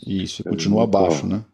Isso, 0.07 0.41
ele 0.41 0.49
continua 0.49 0.85
nunca, 0.85 0.97
abaixo, 0.97 1.27
né? 1.27 1.45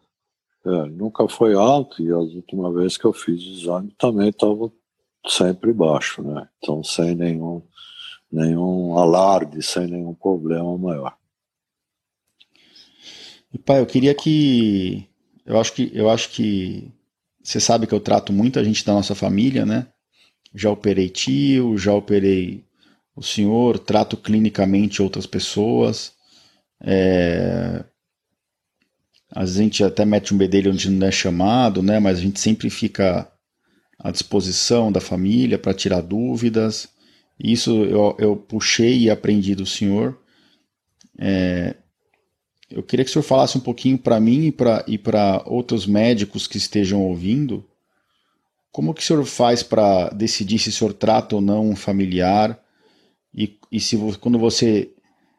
É, 0.64 0.86
nunca 0.88 1.28
foi 1.28 1.54
alto 1.54 2.02
e 2.02 2.10
as 2.10 2.32
últimas 2.34 2.74
vezes 2.74 2.96
que 2.96 3.04
eu 3.04 3.12
fiz 3.12 3.42
o 3.42 3.52
exame 3.52 3.94
também 3.98 4.28
estava 4.30 4.72
sempre 5.26 5.72
baixo, 5.72 6.22
né? 6.22 6.48
Então 6.58 6.82
sem 6.82 7.14
nenhum 7.14 7.62
nenhum 8.30 8.98
alarde, 8.98 9.62
sem 9.62 9.86
nenhum 9.86 10.14
problema 10.14 10.76
maior. 10.76 11.16
E 13.52 13.58
pai, 13.58 13.80
eu 13.80 13.86
queria 13.86 14.14
que 14.14 15.08
eu 15.44 15.58
acho 15.58 15.72
que 15.72 15.90
eu 15.94 16.10
acho 16.10 16.30
que 16.30 16.92
você 17.42 17.60
sabe 17.60 17.86
que 17.86 17.94
eu 17.94 18.00
trato 18.00 18.32
muita 18.32 18.64
gente 18.64 18.84
da 18.84 18.92
nossa 18.92 19.14
família, 19.14 19.64
né? 19.64 19.86
Já 20.54 20.70
operei 20.70 21.08
tio, 21.08 21.78
já 21.78 21.92
operei 21.92 22.64
o 23.14 23.22
senhor, 23.22 23.78
trato 23.78 24.16
clinicamente 24.16 25.00
outras 25.00 25.26
pessoas. 25.26 26.12
É... 26.80 27.84
A 29.30 29.44
gente 29.46 29.82
até 29.84 30.04
mete 30.04 30.34
um 30.34 30.38
bedelho 30.38 30.72
onde 30.72 30.90
não 30.90 31.06
é 31.06 31.10
chamado, 31.10 31.82
né? 31.82 31.98
Mas 32.00 32.18
a 32.18 32.20
gente 32.20 32.40
sempre 32.40 32.68
fica 32.68 33.30
à 33.98 34.10
disposição 34.10 34.92
da 34.92 35.00
família 35.00 35.58
para 35.58 35.74
tirar 35.74 36.00
dúvidas. 36.00 36.88
Isso 37.38 37.84
eu, 37.84 38.16
eu 38.18 38.36
puxei 38.36 38.98
e 38.98 39.10
aprendi 39.10 39.54
do 39.54 39.66
senhor. 39.66 40.18
É, 41.18 41.76
eu 42.70 42.82
queria 42.82 43.04
que 43.04 43.10
o 43.10 43.12
senhor 43.12 43.22
falasse 43.22 43.56
um 43.56 43.60
pouquinho 43.60 43.98
para 43.98 44.18
mim 44.18 44.52
e 44.86 44.98
para 44.98 45.42
outros 45.46 45.86
médicos 45.86 46.46
que 46.46 46.58
estejam 46.58 47.02
ouvindo. 47.02 47.64
Como 48.72 48.92
que 48.92 49.02
o 49.02 49.04
senhor 49.04 49.24
faz 49.24 49.62
para 49.62 50.10
decidir 50.10 50.58
se 50.58 50.68
o 50.68 50.72
senhor 50.72 50.92
trata 50.92 51.36
ou 51.36 51.40
não 51.40 51.70
um 51.70 51.76
familiar? 51.76 52.60
E, 53.34 53.58
e 53.70 53.80
se 53.80 53.96
quando 54.20 54.38
você 54.38 54.90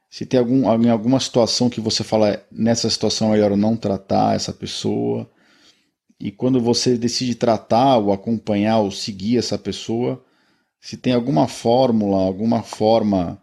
se 0.10 0.26
tem 0.26 0.40
algum, 0.40 0.68
alguma 0.68 1.20
situação 1.20 1.70
que 1.70 1.82
você 1.82 2.04
fala 2.04 2.42
nessa 2.52 2.90
situação 2.90 3.28
é 3.28 3.32
melhor 3.32 3.56
não 3.58 3.76
tratar 3.76 4.36
essa 4.36 4.54
pessoa, 4.54 5.30
e 6.20 6.32
quando 6.32 6.60
você 6.60 6.98
decide 6.98 7.36
tratar 7.36 7.98
ou 7.98 8.12
acompanhar 8.12 8.80
ou 8.80 8.92
seguir 8.92 9.38
essa 9.38 9.58
pessoa, 9.58 10.24
se 10.80 10.98
tem 10.98 11.14
alguma 11.14 11.48
fórmula, 11.48 12.24
alguma 12.24 12.64
forma 12.64 13.42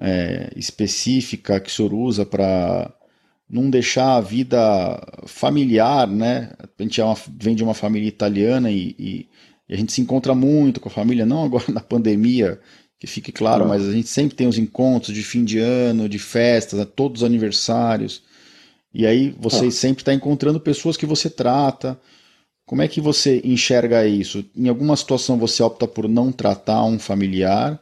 é, 0.00 0.50
específica 0.56 1.60
que 1.60 1.70
o 1.70 1.72
senhor 1.72 1.92
usa 1.92 2.26
para 2.26 2.92
não 3.48 3.70
deixar 3.70 4.16
a 4.16 4.20
vida 4.20 4.58
familiar, 5.26 6.06
né? 6.06 6.52
A 6.58 6.82
gente 6.82 7.00
é 7.00 7.04
uma, 7.04 7.16
vem 7.40 7.54
de 7.54 7.62
uma 7.62 7.74
família 7.74 8.08
italiana 8.08 8.70
e, 8.70 8.94
e, 8.98 9.28
e, 9.68 9.74
a 9.74 9.76
gente 9.76 9.92
se 9.92 10.00
encontra 10.00 10.34
muito 10.34 10.80
com 10.80 10.88
a 10.88 10.92
família, 10.92 11.24
não 11.24 11.44
agora 11.44 11.64
na 11.72 11.80
pandemia, 11.80 12.60
que 12.98 13.06
fique 13.06 13.30
claro, 13.32 13.66
mas 13.66 13.86
a 13.86 13.92
gente 13.92 14.08
sempre 14.08 14.36
tem 14.36 14.46
os 14.46 14.58
encontros 14.58 15.14
de 15.14 15.22
fim 15.22 15.44
de 15.44 15.58
ano, 15.58 16.08
de 16.08 16.18
festas, 16.18 16.80
né? 16.80 16.84
todos 16.84 17.22
os 17.22 17.26
aniversários. 17.26 18.22
E 18.98 19.06
aí 19.06 19.30
você 19.38 19.66
ah. 19.66 19.70
sempre 19.70 20.02
está 20.02 20.12
encontrando 20.12 20.58
pessoas 20.58 20.96
que 20.96 21.06
você 21.06 21.30
trata. 21.30 21.96
Como 22.66 22.82
é 22.82 22.88
que 22.88 23.00
você 23.00 23.40
enxerga 23.44 24.04
isso? 24.04 24.44
Em 24.56 24.68
alguma 24.68 24.96
situação 24.96 25.38
você 25.38 25.62
opta 25.62 25.86
por 25.86 26.08
não 26.08 26.32
tratar 26.32 26.84
um 26.84 26.98
familiar? 26.98 27.80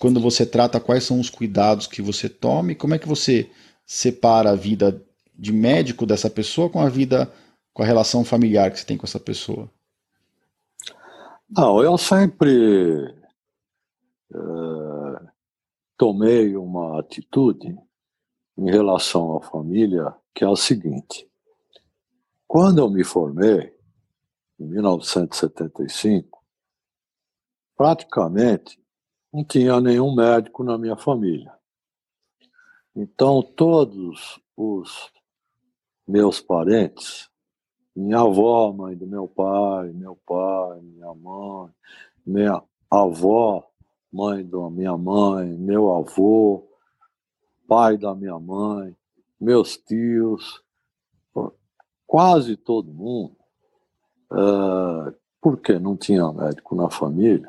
Quando 0.00 0.20
você 0.20 0.44
trata, 0.44 0.80
quais 0.80 1.04
são 1.04 1.20
os 1.20 1.30
cuidados 1.30 1.86
que 1.86 2.02
você 2.02 2.28
toma? 2.28 2.72
E 2.72 2.74
como 2.74 2.94
é 2.94 2.98
que 2.98 3.06
você 3.06 3.48
separa 3.86 4.50
a 4.50 4.56
vida 4.56 5.00
de 5.38 5.52
médico 5.52 6.04
dessa 6.04 6.28
pessoa 6.28 6.68
com 6.68 6.80
a 6.80 6.88
vida, 6.88 7.32
com 7.72 7.84
a 7.84 7.86
relação 7.86 8.24
familiar 8.24 8.72
que 8.72 8.80
você 8.80 8.86
tem 8.86 8.96
com 8.96 9.06
essa 9.06 9.20
pessoa? 9.20 9.70
Não, 11.48 11.80
eu 11.80 11.96
sempre 11.96 13.14
é, 14.34 14.38
tomei 15.96 16.56
uma 16.56 16.98
atitude 16.98 17.78
em 18.58 18.68
relação 18.68 19.36
à 19.36 19.40
família 19.42 20.12
que 20.34 20.44
é 20.44 20.48
o 20.48 20.56
seguinte: 20.56 21.28
quando 22.46 22.78
eu 22.78 22.90
me 22.90 23.04
formei, 23.04 23.74
em 24.58 24.66
1975, 24.66 26.44
praticamente 27.76 28.78
não 29.32 29.44
tinha 29.44 29.80
nenhum 29.80 30.14
médico 30.14 30.62
na 30.62 30.76
minha 30.76 30.96
família. 30.96 31.52
Então, 32.94 33.42
todos 33.42 34.40
os 34.56 35.10
meus 36.06 36.40
parentes 36.40 37.30
minha 37.94 38.20
avó, 38.20 38.72
mãe 38.72 38.96
do 38.96 39.06
meu 39.06 39.26
pai, 39.26 39.92
meu 39.92 40.16
pai, 40.26 40.80
minha 40.80 41.14
mãe, 41.14 41.70
minha 42.24 42.62
avó, 42.90 43.68
mãe 44.12 44.44
da 44.44 44.70
minha 44.70 44.96
mãe, 44.96 45.48
meu 45.58 45.94
avô, 45.94 46.68
pai 47.66 47.98
da 47.98 48.14
minha 48.14 48.38
mãe, 48.38 48.96
meus 49.40 49.76
tios, 49.76 50.62
quase 52.06 52.56
todo 52.56 52.92
mundo, 52.92 53.36
é, 54.32 55.14
porque 55.40 55.78
não 55.78 55.96
tinha 55.96 56.32
médico 56.32 56.74
na 56.74 56.90
família, 56.90 57.48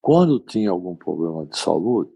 quando 0.00 0.40
tinha 0.40 0.70
algum 0.70 0.96
problema 0.96 1.46
de 1.46 1.56
saúde, 1.56 2.10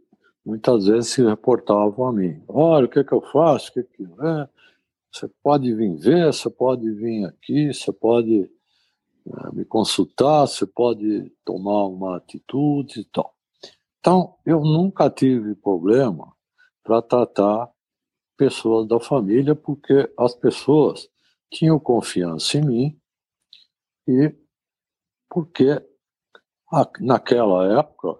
muitas 0.44 0.86
vezes 0.86 1.10
se 1.12 1.22
reportavam 1.24 2.08
a 2.08 2.12
mim. 2.12 2.42
Olha, 2.48 2.86
o 2.86 2.88
que, 2.88 2.98
é 2.98 3.04
que 3.04 3.12
eu 3.12 3.20
faço? 3.20 3.70
O 3.70 3.72
que, 3.74 3.80
é 3.80 3.82
que 3.84 4.02
é? 4.02 4.48
Você 5.12 5.30
pode 5.42 5.72
vir 5.72 5.96
ver, 5.96 6.32
você 6.32 6.50
pode 6.50 6.90
vir 6.90 7.24
aqui, 7.24 7.72
você 7.72 7.92
pode 7.92 8.50
é, 9.26 9.54
me 9.54 9.64
consultar, 9.64 10.48
você 10.48 10.66
pode 10.66 11.30
tomar 11.44 11.86
uma 11.86 12.16
atitude 12.16 13.00
e 13.00 13.04
tal. 13.04 13.32
Então, 14.00 14.34
eu 14.44 14.60
nunca 14.60 15.08
tive 15.08 15.54
problema 15.54 16.34
para 16.82 17.00
tratar 17.00 17.73
pessoas 18.36 18.86
da 18.86 19.00
família, 19.00 19.54
porque 19.54 20.10
as 20.18 20.34
pessoas 20.34 21.08
tinham 21.50 21.78
confiança 21.78 22.58
em 22.58 22.64
mim 22.64 23.00
e 24.06 24.34
porque 25.28 25.82
naquela 27.00 27.78
época 27.78 28.18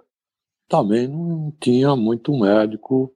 também 0.68 1.08
não 1.08 1.52
tinha 1.60 1.94
muito 1.94 2.32
médico 2.38 3.14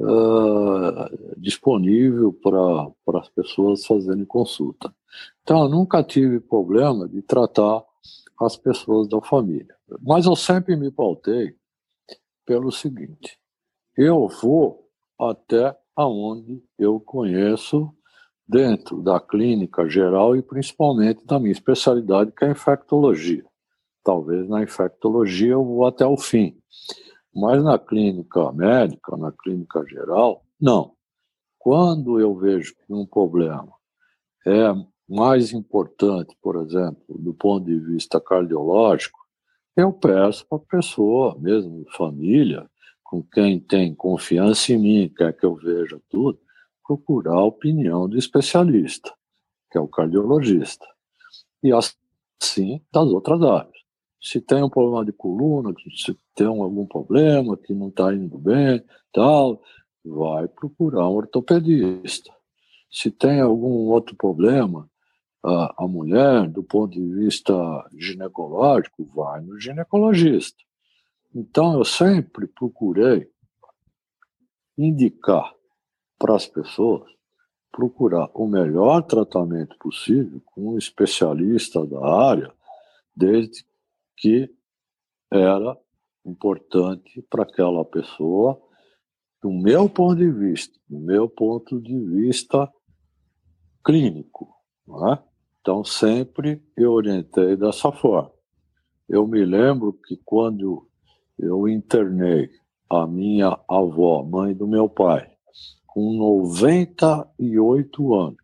uh, 0.00 1.36
disponível 1.36 2.32
para 2.32 3.20
as 3.20 3.28
pessoas 3.30 3.86
fazerem 3.86 4.24
consulta. 4.24 4.94
Então, 5.42 5.62
eu 5.62 5.68
nunca 5.68 6.02
tive 6.02 6.40
problema 6.40 7.08
de 7.08 7.22
tratar 7.22 7.82
as 8.40 8.56
pessoas 8.56 9.08
da 9.08 9.20
família. 9.20 9.74
Mas 10.00 10.26
eu 10.26 10.36
sempre 10.36 10.76
me 10.76 10.90
pautei 10.90 11.56
pelo 12.44 12.70
seguinte: 12.70 13.38
eu 13.96 14.28
vou 14.28 14.88
até 15.18 15.76
aonde 15.98 16.62
eu 16.78 17.00
conheço 17.00 17.92
dentro 18.48 19.02
da 19.02 19.18
clínica 19.18 19.88
geral 19.88 20.36
e 20.36 20.40
principalmente 20.40 21.26
da 21.26 21.40
minha 21.40 21.50
especialidade, 21.50 22.30
que 22.30 22.44
é 22.44 22.48
a 22.48 22.52
infectologia. 22.52 23.44
Talvez 24.04 24.48
na 24.48 24.62
infectologia 24.62 25.54
eu 25.54 25.64
vou 25.64 25.84
até 25.84 26.06
o 26.06 26.16
fim, 26.16 26.56
mas 27.34 27.64
na 27.64 27.76
clínica 27.80 28.52
médica, 28.52 29.16
na 29.16 29.32
clínica 29.32 29.84
geral, 29.88 30.44
não. 30.60 30.92
Quando 31.58 32.20
eu 32.20 32.32
vejo 32.36 32.76
que 32.76 32.94
um 32.94 33.04
problema 33.04 33.72
é 34.46 34.72
mais 35.08 35.52
importante, 35.52 36.36
por 36.40 36.62
exemplo, 36.62 37.02
do 37.08 37.34
ponto 37.34 37.66
de 37.66 37.76
vista 37.76 38.20
cardiológico, 38.20 39.18
eu 39.76 39.92
peço 39.92 40.46
para 40.48 40.58
a 40.58 40.60
pessoa, 40.60 41.36
mesmo 41.40 41.84
família, 41.96 42.70
com 43.08 43.22
quem 43.22 43.58
tem 43.58 43.94
confiança 43.94 44.72
em 44.72 44.78
mim, 44.78 45.08
quer 45.16 45.32
que 45.32 45.46
eu 45.46 45.54
veja 45.54 45.98
tudo, 46.10 46.38
procurar 46.86 47.36
a 47.36 47.44
opinião 47.44 48.06
do 48.06 48.18
especialista, 48.18 49.10
que 49.70 49.78
é 49.78 49.80
o 49.80 49.88
cardiologista. 49.88 50.86
E 51.62 51.72
assim 51.72 52.82
das 52.92 53.08
outras 53.08 53.40
áreas 53.42 53.78
se 54.20 54.40
tem 54.40 54.62
um 54.62 54.68
problema 54.68 55.04
de 55.04 55.12
coluna, 55.12 55.72
se 55.94 56.16
tem 56.34 56.46
algum 56.46 56.86
problema 56.86 57.56
que 57.56 57.72
não 57.72 57.88
está 57.88 58.12
indo 58.12 58.36
bem, 58.36 58.82
tal, 59.12 59.62
vai 60.04 60.48
procurar 60.48 61.08
um 61.08 61.14
ortopedista. 61.14 62.32
Se 62.90 63.10
tem 63.10 63.40
algum 63.40 63.88
outro 63.90 64.16
problema, 64.16 64.90
a, 65.44 65.84
a 65.84 65.88
mulher, 65.88 66.48
do 66.48 66.62
ponto 66.64 66.92
de 66.92 67.14
vista 67.14 67.54
ginecológico, 67.96 69.04
vai 69.14 69.40
no 69.40 69.58
ginecologista. 69.60 70.58
Então, 71.34 71.74
eu 71.74 71.84
sempre 71.84 72.46
procurei 72.46 73.30
indicar 74.76 75.54
para 76.18 76.34
as 76.34 76.46
pessoas 76.46 77.10
procurar 77.70 78.30
o 78.34 78.46
melhor 78.46 79.02
tratamento 79.02 79.76
possível 79.78 80.40
com 80.46 80.70
um 80.72 80.78
especialista 80.78 81.84
da 81.86 82.04
área, 82.04 82.52
desde 83.14 83.64
que 84.16 84.52
era 85.30 85.78
importante 86.24 87.22
para 87.28 87.42
aquela 87.42 87.84
pessoa, 87.84 88.60
do 89.40 89.50
meu 89.50 89.88
ponto 89.88 90.16
de 90.16 90.30
vista, 90.30 90.78
do 90.88 90.98
meu 90.98 91.28
ponto 91.28 91.80
de 91.80 91.98
vista 91.98 92.72
clínico. 93.84 94.48
É? 95.12 95.18
Então, 95.60 95.84
sempre 95.84 96.62
eu 96.76 96.92
orientei 96.92 97.56
dessa 97.56 97.92
forma. 97.92 98.32
Eu 99.08 99.26
me 99.26 99.44
lembro 99.44 99.92
que 99.92 100.16
quando 100.24 100.87
eu 101.38 101.68
internei 101.68 102.50
a 102.90 103.06
minha 103.06 103.58
avó, 103.68 104.22
mãe 104.22 104.54
do 104.54 104.66
meu 104.66 104.88
pai, 104.88 105.30
com 105.86 106.14
98 106.14 108.14
anos, 108.14 108.38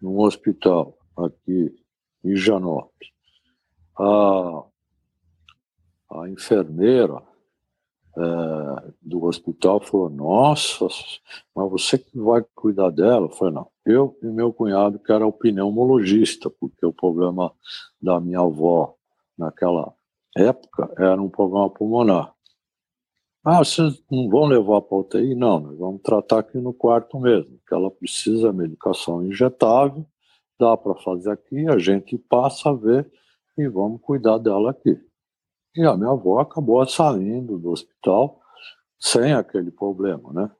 num 0.00 0.20
hospital 0.20 0.96
aqui 1.16 1.74
em 2.24 2.36
Janópolis, 2.36 3.10
a 3.98 4.64
a 6.12 6.28
enfermeira 6.28 7.22
é, 8.16 8.92
do 9.00 9.24
hospital 9.24 9.80
falou: 9.80 10.10
Nossa, 10.10 10.86
mas 11.54 11.70
você 11.70 11.98
que 11.98 12.18
vai 12.18 12.44
cuidar 12.54 12.90
dela? 12.90 13.26
Eu 13.26 13.30
falei: 13.30 13.54
Não, 13.54 13.68
eu 13.86 14.18
e 14.22 14.26
meu 14.26 14.52
cunhado, 14.52 14.98
que 14.98 15.12
era 15.12 15.26
o 15.26 15.32
pneumologista, 15.32 16.50
porque 16.50 16.84
o 16.84 16.92
problema 16.92 17.52
da 18.02 18.20
minha 18.20 18.40
avó 18.40 18.94
naquela 19.38 19.94
época 20.36 20.92
era 20.98 21.20
um 21.20 21.28
problema 21.28 21.70
pulmonar. 21.70 22.34
Ah, 23.44 23.58
vocês 23.58 24.02
não 24.10 24.28
vão 24.28 24.44
levar 24.44 24.82
para 24.82 24.98
UTI? 24.98 25.34
Não, 25.34 25.60
nós 25.60 25.78
vamos 25.78 26.02
tratar 26.02 26.40
aqui 26.40 26.58
no 26.58 26.74
quarto 26.74 27.18
mesmo, 27.18 27.58
que 27.66 27.74
ela 27.74 27.90
precisa 27.90 28.50
de 28.50 28.58
medicação 28.58 29.24
injetável, 29.24 30.06
dá 30.58 30.76
para 30.76 30.94
fazer 30.96 31.30
aqui, 31.30 31.66
a 31.66 31.78
gente 31.78 32.18
passa 32.18 32.68
a 32.68 32.74
ver 32.74 33.10
e 33.56 33.66
vamos 33.66 34.02
cuidar 34.02 34.36
dela 34.36 34.70
aqui. 34.72 35.00
E 35.74 35.84
a 35.86 35.96
minha 35.96 36.10
avó 36.10 36.40
acabou 36.40 36.86
saindo 36.86 37.58
do 37.58 37.70
hospital 37.70 38.40
sem 38.98 39.32
aquele 39.32 39.70
problema, 39.70 40.32
né? 40.32 40.50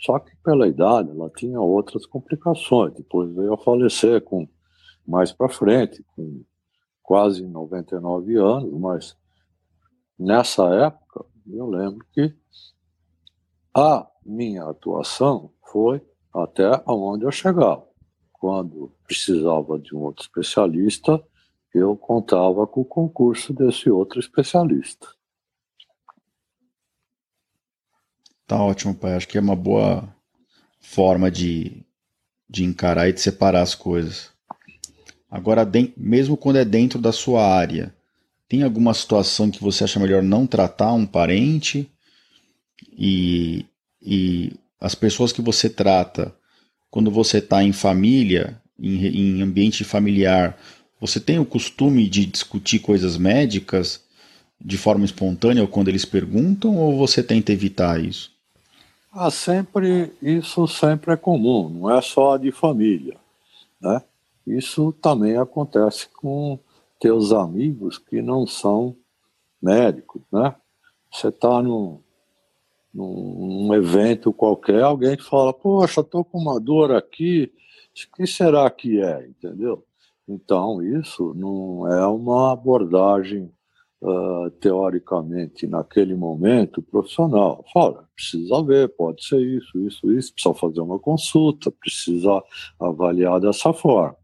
Só 0.00 0.18
que 0.18 0.34
pela 0.42 0.66
idade 0.66 1.10
ela 1.10 1.30
tinha 1.30 1.60
outras 1.60 2.04
complicações. 2.04 2.94
Depois 2.94 3.32
veio 3.32 3.54
a 3.54 3.58
falecer 3.58 4.20
com 4.22 4.48
mais 5.06 5.32
para 5.32 5.48
frente, 5.48 6.04
com 6.16 6.42
quase 7.04 7.46
99 7.46 8.36
anos, 8.36 8.72
mas 8.80 9.16
nessa 10.18 10.64
época 10.74 11.24
eu 11.46 11.68
lembro 11.68 12.04
que 12.12 12.34
a 13.76 14.08
minha 14.24 14.64
atuação 14.64 15.52
foi 15.70 16.00
até 16.32 16.82
onde 16.86 17.24
eu 17.24 17.30
chegava. 17.30 17.86
Quando 18.32 18.92
precisava 19.04 19.78
de 19.78 19.94
um 19.94 20.00
outro 20.00 20.22
especialista, 20.22 21.22
eu 21.74 21.96
contava 21.96 22.66
com 22.66 22.80
o 22.80 22.84
concurso 22.84 23.52
desse 23.52 23.90
outro 23.90 24.18
especialista. 24.18 25.06
Tá 28.46 28.62
ótimo, 28.62 28.94
pai. 28.94 29.14
Acho 29.14 29.28
que 29.28 29.38
é 29.38 29.40
uma 29.40 29.56
boa 29.56 30.14
forma 30.80 31.30
de, 31.30 31.84
de 32.48 32.64
encarar 32.64 33.08
e 33.08 33.12
de 33.12 33.20
separar 33.20 33.62
as 33.62 33.74
coisas. 33.74 34.33
Agora, 35.34 35.68
mesmo 35.96 36.36
quando 36.36 36.58
é 36.58 36.64
dentro 36.64 37.00
da 37.00 37.10
sua 37.10 37.44
área, 37.44 37.92
tem 38.48 38.62
alguma 38.62 38.94
situação 38.94 39.50
que 39.50 39.60
você 39.60 39.82
acha 39.82 39.98
melhor 39.98 40.22
não 40.22 40.46
tratar 40.46 40.92
um 40.92 41.04
parente 41.04 41.90
e, 42.96 43.66
e 44.00 44.52
as 44.80 44.94
pessoas 44.94 45.32
que 45.32 45.42
você 45.42 45.68
trata, 45.68 46.32
quando 46.88 47.10
você 47.10 47.38
está 47.38 47.64
em 47.64 47.72
família, 47.72 48.62
em, 48.78 49.06
em 49.06 49.42
ambiente 49.42 49.82
familiar, 49.82 50.56
você 51.00 51.18
tem 51.18 51.40
o 51.40 51.44
costume 51.44 52.08
de 52.08 52.26
discutir 52.26 52.78
coisas 52.78 53.18
médicas 53.18 54.04
de 54.64 54.78
forma 54.78 55.04
espontânea 55.04 55.62
ou 55.62 55.68
quando 55.68 55.88
eles 55.88 56.04
perguntam, 56.04 56.76
ou 56.76 56.96
você 56.96 57.24
tenta 57.24 57.52
evitar 57.52 58.00
isso? 58.00 58.30
Ah, 59.12 59.32
sempre, 59.32 60.12
isso 60.22 60.68
sempre 60.68 61.12
é 61.12 61.16
comum, 61.16 61.68
não 61.68 61.90
é 61.90 62.00
só 62.00 62.36
de 62.36 62.52
família, 62.52 63.16
né? 63.80 64.00
Isso 64.46 64.92
também 64.92 65.36
acontece 65.36 66.08
com 66.08 66.58
teus 67.00 67.32
amigos 67.32 67.98
que 67.98 68.20
não 68.22 68.46
são 68.46 68.96
médicos, 69.60 70.22
né? 70.32 70.54
Você 71.10 71.28
está 71.28 71.62
num, 71.62 72.00
num 72.92 73.72
evento 73.74 74.32
qualquer, 74.32 74.82
alguém 74.82 75.16
fala, 75.16 75.52
poxa, 75.52 76.00
estou 76.00 76.24
com 76.24 76.38
uma 76.38 76.60
dor 76.60 76.92
aqui, 76.92 77.52
o 78.12 78.16
que 78.16 78.26
será 78.26 78.68
que 78.70 79.00
é, 79.00 79.26
entendeu? 79.26 79.84
Então, 80.28 80.82
isso 80.82 81.32
não 81.34 81.86
é 81.92 82.06
uma 82.06 82.52
abordagem 82.52 83.50
uh, 84.02 84.50
teoricamente, 84.60 85.66
naquele 85.66 86.14
momento, 86.14 86.82
profissional. 86.82 87.64
Fala, 87.72 88.08
precisa 88.14 88.62
ver, 88.62 88.88
pode 88.88 89.24
ser 89.24 89.40
isso, 89.40 89.78
isso, 89.78 90.10
isso, 90.12 90.32
precisa 90.32 90.54
fazer 90.54 90.80
uma 90.80 90.98
consulta, 90.98 91.70
precisa 91.70 92.42
avaliar 92.80 93.40
dessa 93.40 93.72
forma. 93.72 94.23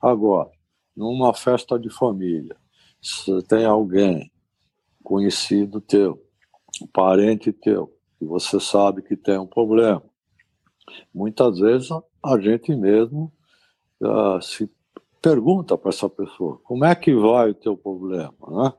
Agora, 0.00 0.50
numa 0.96 1.34
festa 1.34 1.78
de 1.78 1.90
família, 1.90 2.56
se 3.00 3.42
tem 3.42 3.64
alguém 3.64 4.30
conhecido 5.02 5.80
teu, 5.80 6.22
parente 6.92 7.52
teu, 7.52 7.92
que 8.18 8.24
você 8.24 8.58
sabe 8.58 9.02
que 9.02 9.16
tem 9.16 9.38
um 9.38 9.46
problema, 9.46 10.02
muitas 11.14 11.58
vezes 11.58 11.88
a 12.24 12.40
gente 12.40 12.74
mesmo 12.74 13.32
uh, 14.00 14.40
se 14.40 14.70
pergunta 15.20 15.76
para 15.76 15.90
essa 15.90 16.08
pessoa 16.08 16.58
como 16.62 16.84
é 16.84 16.94
que 16.94 17.14
vai 17.14 17.50
o 17.50 17.54
teu 17.54 17.76
problema, 17.76 18.34
né? 18.48 18.72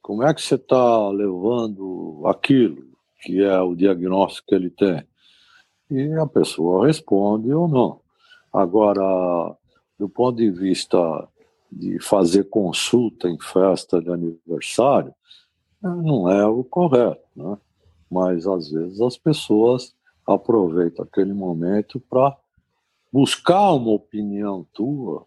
Como 0.00 0.24
é 0.24 0.34
que 0.34 0.42
você 0.42 0.56
está 0.56 1.08
levando 1.10 2.22
aquilo 2.26 2.84
que 3.20 3.40
é 3.40 3.60
o 3.60 3.76
diagnóstico 3.76 4.48
que 4.48 4.54
ele 4.54 4.68
tem? 4.68 5.06
E 5.88 6.12
a 6.14 6.26
pessoa 6.26 6.88
responde 6.88 7.52
ou 7.52 7.68
não. 7.68 8.00
Agora, 8.52 9.56
do 10.02 10.08
ponto 10.08 10.38
de 10.38 10.50
vista 10.50 10.98
de 11.70 12.00
fazer 12.00 12.48
consulta 12.50 13.28
em 13.28 13.38
festa 13.38 14.02
de 14.02 14.10
aniversário, 14.10 15.14
não 15.80 16.28
é 16.28 16.44
o 16.44 16.64
correto, 16.64 17.22
né? 17.36 17.56
Mas 18.10 18.44
às 18.44 18.68
vezes 18.68 19.00
as 19.00 19.16
pessoas 19.16 19.94
aproveitam 20.26 21.04
aquele 21.04 21.32
momento 21.32 22.00
para 22.00 22.36
buscar 23.12 23.74
uma 23.74 23.92
opinião 23.92 24.66
tua 24.74 25.24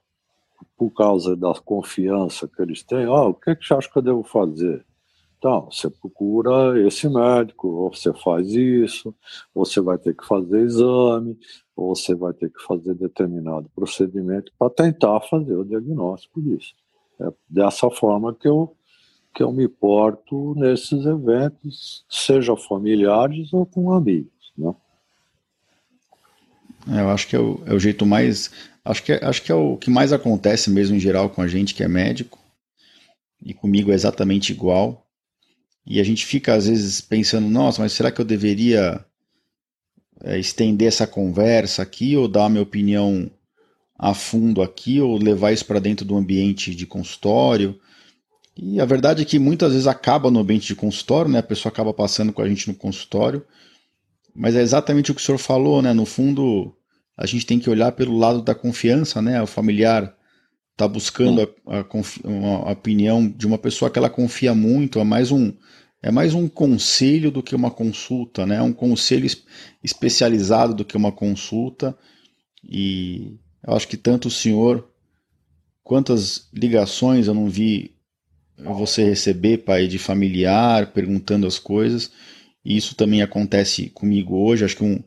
por 0.77 0.91
causa 0.91 1.37
da 1.37 1.53
confiança 1.53 2.45
que 2.45 2.61
eles 2.61 2.83
têm, 2.83 3.07
oh, 3.07 3.29
o 3.29 3.33
que, 3.33 3.51
é 3.51 3.55
que 3.55 3.65
você 3.65 3.75
acha 3.75 3.89
que 3.89 3.97
eu 3.97 4.01
devo 4.01 4.23
fazer? 4.23 4.85
Então, 5.45 5.69
você 5.69 5.91
procura 5.91 6.81
esse 6.87 7.07
médico, 7.07 7.67
ou 7.67 7.93
você 7.93 8.11
faz 8.15 8.49
isso, 8.49 9.13
ou 9.53 9.63
você 9.63 9.79
vai 9.79 9.95
ter 9.95 10.15
que 10.15 10.25
fazer 10.25 10.61
exame, 10.61 11.37
ou 11.75 11.95
você 11.95 12.15
vai 12.15 12.33
ter 12.33 12.49
que 12.49 12.59
fazer 12.63 12.95
determinado 12.95 13.69
procedimento 13.75 14.51
para 14.57 14.71
tentar 14.71 15.21
fazer 15.21 15.55
o 15.55 15.63
diagnóstico 15.63 16.41
disso. 16.41 16.73
É 17.21 17.27
dessa 17.47 17.91
forma 17.91 18.33
que 18.33 18.47
eu, 18.47 18.75
que 19.35 19.43
eu 19.43 19.51
me 19.51 19.67
porto 19.67 20.55
nesses 20.57 21.05
eventos, 21.05 22.03
seja 22.09 22.57
familiares 22.57 23.53
ou 23.53 23.67
com 23.67 23.93
amigos. 23.93 24.51
Né? 24.57 24.73
É, 26.91 27.01
eu 27.01 27.09
acho 27.09 27.27
que 27.27 27.35
é 27.35 27.39
o, 27.39 27.61
é 27.67 27.73
o 27.75 27.79
jeito 27.79 28.03
mais 28.03 28.51
Acho 28.83 29.03
que, 29.03 29.11
é, 29.11 29.23
acho 29.23 29.43
que 29.43 29.51
é 29.51 29.55
o 29.55 29.77
que 29.77 29.91
mais 29.91 30.11
acontece 30.11 30.71
mesmo 30.71 30.95
em 30.95 30.99
geral 30.99 31.29
com 31.29 31.43
a 31.43 31.47
gente 31.47 31.75
que 31.75 31.83
é 31.83 31.87
médico. 31.87 32.39
E 33.43 33.53
comigo 33.53 33.91
é 33.91 33.93
exatamente 33.93 34.51
igual. 34.51 35.04
E 35.85 35.99
a 35.99 36.03
gente 36.03 36.25
fica 36.25 36.53
às 36.53 36.67
vezes 36.67 36.99
pensando, 37.01 37.47
nossa, 37.47 37.81
mas 37.81 37.93
será 37.93 38.11
que 38.11 38.19
eu 38.19 38.25
deveria 38.25 39.05
é, 40.23 40.39
estender 40.39 40.87
essa 40.87 41.05
conversa 41.05 41.83
aqui 41.83 42.17
ou 42.17 42.27
dar 42.27 42.45
a 42.45 42.49
minha 42.49 42.63
opinião 42.63 43.29
a 43.97 44.13
fundo 44.13 44.61
aqui 44.61 44.99
ou 44.99 45.17
levar 45.17 45.51
isso 45.51 45.65
para 45.65 45.79
dentro 45.79 46.05
do 46.05 46.17
ambiente 46.17 46.73
de 46.73 46.85
consultório? 46.85 47.79
E 48.57 48.79
a 48.79 48.85
verdade 48.85 49.21
é 49.21 49.25
que 49.25 49.37
muitas 49.37 49.73
vezes 49.73 49.85
acaba 49.85 50.31
no 50.31 50.39
ambiente 50.39 50.67
de 50.67 50.75
consultório, 50.75 51.29
né? 51.29 51.39
A 51.39 51.43
pessoa 51.43 51.71
acaba 51.71 51.93
passando 51.93 52.31
com 52.31 52.41
a 52.41 52.47
gente 52.47 52.67
no 52.67 52.75
consultório. 52.75 53.45
Mas 54.33 54.55
é 54.55 54.61
exatamente 54.61 55.11
o 55.11 55.15
que 55.15 55.21
o 55.21 55.23
senhor 55.23 55.37
falou, 55.37 55.81
né? 55.81 55.93
No 55.93 56.05
fundo, 56.05 56.73
a 57.17 57.25
gente 57.25 57.45
tem 57.45 57.59
que 57.59 57.69
olhar 57.69 57.91
pelo 57.91 58.17
lado 58.17 58.41
da 58.41 58.55
confiança, 58.55 59.21
né? 59.21 59.41
O 59.41 59.47
familiar 59.47 60.15
está 60.75 60.87
buscando 60.87 61.41
a, 61.41 61.79
a, 61.79 61.85
uma 62.23 62.71
opinião 62.71 63.25
de 63.25 63.47
uma 63.47 63.57
pessoa 63.57 63.89
que 63.89 63.97
ela 63.97 64.09
confia 64.09 64.53
muito, 64.53 64.99
é 64.99 65.03
mais 65.03 65.31
um 65.31 65.53
é 66.03 66.11
mais 66.11 66.35
um 66.35 66.47
conselho 66.47 67.31
do 67.31 67.41
que 67.41 67.55
uma 67.55 67.71
consulta, 67.71 68.45
né? 68.45 68.61
Um 68.61 68.73
conselho 68.73 69.27
especializado 69.83 70.75
do 70.75 70.85
que 70.85 70.95
uma 70.95 71.11
consulta. 71.11 71.97
E 72.63 73.39
eu 73.65 73.73
acho 73.73 73.87
que 73.87 73.97
tanto 73.97 74.27
o 74.27 74.31
senhor 74.31 74.87
quantas 75.83 76.47
ligações 76.53 77.25
eu 77.25 77.33
não 77.33 77.49
vi 77.49 77.95
você 78.55 79.03
receber, 79.03 79.59
pai, 79.59 79.87
de 79.87 79.97
familiar 79.97 80.93
perguntando 80.93 81.47
as 81.47 81.57
coisas. 81.57 82.11
E 82.63 82.77
isso 82.77 82.93
também 82.93 83.23
acontece 83.23 83.89
comigo 83.89 84.35
hoje. 84.37 84.63
Acho 84.63 84.77
que 84.77 84.83
um, 84.83 85.01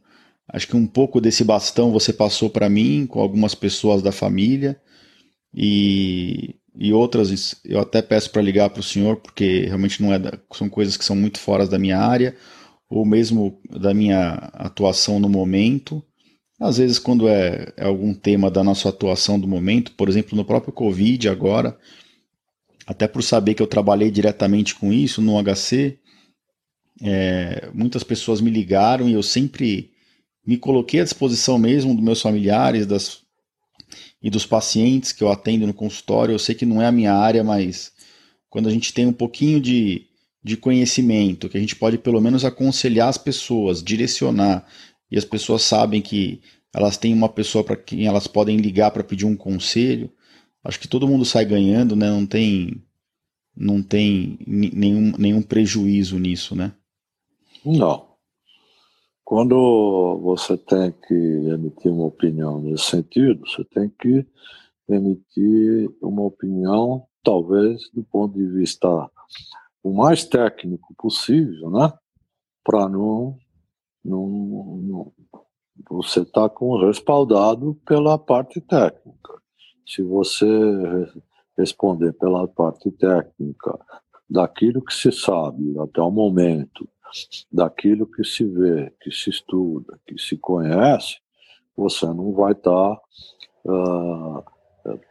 Acho 0.51 0.67
que 0.67 0.77
um 0.77 0.87
pouco 0.87 1.21
desse 1.21 1.45
bastão 1.45 1.93
você 1.93 2.13
passou 2.13 2.49
para 2.49 2.71
mim, 2.71 3.07
com 3.07 3.21
algumas 3.21 3.55
pessoas 3.55 4.01
da 4.01 4.11
família, 4.11 4.81
e, 5.61 6.55
e 6.77 6.93
outras 6.93 7.57
eu 7.65 7.81
até 7.81 8.01
peço 8.01 8.31
para 8.31 8.41
ligar 8.41 8.71
para 8.71 8.79
o 8.79 8.85
senhor, 8.85 9.17
porque 9.17 9.65
realmente 9.67 10.01
não 10.01 10.15
é 10.15 10.19
da, 10.19 10.39
são 10.53 10.69
coisas 10.71 10.97
que 10.97 11.05
são 11.05 11.17
muito 11.17 11.41
fora 11.41 11.67
da 11.67 11.77
minha 11.81 11.99
área, 11.99 12.37
ou 12.89 13.05
mesmo 13.05 13.61
da 13.69 13.93
minha 13.93 14.35
atuação 14.53 15.19
no 15.19 15.29
momento. 15.29 16.01
Às 16.61 16.79
vezes, 16.79 17.01
quando 17.01 17.29
é, 17.29 17.73
é 17.77 17.85
algum 17.85 18.15
tema 18.15 18.49
da 18.49 18.63
nossa 18.63 18.89
atuação 18.89 19.39
do 19.39 19.49
momento, 19.49 19.91
por 19.93 20.09
exemplo, 20.09 20.37
no 20.37 20.45
próprio 20.45 20.73
Covid 20.73 21.29
agora, 21.29 21.77
até 22.87 23.09
por 23.09 23.23
saber 23.25 23.55
que 23.55 23.63
eu 23.63 23.67
trabalhei 23.67 24.13
diretamente 24.13 24.77
com 24.77 24.93
isso 24.93 25.21
no 25.21 25.43
HC, 25.43 25.99
é, 27.03 27.69
muitas 27.75 28.05
pessoas 28.05 28.41
me 28.41 28.51
ligaram 28.51 29.09
e 29.09 29.15
eu 29.15 29.25
sempre 29.25 29.91
me 30.47 30.57
coloquei 30.57 31.01
à 31.01 31.05
disposição 31.05 31.59
mesmo 31.59 31.95
dos 31.95 32.05
meus 32.05 32.23
familiares 32.23 32.87
das, 32.87 33.23
e 34.23 34.31
dos 34.31 34.45
pacientes 34.45 35.13
que 35.13 35.23
eu 35.23 35.31
atendo 35.31 35.67
no 35.67 35.75
consultório. 35.75 36.33
Eu 36.33 36.39
sei 36.39 36.55
que 36.55 36.67
não 36.67 36.83
é 36.83 36.87
a 36.87 36.93
minha 36.93 37.15
área, 37.15 37.45
mas 37.45 37.93
quando 38.51 38.69
a 38.69 38.73
gente 38.73 38.93
tem 38.93 39.07
um 39.07 39.13
pouquinho 39.13 39.61
de, 39.61 40.07
de 40.43 40.57
conhecimento, 40.57 41.49
que 41.49 41.57
a 41.57 41.61
gente 41.61 41.77
pode 41.77 41.99
pelo 41.99 42.21
menos 42.21 42.45
aconselhar 42.45 43.09
as 43.09 43.19
pessoas, 43.19 43.83
direcionar, 43.83 44.67
e 45.11 45.17
as 45.17 45.25
pessoas 45.25 45.63
sabem 45.63 46.03
que 46.03 46.41
elas 46.75 46.97
têm 46.97 47.15
uma 47.15 47.29
pessoa 47.29 47.65
para 47.65 47.77
quem 47.77 48.07
elas 48.07 48.27
podem 48.27 48.57
ligar 48.57 48.91
para 48.91 49.05
pedir 49.05 49.25
um 49.25 49.37
conselho, 49.37 50.13
acho 50.63 50.79
que 50.79 50.89
todo 50.89 51.09
mundo 51.09 51.25
sai 51.25 51.45
ganhando, 51.45 51.97
né? 51.97 52.09
Não 52.11 52.27
tem, 52.27 52.83
não 53.57 53.83
tem 53.83 54.39
nenhum, 54.47 55.13
nenhum 55.19 55.43
prejuízo 55.43 56.19
nisso, 56.19 56.55
né? 56.55 56.73
Não. 57.65 58.08
Quando 59.29 60.21
você 60.23 60.57
tem 60.57 60.91
que 60.91 61.13
emitir 61.13 61.93
uma 61.93 62.07
opinião 62.07 62.63
nesse 62.63 62.85
sentido, 62.85 63.47
você 63.47 63.63
tem 63.63 63.91
que 63.91 64.27
emitir 64.89 65.95
uma 66.01 66.23
opinião, 66.23 67.07
talvez, 67.23 67.91
do 67.93 68.03
ponto 68.05 68.39
de 68.39 68.47
vista 68.47 68.89
o 69.83 69.93
mais 69.93 70.25
técnico 70.25 70.95
possível, 70.97 71.71
né? 71.71 71.93
Para 72.65 72.89
não, 72.89 73.37
não, 74.03 74.27
não, 74.27 75.13
você 75.91 76.23
está 76.23 76.51
respaldado 76.87 77.75
pela 77.85 78.17
parte 78.17 78.63
técnica. 78.63 79.35
Se 79.87 80.01
você 80.01 80.47
responder 81.59 82.15
pela 82.15 82.49
parte 82.49 82.91
técnica 82.93 83.79
daquilo 84.27 84.83
que 84.83 84.95
se 84.95 85.13
sabe 85.13 85.79
até 85.79 86.01
o 86.01 86.11
momento 86.11 86.89
daquilo 87.51 88.07
que 88.07 88.25
se 88.25 88.45
vê, 88.45 88.93
que 89.01 89.11
se 89.11 89.31
estuda, 89.31 89.99
que 90.07 90.19
se 90.19 90.37
conhece, 90.37 91.19
você 91.77 92.07
não 92.07 92.33
vai 92.33 92.53
estar 92.53 92.97
tá, 92.97 93.01
uh, 93.65 94.45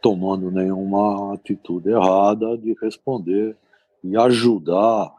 tomando 0.02 0.50
nenhuma 0.50 1.34
atitude 1.34 1.90
errada 1.90 2.56
de 2.58 2.76
responder 2.80 3.56
e 4.02 4.16
ajudar, 4.16 5.12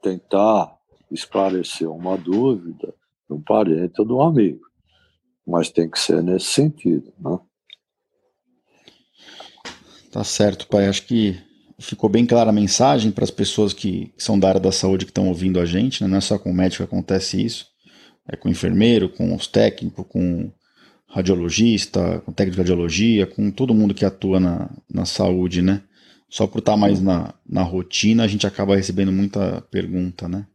tentar 0.00 0.76
esclarecer 1.10 1.90
uma 1.90 2.16
dúvida 2.16 2.94
de 3.28 3.34
um 3.34 3.40
parente 3.40 4.00
ou 4.00 4.06
de 4.06 4.12
um 4.12 4.22
amigo. 4.22 4.64
Mas 5.46 5.70
tem 5.70 5.90
que 5.90 5.98
ser 5.98 6.22
nesse 6.22 6.46
sentido, 6.46 7.12
né? 7.18 7.38
Tá 10.12 10.22
certo, 10.22 10.68
pai. 10.68 10.86
Acho 10.86 11.06
que 11.06 11.40
ficou 11.82 12.08
bem 12.08 12.24
clara 12.24 12.50
a 12.50 12.52
mensagem 12.52 13.10
para 13.10 13.24
as 13.24 13.30
pessoas 13.30 13.72
que, 13.72 14.12
são 14.16 14.38
da 14.38 14.48
área 14.48 14.60
da 14.60 14.72
saúde 14.72 15.04
que 15.04 15.10
estão 15.10 15.28
ouvindo 15.28 15.60
a 15.60 15.66
gente, 15.66 16.02
né? 16.02 16.08
não 16.08 16.18
é 16.18 16.20
só 16.20 16.38
com 16.38 16.50
o 16.50 16.54
médico 16.54 16.86
que 16.86 16.94
acontece 16.94 17.42
isso, 17.44 17.66
é 18.28 18.36
com 18.36 18.48
o 18.48 18.52
enfermeiro, 18.52 19.08
com 19.08 19.34
os 19.34 19.46
técnicos, 19.46 20.06
com 20.08 20.50
radiologista, 21.08 22.22
com 22.24 22.32
técnico 22.32 22.56
de 22.56 22.70
radiologia, 22.70 23.26
com 23.26 23.50
todo 23.50 23.74
mundo 23.74 23.92
que 23.92 24.04
atua 24.04 24.40
na, 24.40 24.70
na 24.90 25.04
saúde, 25.04 25.60
né? 25.60 25.82
Só 26.28 26.46
por 26.46 26.60
estar 26.60 26.72
tá 26.72 26.78
mais 26.78 27.00
na, 27.00 27.34
na 27.46 27.62
rotina, 27.62 28.24
a 28.24 28.26
gente 28.26 28.46
acaba 28.46 28.76
recebendo 28.76 29.12
muita 29.12 29.60
pergunta, 29.70 30.26
né? 30.26 30.46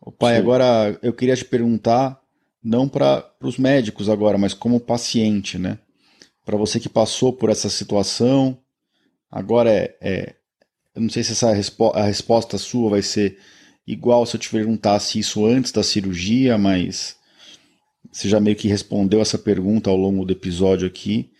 O 0.00 0.12
pai, 0.12 0.34
Sim. 0.34 0.40
agora 0.40 0.98
eu 1.02 1.12
queria 1.12 1.34
te 1.34 1.44
perguntar, 1.44 2.20
não 2.62 2.88
para 2.88 3.28
os 3.42 3.58
médicos 3.58 4.08
agora, 4.08 4.38
mas 4.38 4.54
como 4.54 4.78
paciente, 4.78 5.58
né? 5.58 5.78
Para 6.44 6.56
você 6.56 6.78
que 6.78 6.88
passou 6.88 7.32
por 7.32 7.50
essa 7.50 7.68
situação, 7.68 8.58
Agora 9.34 9.68
é, 9.68 9.96
é 10.00 10.34
eu 10.94 11.02
não 11.02 11.08
sei 11.08 11.24
se 11.24 11.32
essa 11.32 11.52
respo 11.52 11.90
a 11.90 12.04
resposta 12.04 12.56
sua 12.56 12.88
vai 12.88 13.02
ser 13.02 13.36
igual 13.84 14.24
se 14.24 14.36
eu 14.36 14.40
te 14.40 14.48
perguntasse 14.48 15.18
isso 15.18 15.44
antes 15.44 15.72
da 15.72 15.82
cirurgia, 15.82 16.56
mas 16.56 17.16
você 18.12 18.28
já 18.28 18.38
meio 18.38 18.54
que 18.54 18.68
respondeu 18.68 19.20
essa 19.20 19.36
pergunta 19.36 19.90
ao 19.90 19.96
longo 19.96 20.24
do 20.24 20.32
episódio 20.32 20.86
aqui. 20.86 21.32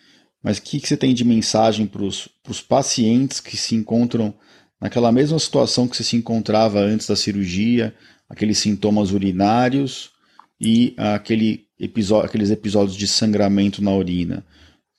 Mas 0.42 0.58
o 0.58 0.62
que, 0.62 0.80
que 0.80 0.88
você 0.88 0.96
tem 0.96 1.14
de 1.14 1.24
mensagem 1.24 1.86
para 1.86 2.02
os 2.02 2.60
pacientes 2.68 3.38
que 3.38 3.56
se 3.56 3.76
encontram 3.76 4.34
naquela 4.80 5.12
mesma 5.12 5.38
situação 5.38 5.86
que 5.86 5.96
você 5.96 6.02
se 6.02 6.16
encontrava 6.16 6.80
antes 6.80 7.06
da 7.06 7.14
cirurgia, 7.14 7.94
aqueles 8.28 8.58
sintomas 8.58 9.12
urinários 9.12 10.10
e 10.60 10.94
aquele 10.98 11.68
episódio, 11.78 12.26
aqueles 12.26 12.50
episódios 12.50 12.96
de 12.96 13.06
sangramento 13.06 13.80
na 13.80 13.92
urina. 13.94 14.44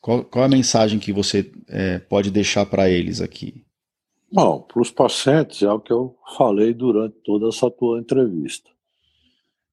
Qual, 0.06 0.24
qual 0.24 0.43
é 0.43 0.45
a 0.45 0.51
mensagem 0.51 0.99
que 0.99 1.12
você 1.12 1.51
é, 1.68 1.97
pode 1.97 2.30
deixar 2.30 2.64
para 2.68 2.88
eles 2.88 3.22
aqui? 3.22 3.66
Bom, 4.32 4.62
para 4.62 4.80
os 4.80 4.91
pacientes 4.91 5.64
é 5.64 5.72
o 5.72 5.80
que 5.80 5.91
eu 5.91 6.16
falei 6.38 6.76
durante 6.76 7.16
toda 7.24 7.47
essa 7.47 7.72
tua 7.72 7.97
entrevista. 7.97 8.70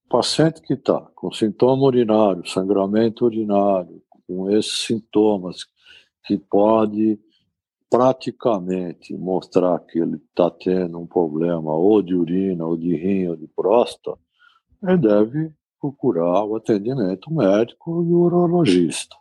paciente 0.08 0.62
que 0.62 0.72
está 0.72 1.02
com 1.14 1.30
sintoma 1.32 1.82
urinário, 1.82 2.48
sangramento 2.48 3.26
urinário, 3.26 4.02
com 4.26 4.50
esses 4.50 4.86
sintomas 4.86 5.66
que 6.24 6.38
pode 6.38 7.20
praticamente 7.90 9.14
mostrar 9.14 9.80
que 9.80 9.98
ele 9.98 10.16
está 10.16 10.50
tendo 10.50 10.98
um 10.98 11.06
problema 11.06 11.74
ou 11.74 12.00
de 12.00 12.14
urina, 12.14 12.64
ou 12.64 12.74
de 12.74 12.96
rim, 12.96 13.28
ou 13.28 13.36
de 13.36 13.48
próstata, 13.48 14.18
ele 14.82 14.96
deve 14.96 15.52
procurar 15.78 16.42
o 16.44 16.56
atendimento 16.56 17.30
médico 17.30 18.02
e 18.02 18.14
urologista. 18.14 19.20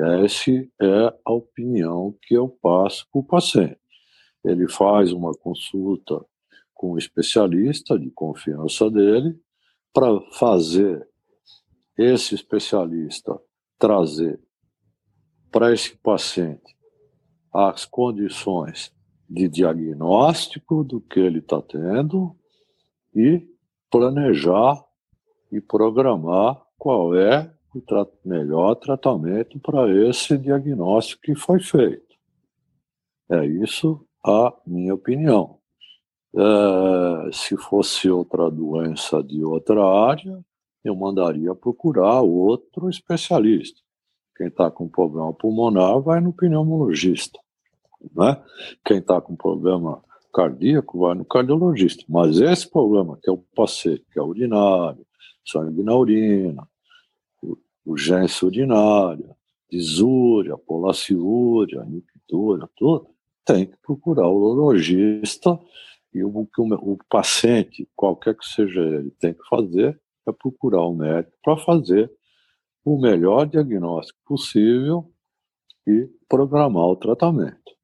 Essa 0.00 0.50
é 0.50 1.14
a 1.24 1.32
opinião 1.32 2.14
que 2.22 2.34
eu 2.34 2.48
passo 2.48 3.06
para 3.10 3.20
o 3.20 3.24
paciente. 3.24 3.78
Ele 4.44 4.68
faz 4.68 5.12
uma 5.12 5.32
consulta 5.32 6.24
com 6.74 6.92
um 6.92 6.98
especialista 6.98 7.98
de 7.98 8.10
confiança 8.10 8.90
dele 8.90 9.38
para 9.92 10.20
fazer 10.32 11.08
esse 11.96 12.34
especialista 12.34 13.40
trazer 13.78 14.38
para 15.50 15.72
esse 15.72 15.96
paciente 15.96 16.76
as 17.52 17.86
condições 17.86 18.92
de 19.28 19.48
diagnóstico 19.48 20.84
do 20.84 21.00
que 21.00 21.18
ele 21.18 21.38
está 21.38 21.62
tendo 21.62 22.36
e 23.14 23.48
planejar 23.90 24.84
e 25.50 25.60
programar 25.60 26.62
qual 26.76 27.14
é 27.14 27.55
o 27.78 27.80
tra 27.80 28.06
melhor 28.24 28.74
tratamento 28.76 29.58
para 29.58 29.90
esse 30.08 30.36
diagnóstico 30.36 31.22
que 31.22 31.34
foi 31.34 31.60
feito. 31.60 32.16
É 33.30 33.44
isso 33.44 34.04
a 34.24 34.52
minha 34.66 34.94
opinião. 34.94 35.58
É, 36.34 37.32
se 37.32 37.56
fosse 37.56 38.10
outra 38.10 38.50
doença 38.50 39.22
de 39.22 39.42
outra 39.44 39.82
área, 39.84 40.44
eu 40.84 40.94
mandaria 40.94 41.54
procurar 41.54 42.20
outro 42.20 42.88
especialista. 42.88 43.80
Quem 44.36 44.48
está 44.48 44.70
com 44.70 44.88
problema 44.88 45.32
pulmonar 45.32 46.00
vai 46.00 46.20
no 46.20 46.32
pneumologista. 46.32 47.38
Né? 48.14 48.40
Quem 48.84 48.98
está 48.98 49.20
com 49.20 49.34
problema 49.34 50.02
cardíaco 50.32 50.98
vai 50.98 51.14
no 51.14 51.24
cardiologista. 51.24 52.04
Mas 52.08 52.38
esse 52.38 52.70
problema 52.70 53.18
que 53.22 53.30
eu 53.30 53.42
passei, 53.54 54.04
que 54.12 54.18
é 54.18 54.22
urinário, 54.22 55.06
sangue 55.44 55.82
na 55.82 55.96
urina, 55.96 56.68
urgência 57.86 58.46
urinária, 58.46 59.36
disúria, 59.70 60.58
polaciúria, 60.58 61.84
nictúria, 61.84 62.68
tudo, 62.76 63.08
tem 63.44 63.66
que 63.66 63.76
procurar 63.78 64.26
o 64.28 64.36
urologista 64.36 65.58
e 66.12 66.22
o 66.22 66.46
que 66.46 66.60
o 66.60 66.98
paciente, 67.08 67.88
qualquer 67.94 68.36
que 68.36 68.44
seja 68.44 68.80
ele, 68.80 69.10
tem 69.12 69.32
que 69.32 69.48
fazer 69.48 69.98
é 70.26 70.32
procurar 70.32 70.82
o 70.82 70.94
médico 70.94 71.36
para 71.42 71.56
fazer 71.58 72.10
o 72.84 73.00
melhor 73.00 73.46
diagnóstico 73.46 74.18
possível 74.24 75.12
e 75.86 76.08
programar 76.28 76.84
o 76.84 76.96
tratamento. 76.96 77.76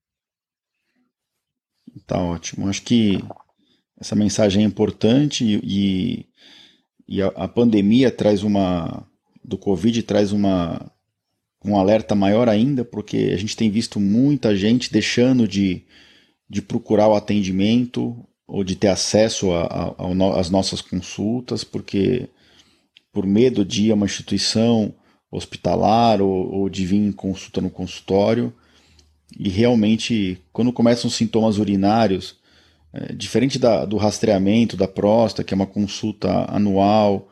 Tá 2.07 2.19
ótimo. 2.19 2.69
Acho 2.69 2.83
que 2.83 3.19
essa 3.99 4.17
mensagem 4.17 4.65
é 4.65 4.67
importante 4.67 5.45
e, 5.45 6.29
e 7.07 7.23
a, 7.23 7.29
a, 7.29 7.49
pandemia 7.49 8.11
traz 8.11 8.43
uma. 8.43 9.07
Do 9.45 9.59
Covid 9.59 10.03
traz 10.03 10.32
uma, 10.32 10.90
um 11.64 11.76
alerta 11.76 12.14
maior 12.14 12.49
ainda, 12.49 12.84
porque 12.84 13.30
a 13.32 13.36
gente 13.36 13.57
tem 13.57 13.70
visto 13.70 14.01
muita 14.01 14.55
gente 14.57 14.93
deixando 14.93 15.47
de, 15.47 15.82
de 16.49 16.62
procurar 16.62 17.09
o 17.09 17.14
atendimento 17.14 18.16
ou 18.47 18.62
de 18.62 18.76
ter 18.76 18.88
acesso 18.88 19.49
às 20.36 20.51
nossas 20.51 20.80
consultas, 20.80 21.64
porque 21.64 22.28
por 23.12 23.26
medo 23.26 23.64
de 23.64 23.84
ir 23.84 23.93
a 23.93 23.95
uma 23.95 24.07
instituição 24.07 24.95
hospitalar 25.30 26.20
ou, 26.20 26.53
ou 26.53 26.68
de 26.68 26.84
vir 26.84 26.99
em 26.99 27.12
consulta 27.12 27.61
no 27.61 27.70
consultório, 27.70 28.53
e 29.38 29.49
realmente, 29.49 30.38
quando 30.53 30.72
começam 30.72 31.09
os 31.09 31.14
sintomas 31.14 31.59
urinários, 31.59 32.36
é, 32.93 33.14
diferente 33.14 33.59
da, 33.59 33.86
do 33.86 33.97
rastreamento 33.97 34.76
da 34.76 34.86
próstata, 34.86 35.43
que 35.43 35.55
é 35.55 35.57
uma 35.57 35.66
consulta 35.66 36.45
anual 36.51 37.32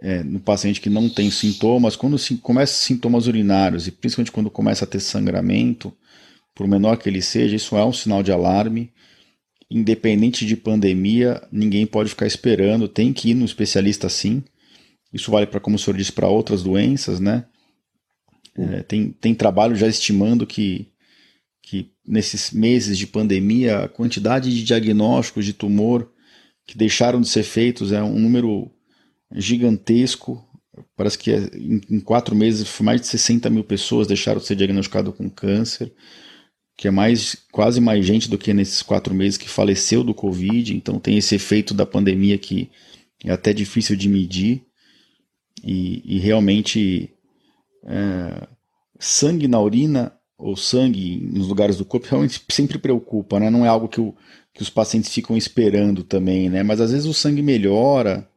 é, 0.00 0.22
no 0.22 0.40
paciente 0.40 0.80
que 0.80 0.90
não 0.90 1.08
tem 1.08 1.30
sintomas, 1.30 1.96
quando 1.96 2.18
se, 2.18 2.36
começa 2.36 2.72
sintomas 2.72 3.26
urinários, 3.26 3.86
e 3.86 3.90
principalmente 3.90 4.32
quando 4.32 4.50
começa 4.50 4.84
a 4.84 4.88
ter 4.88 5.00
sangramento, 5.00 5.92
por 6.54 6.66
menor 6.66 6.96
que 6.96 7.08
ele 7.08 7.22
seja, 7.22 7.56
isso 7.56 7.76
é 7.76 7.84
um 7.84 7.92
sinal 7.92 8.22
de 8.22 8.32
alarme. 8.32 8.92
Independente 9.70 10.46
de 10.46 10.56
pandemia, 10.56 11.42
ninguém 11.52 11.86
pode 11.86 12.10
ficar 12.10 12.26
esperando, 12.26 12.88
tem 12.88 13.12
que 13.12 13.30
ir 13.30 13.34
no 13.34 13.44
especialista 13.44 14.08
sim. 14.08 14.42
Isso 15.12 15.30
vale 15.30 15.46
para, 15.46 15.60
como 15.60 15.76
o 15.76 15.78
senhor 15.78 15.96
disse, 15.96 16.12
para 16.12 16.28
outras 16.28 16.62
doenças, 16.62 17.20
né? 17.20 17.44
É, 18.56 18.82
tem, 18.82 19.10
tem 19.10 19.34
trabalho 19.34 19.76
já 19.76 19.86
estimando 19.86 20.46
que 20.46 20.88
que 21.68 21.92
nesses 22.06 22.50
meses 22.50 22.96
de 22.96 23.06
pandemia, 23.06 23.80
a 23.80 23.88
quantidade 23.88 24.54
de 24.54 24.64
diagnósticos 24.64 25.44
de 25.44 25.52
tumor 25.52 26.10
que 26.66 26.78
deixaram 26.78 27.20
de 27.20 27.28
ser 27.28 27.42
feitos 27.42 27.92
é 27.92 28.02
um 28.02 28.18
número 28.18 28.70
gigantesco. 29.32 30.44
Parece 30.96 31.18
que 31.18 31.32
é, 31.32 31.50
em, 31.56 32.00
quatro 32.00 32.34
meses 32.34 32.68
mais 32.80 33.00
de 33.00 33.06
60 33.08 33.50
mil 33.50 33.64
pessoas 33.64 34.06
deixaram 34.06 34.40
de 34.40 34.46
ser 34.46 34.56
diagnosticadas 34.56 35.14
com 35.14 35.28
câncer, 35.28 35.92
que 36.76 36.86
é 36.86 36.90
mais 36.90 37.36
quase 37.50 37.80
mais 37.80 38.06
gente 38.06 38.30
do 38.30 38.38
que 38.38 38.54
nesses 38.54 38.82
quatro 38.82 39.12
meses 39.14 39.36
que 39.36 39.48
faleceu 39.48 40.04
do 40.04 40.14
Covid. 40.14 40.76
Então 40.76 41.00
tem 41.00 41.18
esse 41.18 41.34
efeito 41.34 41.74
da 41.74 41.84
pandemia 41.84 42.38
que 42.38 42.70
é 43.24 43.32
até 43.32 43.52
difícil 43.52 43.96
de 43.96 44.08
medir. 44.08 44.64
E, 45.64 46.02
e 46.04 46.18
realmente 46.20 47.10
é, 47.84 48.46
sangue 48.98 49.48
na 49.48 49.60
urina 49.60 50.12
ou 50.38 50.56
sangue 50.56 51.28
nos 51.32 51.48
lugares 51.48 51.76
do 51.76 51.84
corpo 51.84 52.06
realmente 52.10 52.40
sempre 52.48 52.78
preocupa, 52.78 53.40
né? 53.40 53.50
Não 53.50 53.64
é 53.64 53.68
algo 53.68 53.88
que, 53.88 54.00
o, 54.00 54.14
que 54.54 54.62
os 54.62 54.70
pacientes 54.70 55.12
ficam 55.12 55.36
esperando 55.36 56.04
também, 56.04 56.48
né? 56.48 56.62
Mas 56.62 56.80
às 56.80 56.92
vezes 56.92 57.06
o 57.06 57.14
sangue 57.14 57.42
melhora, 57.42 58.28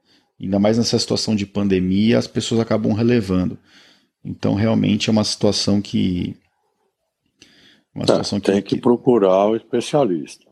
ainda 0.45 0.59
mais 0.59 0.77
nessa 0.77 0.97
situação 0.97 1.35
de 1.35 1.45
pandemia, 1.45 2.17
as 2.17 2.27
pessoas 2.27 2.61
acabam 2.61 2.93
relevando. 2.93 3.57
Então 4.23 4.53
realmente 4.53 5.09
é 5.09 5.11
uma 5.11 5.23
situação 5.23 5.81
que 5.81 6.35
uma 7.93 8.05
tá, 8.05 8.13
situação 8.13 8.39
tem 8.39 8.61
que, 8.61 8.75
que 8.75 8.81
procurar 8.81 9.47
o 9.47 9.55
especialista. 9.55 10.45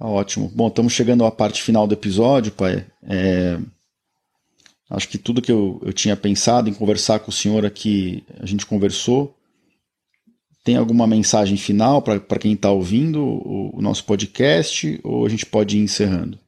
Ah, 0.00 0.08
ótimo. 0.08 0.50
Bom, 0.54 0.68
estamos 0.68 0.94
chegando 0.94 1.26
à 1.26 1.30
parte 1.30 1.62
final 1.62 1.86
do 1.86 1.92
episódio, 1.92 2.52
pai. 2.52 2.86
É... 3.02 3.58
Acho 4.88 5.08
que 5.08 5.18
tudo 5.18 5.42
que 5.42 5.52
eu, 5.52 5.78
eu 5.84 5.92
tinha 5.92 6.16
pensado 6.16 6.68
em 6.68 6.74
conversar 6.74 7.20
com 7.20 7.30
o 7.30 7.34
senhor 7.34 7.64
aqui, 7.66 8.24
a 8.40 8.46
gente 8.46 8.66
conversou. 8.66 9.36
Tem 10.64 10.76
alguma 10.76 11.06
mensagem 11.06 11.56
final 11.56 12.02
para 12.02 12.38
quem 12.38 12.54
está 12.54 12.72
ouvindo 12.72 13.22
o, 13.22 13.78
o, 13.78 13.82
nosso 13.82 14.04
podcast 14.04 14.98
ou 15.04 15.24
a 15.24 15.28
gente 15.28 15.46
pode 15.46 15.78
ir 15.78 15.82
encerrando? 15.82 16.39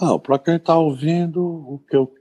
Não, 0.00 0.18
para 0.18 0.38
quem 0.38 0.56
está 0.56 0.76
ouvindo, 0.78 1.42
o 1.42 1.78
que 1.78 1.96
eu, 1.96 2.14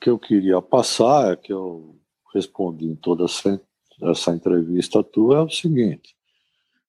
que 0.00 0.10
eu 0.10 0.18
queria 0.18 0.62
passar 0.62 1.32
é 1.32 1.36
que 1.36 1.52
eu 1.52 1.98
respondi 2.32 2.86
em 2.86 2.96
toda 2.96 3.24
essa, 3.24 3.60
essa 4.02 4.30
entrevista 4.32 5.02
tua 5.04 5.38
é 5.38 5.42
o 5.42 5.50
seguinte: 5.50 6.16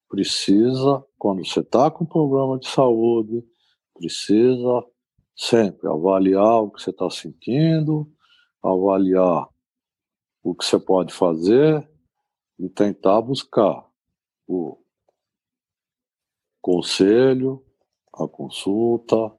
precisa, 0.09 1.03
quando 1.17 1.45
você 1.45 1.59
está 1.59 1.91
com 1.91 2.05
problema 2.05 2.57
de 2.57 2.67
saúde, 2.67 3.43
precisa 3.93 4.85
sempre 5.35 5.87
avaliar 5.87 6.63
o 6.63 6.71
que 6.71 6.81
você 6.81 6.89
está 6.89 7.09
sentindo, 7.09 8.09
avaliar 8.63 9.47
o 10.41 10.55
que 10.55 10.65
você 10.65 10.79
pode 10.79 11.13
fazer 11.13 11.87
e 12.57 12.69
tentar 12.69 13.21
buscar 13.21 13.85
o 14.47 14.77
conselho, 16.61 17.63
a 18.13 18.27
consulta, 18.27 19.36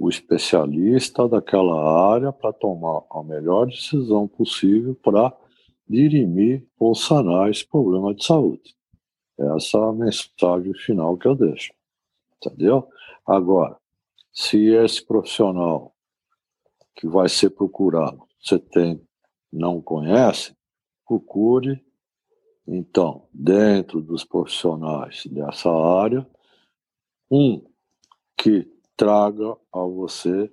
o 0.00 0.08
especialista 0.08 1.28
daquela 1.28 2.14
área 2.14 2.32
para 2.32 2.54
tomar 2.54 3.02
a 3.10 3.22
melhor 3.22 3.66
decisão 3.66 4.26
possível 4.26 4.94
para 4.94 5.30
dirimir 5.86 6.66
ou 6.78 6.94
sanar 6.94 7.50
esse 7.50 7.66
problema 7.66 8.14
de 8.14 8.24
saúde. 8.24 8.74
Essa 9.38 9.76
é 9.76 9.82
a 9.82 9.92
mensagem 9.92 10.72
final 10.72 11.18
que 11.18 11.28
eu 11.28 11.34
deixo. 11.34 11.74
Entendeu? 12.36 12.88
Agora, 13.26 13.76
se 14.32 14.72
esse 14.72 15.04
profissional 15.04 15.94
que 16.94 17.06
vai 17.06 17.28
ser 17.28 17.50
procurado 17.50 18.26
você 18.42 18.58
tem 18.58 19.06
não 19.52 19.82
conhece, 19.82 20.56
procure 21.06 21.84
então, 22.66 23.28
dentro 23.34 24.00
dos 24.00 24.24
profissionais 24.24 25.26
dessa 25.26 25.68
área, 25.70 26.26
um 27.30 27.62
que 28.36 28.66
traga 29.00 29.56
a 29.72 29.78
você 29.78 30.52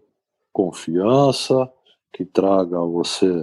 confiança, 0.54 1.70
que 2.14 2.24
traga 2.24 2.78
a 2.78 2.86
você 2.86 3.42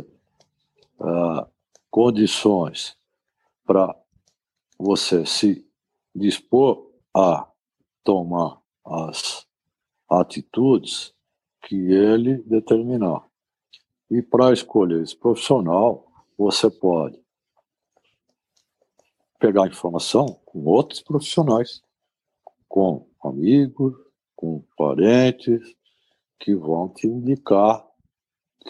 uh, 0.99 1.47
condições 1.91 2.97
para 3.67 3.95
você 4.79 5.27
se 5.27 5.63
dispor 6.15 6.91
a 7.15 7.47
tomar 8.03 8.63
as 8.83 9.47
atitudes 10.09 11.13
que 11.67 11.77
ele 11.77 12.39
determinar. 12.39 13.27
E 14.11 14.23
para 14.23 14.55
escolher 14.55 15.03
esse 15.03 15.15
profissional, 15.15 16.11
você 16.39 16.71
pode 16.71 17.21
pegar 19.39 19.67
informação 19.67 20.41
com 20.47 20.65
outros 20.65 21.03
profissionais, 21.03 21.83
com 22.67 23.07
amigos, 23.23 24.03
com 24.35 24.65
parentes, 24.77 25.61
que 26.39 26.55
vão 26.55 26.89
te 26.89 27.07
indicar 27.07 27.85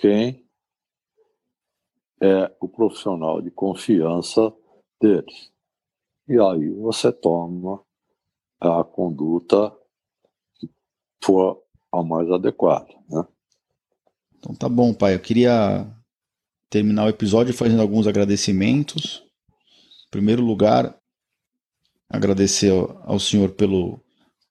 quem 0.00 0.44
é 2.22 2.54
o 2.60 2.68
profissional 2.68 3.42
de 3.42 3.50
confiança 3.50 4.52
deles. 5.00 5.52
E 6.28 6.38
aí 6.40 6.70
você 6.70 7.12
toma 7.12 7.82
a 8.60 8.82
conduta 8.84 9.76
que 10.54 10.70
for 11.22 11.62
a 11.92 12.02
mais 12.02 12.30
adequada. 12.30 12.88
Né? 13.08 13.26
Então 14.38 14.54
tá 14.54 14.68
bom, 14.68 14.94
pai. 14.94 15.14
Eu 15.14 15.20
queria 15.20 15.86
terminar 16.70 17.04
o 17.04 17.08
episódio 17.08 17.54
fazendo 17.54 17.82
alguns 17.82 18.06
agradecimentos. 18.06 19.22
Em 20.06 20.10
primeiro 20.10 20.42
lugar, 20.42 20.98
agradecer 22.08 22.72
ao 23.02 23.18
senhor 23.18 23.50
pelo 23.52 24.03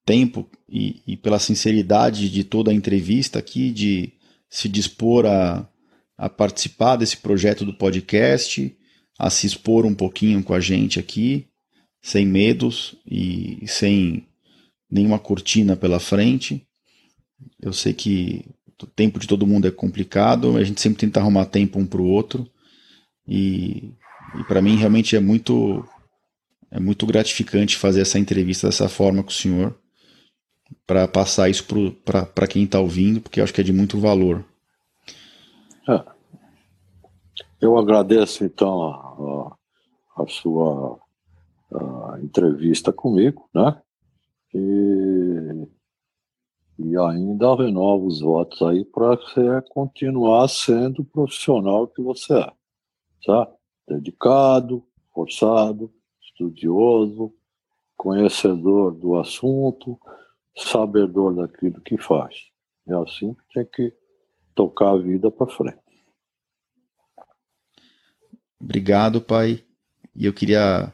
tempo 0.06 0.49
e, 0.70 1.01
e 1.08 1.18
pela 1.18 1.39
sinceridade 1.39 2.30
de 2.30 2.43
toda 2.43 2.72
a 2.72 2.74
entrevista 2.74 3.39
aqui, 3.39 3.72
de 3.72 4.14
se 4.49 4.68
dispor 4.68 5.26
a, 5.26 5.68
a 6.18 6.30
participar 6.30 6.95
desse 6.95 7.18
projeto 7.18 7.66
do 7.66 7.74
podcast, 7.74 8.76
a 9.18 9.30
se 9.30 9.47
expor 9.47 9.86
um 9.86 9.95
pouquinho 9.95 10.43
com 10.43 10.54
a 10.54 10.60
gente 10.60 10.99
aqui, 10.99 11.47
sem 12.01 12.26
medos 12.26 12.95
e 13.06 13.64
sem 13.68 14.28
nenhuma 14.89 15.18
cortina 15.20 15.76
pela 15.76 15.99
frente. 15.99 16.66
Eu 17.62 17.74
sei 17.74 17.93
que 17.93 18.45
o 18.82 18.86
tempo 18.86 19.18
de 19.18 19.28
todo 19.28 19.47
mundo 19.47 19.68
é 19.68 19.72
complicado, 19.72 20.58
a 20.58 20.64
gente 20.64 20.82
sempre 20.82 20.99
tenta 20.99 21.20
arrumar 21.20 21.45
tempo 21.45 21.80
um 21.80 21.86
para 21.86 22.01
o 22.01 22.08
outro 22.08 22.49
e, 23.28 23.93
e 24.38 24.43
para 24.47 24.62
mim 24.62 24.76
realmente 24.76 25.16
é 25.16 25.20
muito 25.20 25.86
é 26.70 26.80
muito 26.80 27.06
gratificante 27.06 27.78
fazer 27.78 28.01
essa 28.01 28.18
entrevista 28.18 28.68
dessa 28.68 28.89
forma 28.89 29.24
com 29.24 29.30
o 29.30 29.34
senhor 29.34 29.80
para 30.86 31.07
passar 31.07 31.49
isso 31.49 31.65
para 32.03 32.47
quem 32.47 32.63
está 32.63 32.80
ouvindo, 32.80 33.21
porque 33.21 33.39
eu 33.39 33.43
acho 33.43 33.53
que 33.53 33.61
é 33.61 33.63
de 33.63 33.74
muito 33.74 33.99
valor. 33.99 34.43
É. 35.88 36.03
Eu 37.61 37.78
agradeço 37.78 38.43
então 38.43 38.84
a, 38.84 39.55
a, 40.17 40.28
sua 40.28 40.99
a 41.74 42.19
entrevista 42.21 42.91
comigo, 42.91 43.49
né? 43.53 43.82
E, 44.53 45.67
e 46.80 46.97
ainda 46.97 47.55
renovo 47.55 48.07
os 48.07 48.19
votos 48.21 48.61
aí 48.61 48.86
para 48.86 49.15
você 49.15 49.61
continuar 49.69 50.47
sendo 50.47 51.01
o 51.01 51.05
profissional 51.05 51.88
que 51.88 52.01
você 52.01 52.34
é, 52.34 52.51
tá? 53.26 53.51
Dedicado, 53.88 54.84
forçado, 55.13 55.91
estudioso, 56.21 57.34
conhecedor 57.95 58.93
do 58.93 59.17
assunto, 59.17 59.97
sabedor 60.56 61.36
daquilo 61.36 61.82
que 61.82 61.97
faz. 61.97 62.36
É 62.88 62.93
assim 62.95 63.34
que 63.34 63.54
tem 63.54 63.66
que 63.66 63.93
tocar 64.54 64.91
a 64.91 64.97
vida 64.97 65.32
para 65.32 65.47
frente. 65.47 65.78
Obrigado, 68.60 69.22
pai. 69.22 69.64
E 70.16 70.26
eu 70.26 70.34
queria 70.34 70.93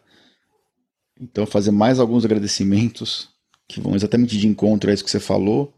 então 1.19 1.45
fazer 1.45 1.71
mais 1.71 1.99
alguns 1.99 2.23
agradecimentos 2.23 3.29
que 3.67 3.81
vão 3.81 3.95
exatamente 3.95 4.37
de 4.37 4.47
encontro 4.47 4.89
a 4.89 4.93
isso 4.93 5.03
que 5.03 5.11
você 5.11 5.19
falou. 5.19 5.73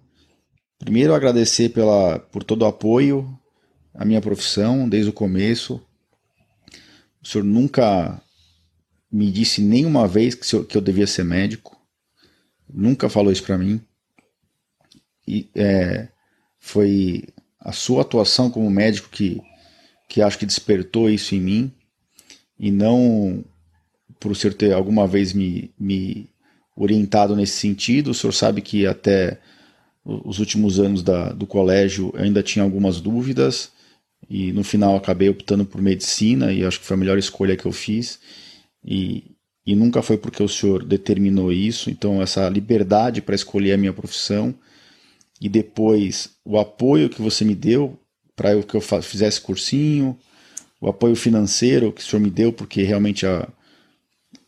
Primeiro, 0.77 1.13
agradecer 1.13 1.69
pela, 1.69 2.19
por 2.19 2.43
todo 2.43 2.61
o 2.61 2.67
apoio 2.67 3.37
à 3.93 4.05
minha 4.05 4.21
profissão 4.21 4.87
desde 4.87 5.09
o 5.09 5.13
começo. 5.13 5.81
O 7.21 7.27
senhor 7.27 7.43
nunca 7.43 8.21
me 9.11 9.31
disse 9.31 9.61
nenhuma 9.61 10.07
vez 10.07 10.35
que, 10.35 10.63
que 10.63 10.77
eu 10.77 10.81
devia 10.81 11.05
ser 11.05 11.23
médico 11.23 11.80
nunca 12.73 13.09
falou 13.09 13.31
isso 13.31 13.43
para 13.43 13.57
mim. 13.57 13.81
E 15.27 15.49
é, 15.55 16.07
foi 16.59 17.23
a 17.59 17.71
sua 17.71 18.01
atuação 18.01 18.49
como 18.49 18.69
médico 18.69 19.09
que, 19.09 19.41
que 20.09 20.21
acho 20.21 20.37
que 20.37 20.45
despertou 20.45 21.09
isso 21.09 21.35
em 21.35 21.41
mim 21.41 21.71
e 22.59 22.71
não 22.71 23.43
por 24.19 24.31
o 24.31 24.35
senhor 24.35 24.53
ter 24.53 24.73
alguma 24.73 25.07
vez 25.07 25.33
me, 25.33 25.71
me 25.79 26.29
orientado 26.75 27.35
nesse 27.35 27.53
sentido. 27.53 28.11
O 28.11 28.13
senhor 28.13 28.33
sabe 28.33 28.61
que 28.61 28.85
até 28.85 29.39
os 30.03 30.39
últimos 30.39 30.79
anos 30.79 31.03
da, 31.03 31.31
do 31.31 31.47
colégio 31.47 32.11
eu 32.13 32.23
ainda 32.23 32.43
tinha 32.43 32.63
algumas 32.63 32.99
dúvidas 32.99 33.71
e 34.29 34.51
no 34.51 34.63
final 34.63 34.95
acabei 34.95 35.29
optando 35.29 35.65
por 35.65 35.81
medicina 35.81 36.51
e 36.53 36.63
acho 36.63 36.79
que 36.79 36.85
foi 36.85 36.95
a 36.95 36.99
melhor 36.99 37.17
escolha 37.17 37.57
que 37.57 37.65
eu 37.65 37.71
fiz. 37.71 38.19
E, 38.85 39.30
e 39.65 39.75
nunca 39.75 40.01
foi 40.01 40.17
porque 40.17 40.41
o 40.41 40.49
senhor 40.49 40.83
determinou 40.83 41.51
isso. 41.51 41.89
Então, 41.89 42.21
essa 42.21 42.49
liberdade 42.49 43.21
para 43.21 43.35
escolher 43.35 43.73
a 43.73 43.77
minha 43.77 43.93
profissão 43.93 44.53
e 45.39 45.47
depois 45.47 46.31
o 46.43 46.59
apoio 46.59 47.09
que 47.09 47.21
você 47.21 47.45
me 47.45 47.55
deu 47.55 47.99
para 48.35 48.61
que 48.63 48.75
eu 48.75 48.81
fizesse 48.81 49.39
cursinho, 49.39 50.17
o 50.79 50.87
apoio 50.87 51.15
financeiro 51.15 51.91
que 51.91 52.01
o 52.01 52.03
senhor 52.03 52.21
me 52.21 52.29
deu, 52.29 52.51
porque 52.51 52.81
realmente, 52.81 53.25
a, 53.25 53.47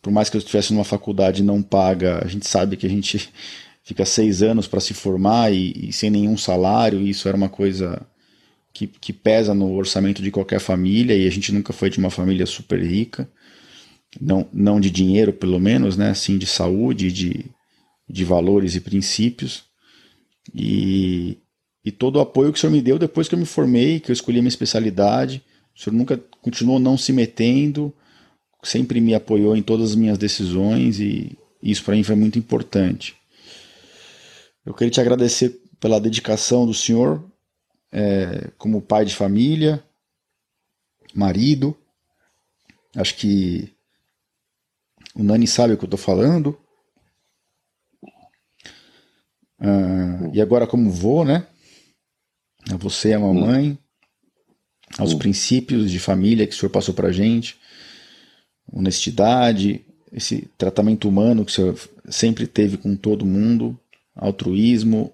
por 0.02 0.12
mais 0.12 0.28
que 0.28 0.36
eu 0.36 0.40
estivesse 0.40 0.72
numa 0.72 0.84
faculdade 0.84 1.42
não 1.42 1.62
paga, 1.62 2.24
a 2.24 2.26
gente 2.26 2.46
sabe 2.46 2.76
que 2.76 2.86
a 2.86 2.90
gente 2.90 3.28
fica 3.84 4.04
seis 4.04 4.42
anos 4.42 4.66
para 4.66 4.80
se 4.80 4.94
formar 4.94 5.52
e, 5.52 5.88
e, 5.88 5.92
sem 5.92 6.10
nenhum 6.10 6.36
salário, 6.36 7.00
e 7.00 7.10
isso 7.10 7.28
era 7.28 7.36
uma 7.36 7.48
coisa 7.48 8.04
que, 8.72 8.88
que 8.88 9.12
pesa 9.12 9.54
no 9.54 9.72
orçamento 9.74 10.20
de 10.20 10.32
qualquer 10.32 10.58
família, 10.58 11.16
e 11.16 11.26
a 11.26 11.30
gente 11.30 11.52
nunca 11.52 11.72
foi 11.72 11.88
de 11.88 11.98
uma 11.98 12.10
família 12.10 12.46
super 12.46 12.82
rica 12.82 13.28
não, 14.20 14.46
não 14.52 14.80
de 14.80 14.90
dinheiro 14.90 15.32
pelo 15.32 15.58
menos, 15.58 15.96
né, 15.96 16.12
sim 16.14 16.38
de 16.38 16.46
saúde, 16.46 17.12
de, 17.12 17.46
de 18.08 18.24
valores 18.24 18.74
e 18.74 18.80
princípios. 18.80 19.64
E, 20.54 21.38
e 21.84 21.90
todo 21.90 22.16
o 22.16 22.20
apoio 22.20 22.52
que 22.52 22.58
o 22.58 22.60
senhor 22.60 22.72
me 22.72 22.82
deu 22.82 22.98
depois 22.98 23.28
que 23.28 23.34
eu 23.34 23.38
me 23.38 23.46
formei, 23.46 24.00
que 24.00 24.10
eu 24.10 24.12
escolhi 24.12 24.38
a 24.38 24.42
minha 24.42 24.48
especialidade. 24.48 25.42
O 25.74 25.80
senhor 25.80 25.96
nunca 25.96 26.22
continuou 26.40 26.78
não 26.78 26.96
se 26.96 27.12
metendo, 27.12 27.92
sempre 28.62 29.00
me 29.00 29.14
apoiou 29.14 29.56
em 29.56 29.62
todas 29.62 29.90
as 29.90 29.96
minhas 29.96 30.18
decisões 30.18 31.00
e 31.00 31.36
isso 31.62 31.82
para 31.82 31.94
mim 31.94 32.02
foi 32.02 32.14
muito 32.14 32.38
importante. 32.38 33.16
Eu 34.64 34.72
queria 34.72 34.90
te 34.90 35.00
agradecer 35.00 35.60
pela 35.80 36.00
dedicação 36.00 36.66
do 36.66 36.72
senhor 36.72 37.22
é, 37.92 38.50
como 38.56 38.80
pai 38.80 39.04
de 39.04 39.14
família, 39.14 39.84
marido. 41.14 41.76
Acho 42.96 43.16
que 43.16 43.73
o 45.14 45.22
Nani 45.22 45.46
sabe 45.46 45.74
o 45.74 45.78
que 45.78 45.84
eu 45.84 45.86
estou 45.86 45.98
falando. 45.98 46.58
Ah, 49.60 50.30
e 50.32 50.40
agora, 50.40 50.66
como 50.66 50.90
vou, 50.90 51.24
né? 51.24 51.46
A 52.70 52.76
você 52.76 53.10
e 53.10 53.14
a 53.14 53.20
mamãe, 53.20 53.78
aos 54.98 55.12
hum. 55.12 55.18
princípios 55.18 55.90
de 55.90 55.98
família 55.98 56.46
que 56.46 56.54
o 56.54 56.56
senhor 56.56 56.70
passou 56.70 56.94
para 56.94 57.12
gente, 57.12 57.56
honestidade, 58.72 59.84
esse 60.10 60.48
tratamento 60.58 61.08
humano 61.08 61.44
que 61.44 61.52
o 61.52 61.54
senhor 61.54 61.78
sempre 62.08 62.46
teve 62.46 62.76
com 62.76 62.96
todo 62.96 63.26
mundo, 63.26 63.78
altruísmo, 64.16 65.12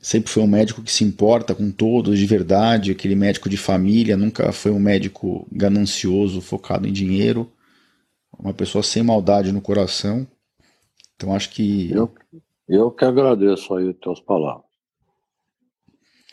sempre 0.00 0.30
foi 0.30 0.42
um 0.42 0.48
médico 0.48 0.82
que 0.82 0.92
se 0.92 1.04
importa 1.04 1.54
com 1.54 1.70
todos 1.70 2.18
de 2.18 2.26
verdade, 2.26 2.90
aquele 2.90 3.14
médico 3.14 3.48
de 3.48 3.56
família, 3.56 4.16
nunca 4.16 4.52
foi 4.52 4.72
um 4.72 4.80
médico 4.80 5.46
ganancioso, 5.52 6.40
focado 6.40 6.88
em 6.88 6.92
dinheiro 6.92 7.50
uma 8.38 8.54
pessoa 8.54 8.82
sem 8.82 9.02
maldade 9.02 9.52
no 9.52 9.60
coração. 9.60 10.26
Então 11.16 11.34
acho 11.34 11.50
que. 11.50 11.90
Eu, 11.92 12.14
eu 12.68 12.90
que 12.90 13.04
agradeço 13.04 13.74
aí 13.74 13.88
as 13.88 13.96
tuas 13.96 14.20
palavras. 14.20 14.64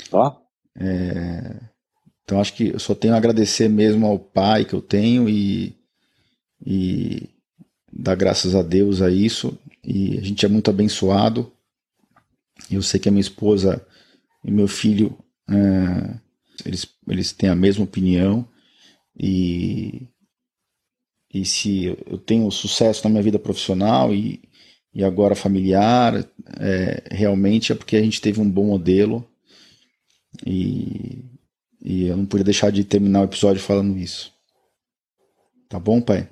Tá? 0.10 0.38
É, 0.78 1.60
então 2.24 2.39
acho 2.39 2.53
que 2.53 2.70
eu 2.70 2.80
só 2.80 2.93
tenho 2.93 3.14
a 3.14 3.18
agradecer 3.18 3.68
mesmo 3.68 4.06
ao 4.06 4.20
pai 4.20 4.66
que 4.66 4.74
eu 4.74 4.82
tenho 4.82 5.28
e, 5.28 5.76
e 6.66 7.30
dar 7.91 8.16
graças 8.16 8.53
a 8.53 8.62
Deus 8.62 9.01
a 9.01 9.10
isso. 9.10 9.58
E 9.84 10.18
a 10.18 10.22
gente 10.22 10.45
é 10.45 10.49
muito 10.49 10.70
abençoado. 10.70 11.51
Eu 12.70 12.82
sei 12.82 12.99
que 12.99 13.10
a 13.10 13.12
minha 13.12 13.22
esposa 13.22 13.86
e 14.43 14.51
meu 14.51 14.68
filho 14.68 15.18
é, 15.49 16.20
eles, 16.66 16.88
eles 17.08 17.32
têm 17.32 17.49
a 17.49 17.56
mesma 17.56 17.84
opinião. 17.84 18.47
E 19.18 20.08
e 21.36 21.44
se 21.44 21.88
eu 22.08 22.18
tenho 22.18 22.50
sucesso 22.50 23.04
na 23.04 23.10
minha 23.10 23.22
vida 23.22 23.38
profissional 23.38 24.16
e, 24.16 24.42
e 24.94 25.04
agora 25.04 25.36
familiar, 25.36 26.26
é, 26.58 27.04
realmente 27.12 27.74
é 27.74 27.76
porque 27.76 27.98
a 27.98 28.02
gente 28.02 28.22
teve 28.22 28.40
um 28.40 28.50
bom 28.50 28.68
modelo 28.68 29.28
e, 30.48 31.26
e 31.82 32.08
eu 32.08 32.16
não 32.16 32.26
podia 32.26 32.46
deixar 32.46 32.72
de 32.72 32.86
terminar 32.86 33.20
o 33.20 33.26
episódio 33.26 33.62
falando 33.62 33.98
isso. 33.98 34.34
Tá 35.68 35.78
bom, 35.78 36.00
pai? 36.00 36.30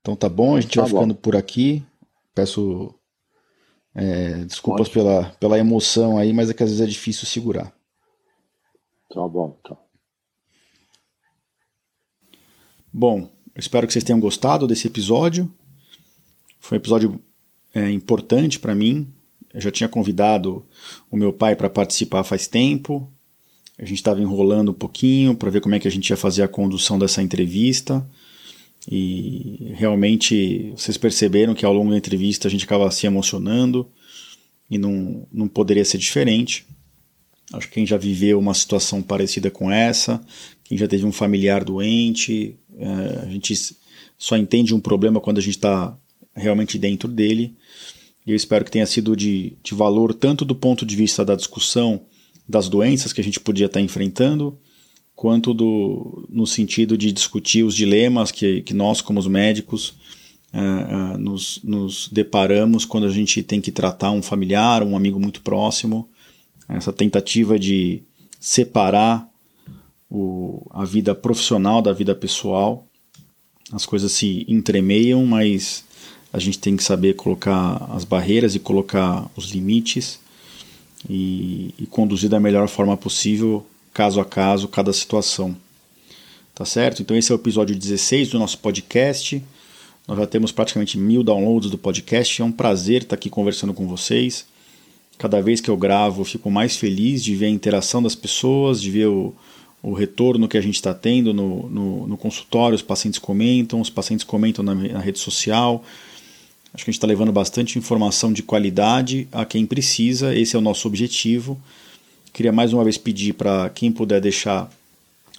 Então 0.00 0.16
tá 0.16 0.30
bom, 0.30 0.56
a 0.56 0.62
gente 0.62 0.74
tá 0.74 0.80
vai 0.80 0.90
bom. 0.90 0.96
ficando 0.96 1.14
por 1.14 1.36
aqui. 1.36 1.84
Peço 2.34 2.94
é, 3.94 4.42
desculpas 4.46 4.88
pela, 4.88 5.24
pela 5.38 5.58
emoção 5.58 6.16
aí, 6.16 6.32
mas 6.32 6.48
é 6.48 6.54
que 6.54 6.62
às 6.62 6.70
vezes 6.70 6.82
é 6.82 6.88
difícil 6.88 7.26
segurar. 7.26 7.76
Tá 9.10 9.28
bom, 9.28 9.50
tá. 9.62 9.76
Bom, 12.92 13.30
espero 13.56 13.86
que 13.86 13.92
vocês 13.92 14.04
tenham 14.04 14.20
gostado 14.20 14.66
desse 14.66 14.86
episódio. 14.86 15.50
Foi 16.60 16.76
um 16.76 16.80
episódio 16.80 17.20
é, 17.74 17.90
importante 17.90 18.58
para 18.58 18.74
mim. 18.74 19.08
Eu 19.54 19.62
já 19.62 19.70
tinha 19.70 19.88
convidado 19.88 20.62
o 21.10 21.16
meu 21.16 21.32
pai 21.32 21.56
para 21.56 21.70
participar 21.70 22.22
faz 22.22 22.46
tempo. 22.46 23.10
A 23.78 23.84
gente 23.86 23.96
estava 23.96 24.20
enrolando 24.20 24.72
um 24.72 24.74
pouquinho 24.74 25.34
para 25.34 25.48
ver 25.48 25.62
como 25.62 25.74
é 25.74 25.78
que 25.78 25.88
a 25.88 25.90
gente 25.90 26.10
ia 26.10 26.16
fazer 26.18 26.42
a 26.42 26.48
condução 26.48 26.98
dessa 26.98 27.22
entrevista. 27.22 28.06
E 28.90 29.72
realmente 29.74 30.72
vocês 30.76 30.98
perceberam 30.98 31.54
que 31.54 31.64
ao 31.64 31.72
longo 31.72 31.92
da 31.92 31.96
entrevista 31.96 32.46
a 32.46 32.50
gente 32.50 32.64
acaba 32.64 32.90
se 32.90 33.06
emocionando 33.06 33.88
e 34.70 34.76
não, 34.76 35.26
não 35.32 35.48
poderia 35.48 35.84
ser 35.84 35.96
diferente. 35.96 36.66
Acho 37.52 37.68
que 37.68 37.74
quem 37.74 37.86
já 37.86 37.96
viveu 37.96 38.38
uma 38.38 38.54
situação 38.54 39.02
parecida 39.02 39.50
com 39.50 39.70
essa, 39.70 40.20
quem 40.72 40.78
já 40.78 40.88
teve 40.88 41.04
um 41.04 41.12
familiar 41.12 41.62
doente, 41.62 42.56
é, 42.78 43.24
a 43.24 43.28
gente 43.28 43.76
só 44.16 44.38
entende 44.38 44.74
um 44.74 44.80
problema 44.80 45.20
quando 45.20 45.36
a 45.36 45.42
gente 45.42 45.56
está 45.56 45.94
realmente 46.34 46.78
dentro 46.78 47.08
dele. 47.08 47.54
E 48.26 48.30
eu 48.30 48.36
espero 48.36 48.64
que 48.64 48.70
tenha 48.70 48.86
sido 48.86 49.14
de, 49.14 49.52
de 49.62 49.74
valor 49.74 50.14
tanto 50.14 50.46
do 50.46 50.54
ponto 50.54 50.86
de 50.86 50.96
vista 50.96 51.26
da 51.26 51.34
discussão 51.34 52.00
das 52.48 52.70
doenças 52.70 53.12
que 53.12 53.20
a 53.20 53.24
gente 53.24 53.38
podia 53.38 53.66
estar 53.66 53.80
tá 53.80 53.84
enfrentando, 53.84 54.58
quanto 55.14 55.52
do, 55.52 56.26
no 56.30 56.46
sentido 56.46 56.96
de 56.96 57.12
discutir 57.12 57.64
os 57.64 57.76
dilemas 57.76 58.32
que, 58.32 58.62
que 58.62 58.72
nós, 58.72 59.02
como 59.02 59.20
os 59.20 59.26
médicos, 59.26 59.90
uh, 60.54 61.14
uh, 61.14 61.18
nos, 61.18 61.60
nos 61.62 62.08
deparamos 62.10 62.86
quando 62.86 63.06
a 63.06 63.12
gente 63.12 63.42
tem 63.42 63.60
que 63.60 63.70
tratar 63.70 64.10
um 64.10 64.22
familiar, 64.22 64.82
um 64.82 64.96
amigo 64.96 65.20
muito 65.20 65.42
próximo. 65.42 66.08
Essa 66.66 66.94
tentativa 66.94 67.58
de 67.58 68.02
separar 68.40 69.30
o, 70.12 70.66
a 70.70 70.84
vida 70.84 71.14
profissional 71.14 71.80
da 71.80 71.90
vida 71.90 72.14
pessoal. 72.14 72.86
As 73.72 73.86
coisas 73.86 74.12
se 74.12 74.44
entremeiam, 74.46 75.24
mas 75.24 75.84
a 76.30 76.38
gente 76.38 76.58
tem 76.58 76.76
que 76.76 76.84
saber 76.84 77.14
colocar 77.14 77.88
as 77.94 78.04
barreiras 78.04 78.54
e 78.54 78.58
colocar 78.58 79.30
os 79.34 79.46
limites 79.46 80.20
e, 81.08 81.74
e 81.78 81.86
conduzir 81.86 82.28
da 82.28 82.38
melhor 82.38 82.68
forma 82.68 82.94
possível 82.94 83.66
caso 83.94 84.20
a 84.20 84.24
caso, 84.24 84.68
cada 84.68 84.92
situação. 84.92 85.56
Tá 86.54 86.66
certo? 86.66 87.00
Então 87.00 87.16
esse 87.16 87.32
é 87.32 87.34
o 87.34 87.36
episódio 87.36 87.74
16 87.74 88.28
do 88.28 88.38
nosso 88.38 88.58
podcast. 88.58 89.42
Nós 90.06 90.18
já 90.18 90.26
temos 90.26 90.52
praticamente 90.52 90.98
mil 90.98 91.22
downloads 91.22 91.70
do 91.70 91.78
podcast. 91.78 92.42
É 92.42 92.44
um 92.44 92.52
prazer 92.52 93.02
estar 93.02 93.14
aqui 93.14 93.30
conversando 93.30 93.72
com 93.72 93.88
vocês. 93.88 94.44
Cada 95.16 95.40
vez 95.40 95.60
que 95.60 95.70
eu 95.70 95.76
gravo, 95.76 96.20
eu 96.20 96.24
fico 96.26 96.50
mais 96.50 96.76
feliz 96.76 97.24
de 97.24 97.34
ver 97.34 97.46
a 97.46 97.50
interação 97.50 98.02
das 98.02 98.14
pessoas, 98.14 98.82
de 98.82 98.90
ver 98.90 99.06
o, 99.06 99.34
o 99.82 99.92
retorno 99.92 100.46
que 100.46 100.56
a 100.56 100.60
gente 100.60 100.76
está 100.76 100.94
tendo 100.94 101.34
no, 101.34 101.68
no, 101.68 102.06
no, 102.06 102.16
consultório. 102.16 102.76
Os 102.76 102.82
pacientes 102.82 103.18
comentam, 103.18 103.80
os 103.80 103.90
pacientes 103.90 104.24
comentam 104.24 104.64
na, 104.64 104.74
na 104.74 105.00
rede 105.00 105.18
social. 105.18 105.82
Acho 106.72 106.84
que 106.84 106.90
a 106.90 106.92
gente 106.92 106.98
está 106.98 107.06
levando 107.06 107.32
bastante 107.32 107.78
informação 107.78 108.32
de 108.32 108.42
qualidade 108.42 109.26
a 109.32 109.44
quem 109.44 109.66
precisa. 109.66 110.34
Esse 110.34 110.54
é 110.54 110.58
o 110.58 110.62
nosso 110.62 110.86
objetivo. 110.86 111.60
Queria 112.32 112.52
mais 112.52 112.72
uma 112.72 112.84
vez 112.84 112.96
pedir 112.96 113.34
para 113.34 113.68
quem 113.70 113.90
puder 113.90 114.20
deixar 114.20 114.70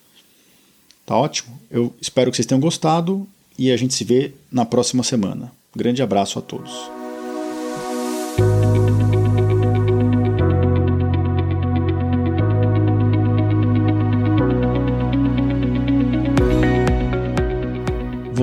Tá 1.05 1.17
ótimo? 1.17 1.59
Eu 1.69 1.93
espero 2.01 2.31
que 2.31 2.37
vocês 2.37 2.45
tenham 2.45 2.59
gostado 2.59 3.27
e 3.57 3.71
a 3.71 3.77
gente 3.77 3.93
se 3.93 4.03
vê 4.03 4.33
na 4.51 4.65
próxima 4.65 5.03
semana. 5.03 5.51
Grande 5.75 6.01
abraço 6.01 6.39
a 6.39 6.41
todos. 6.41 7.04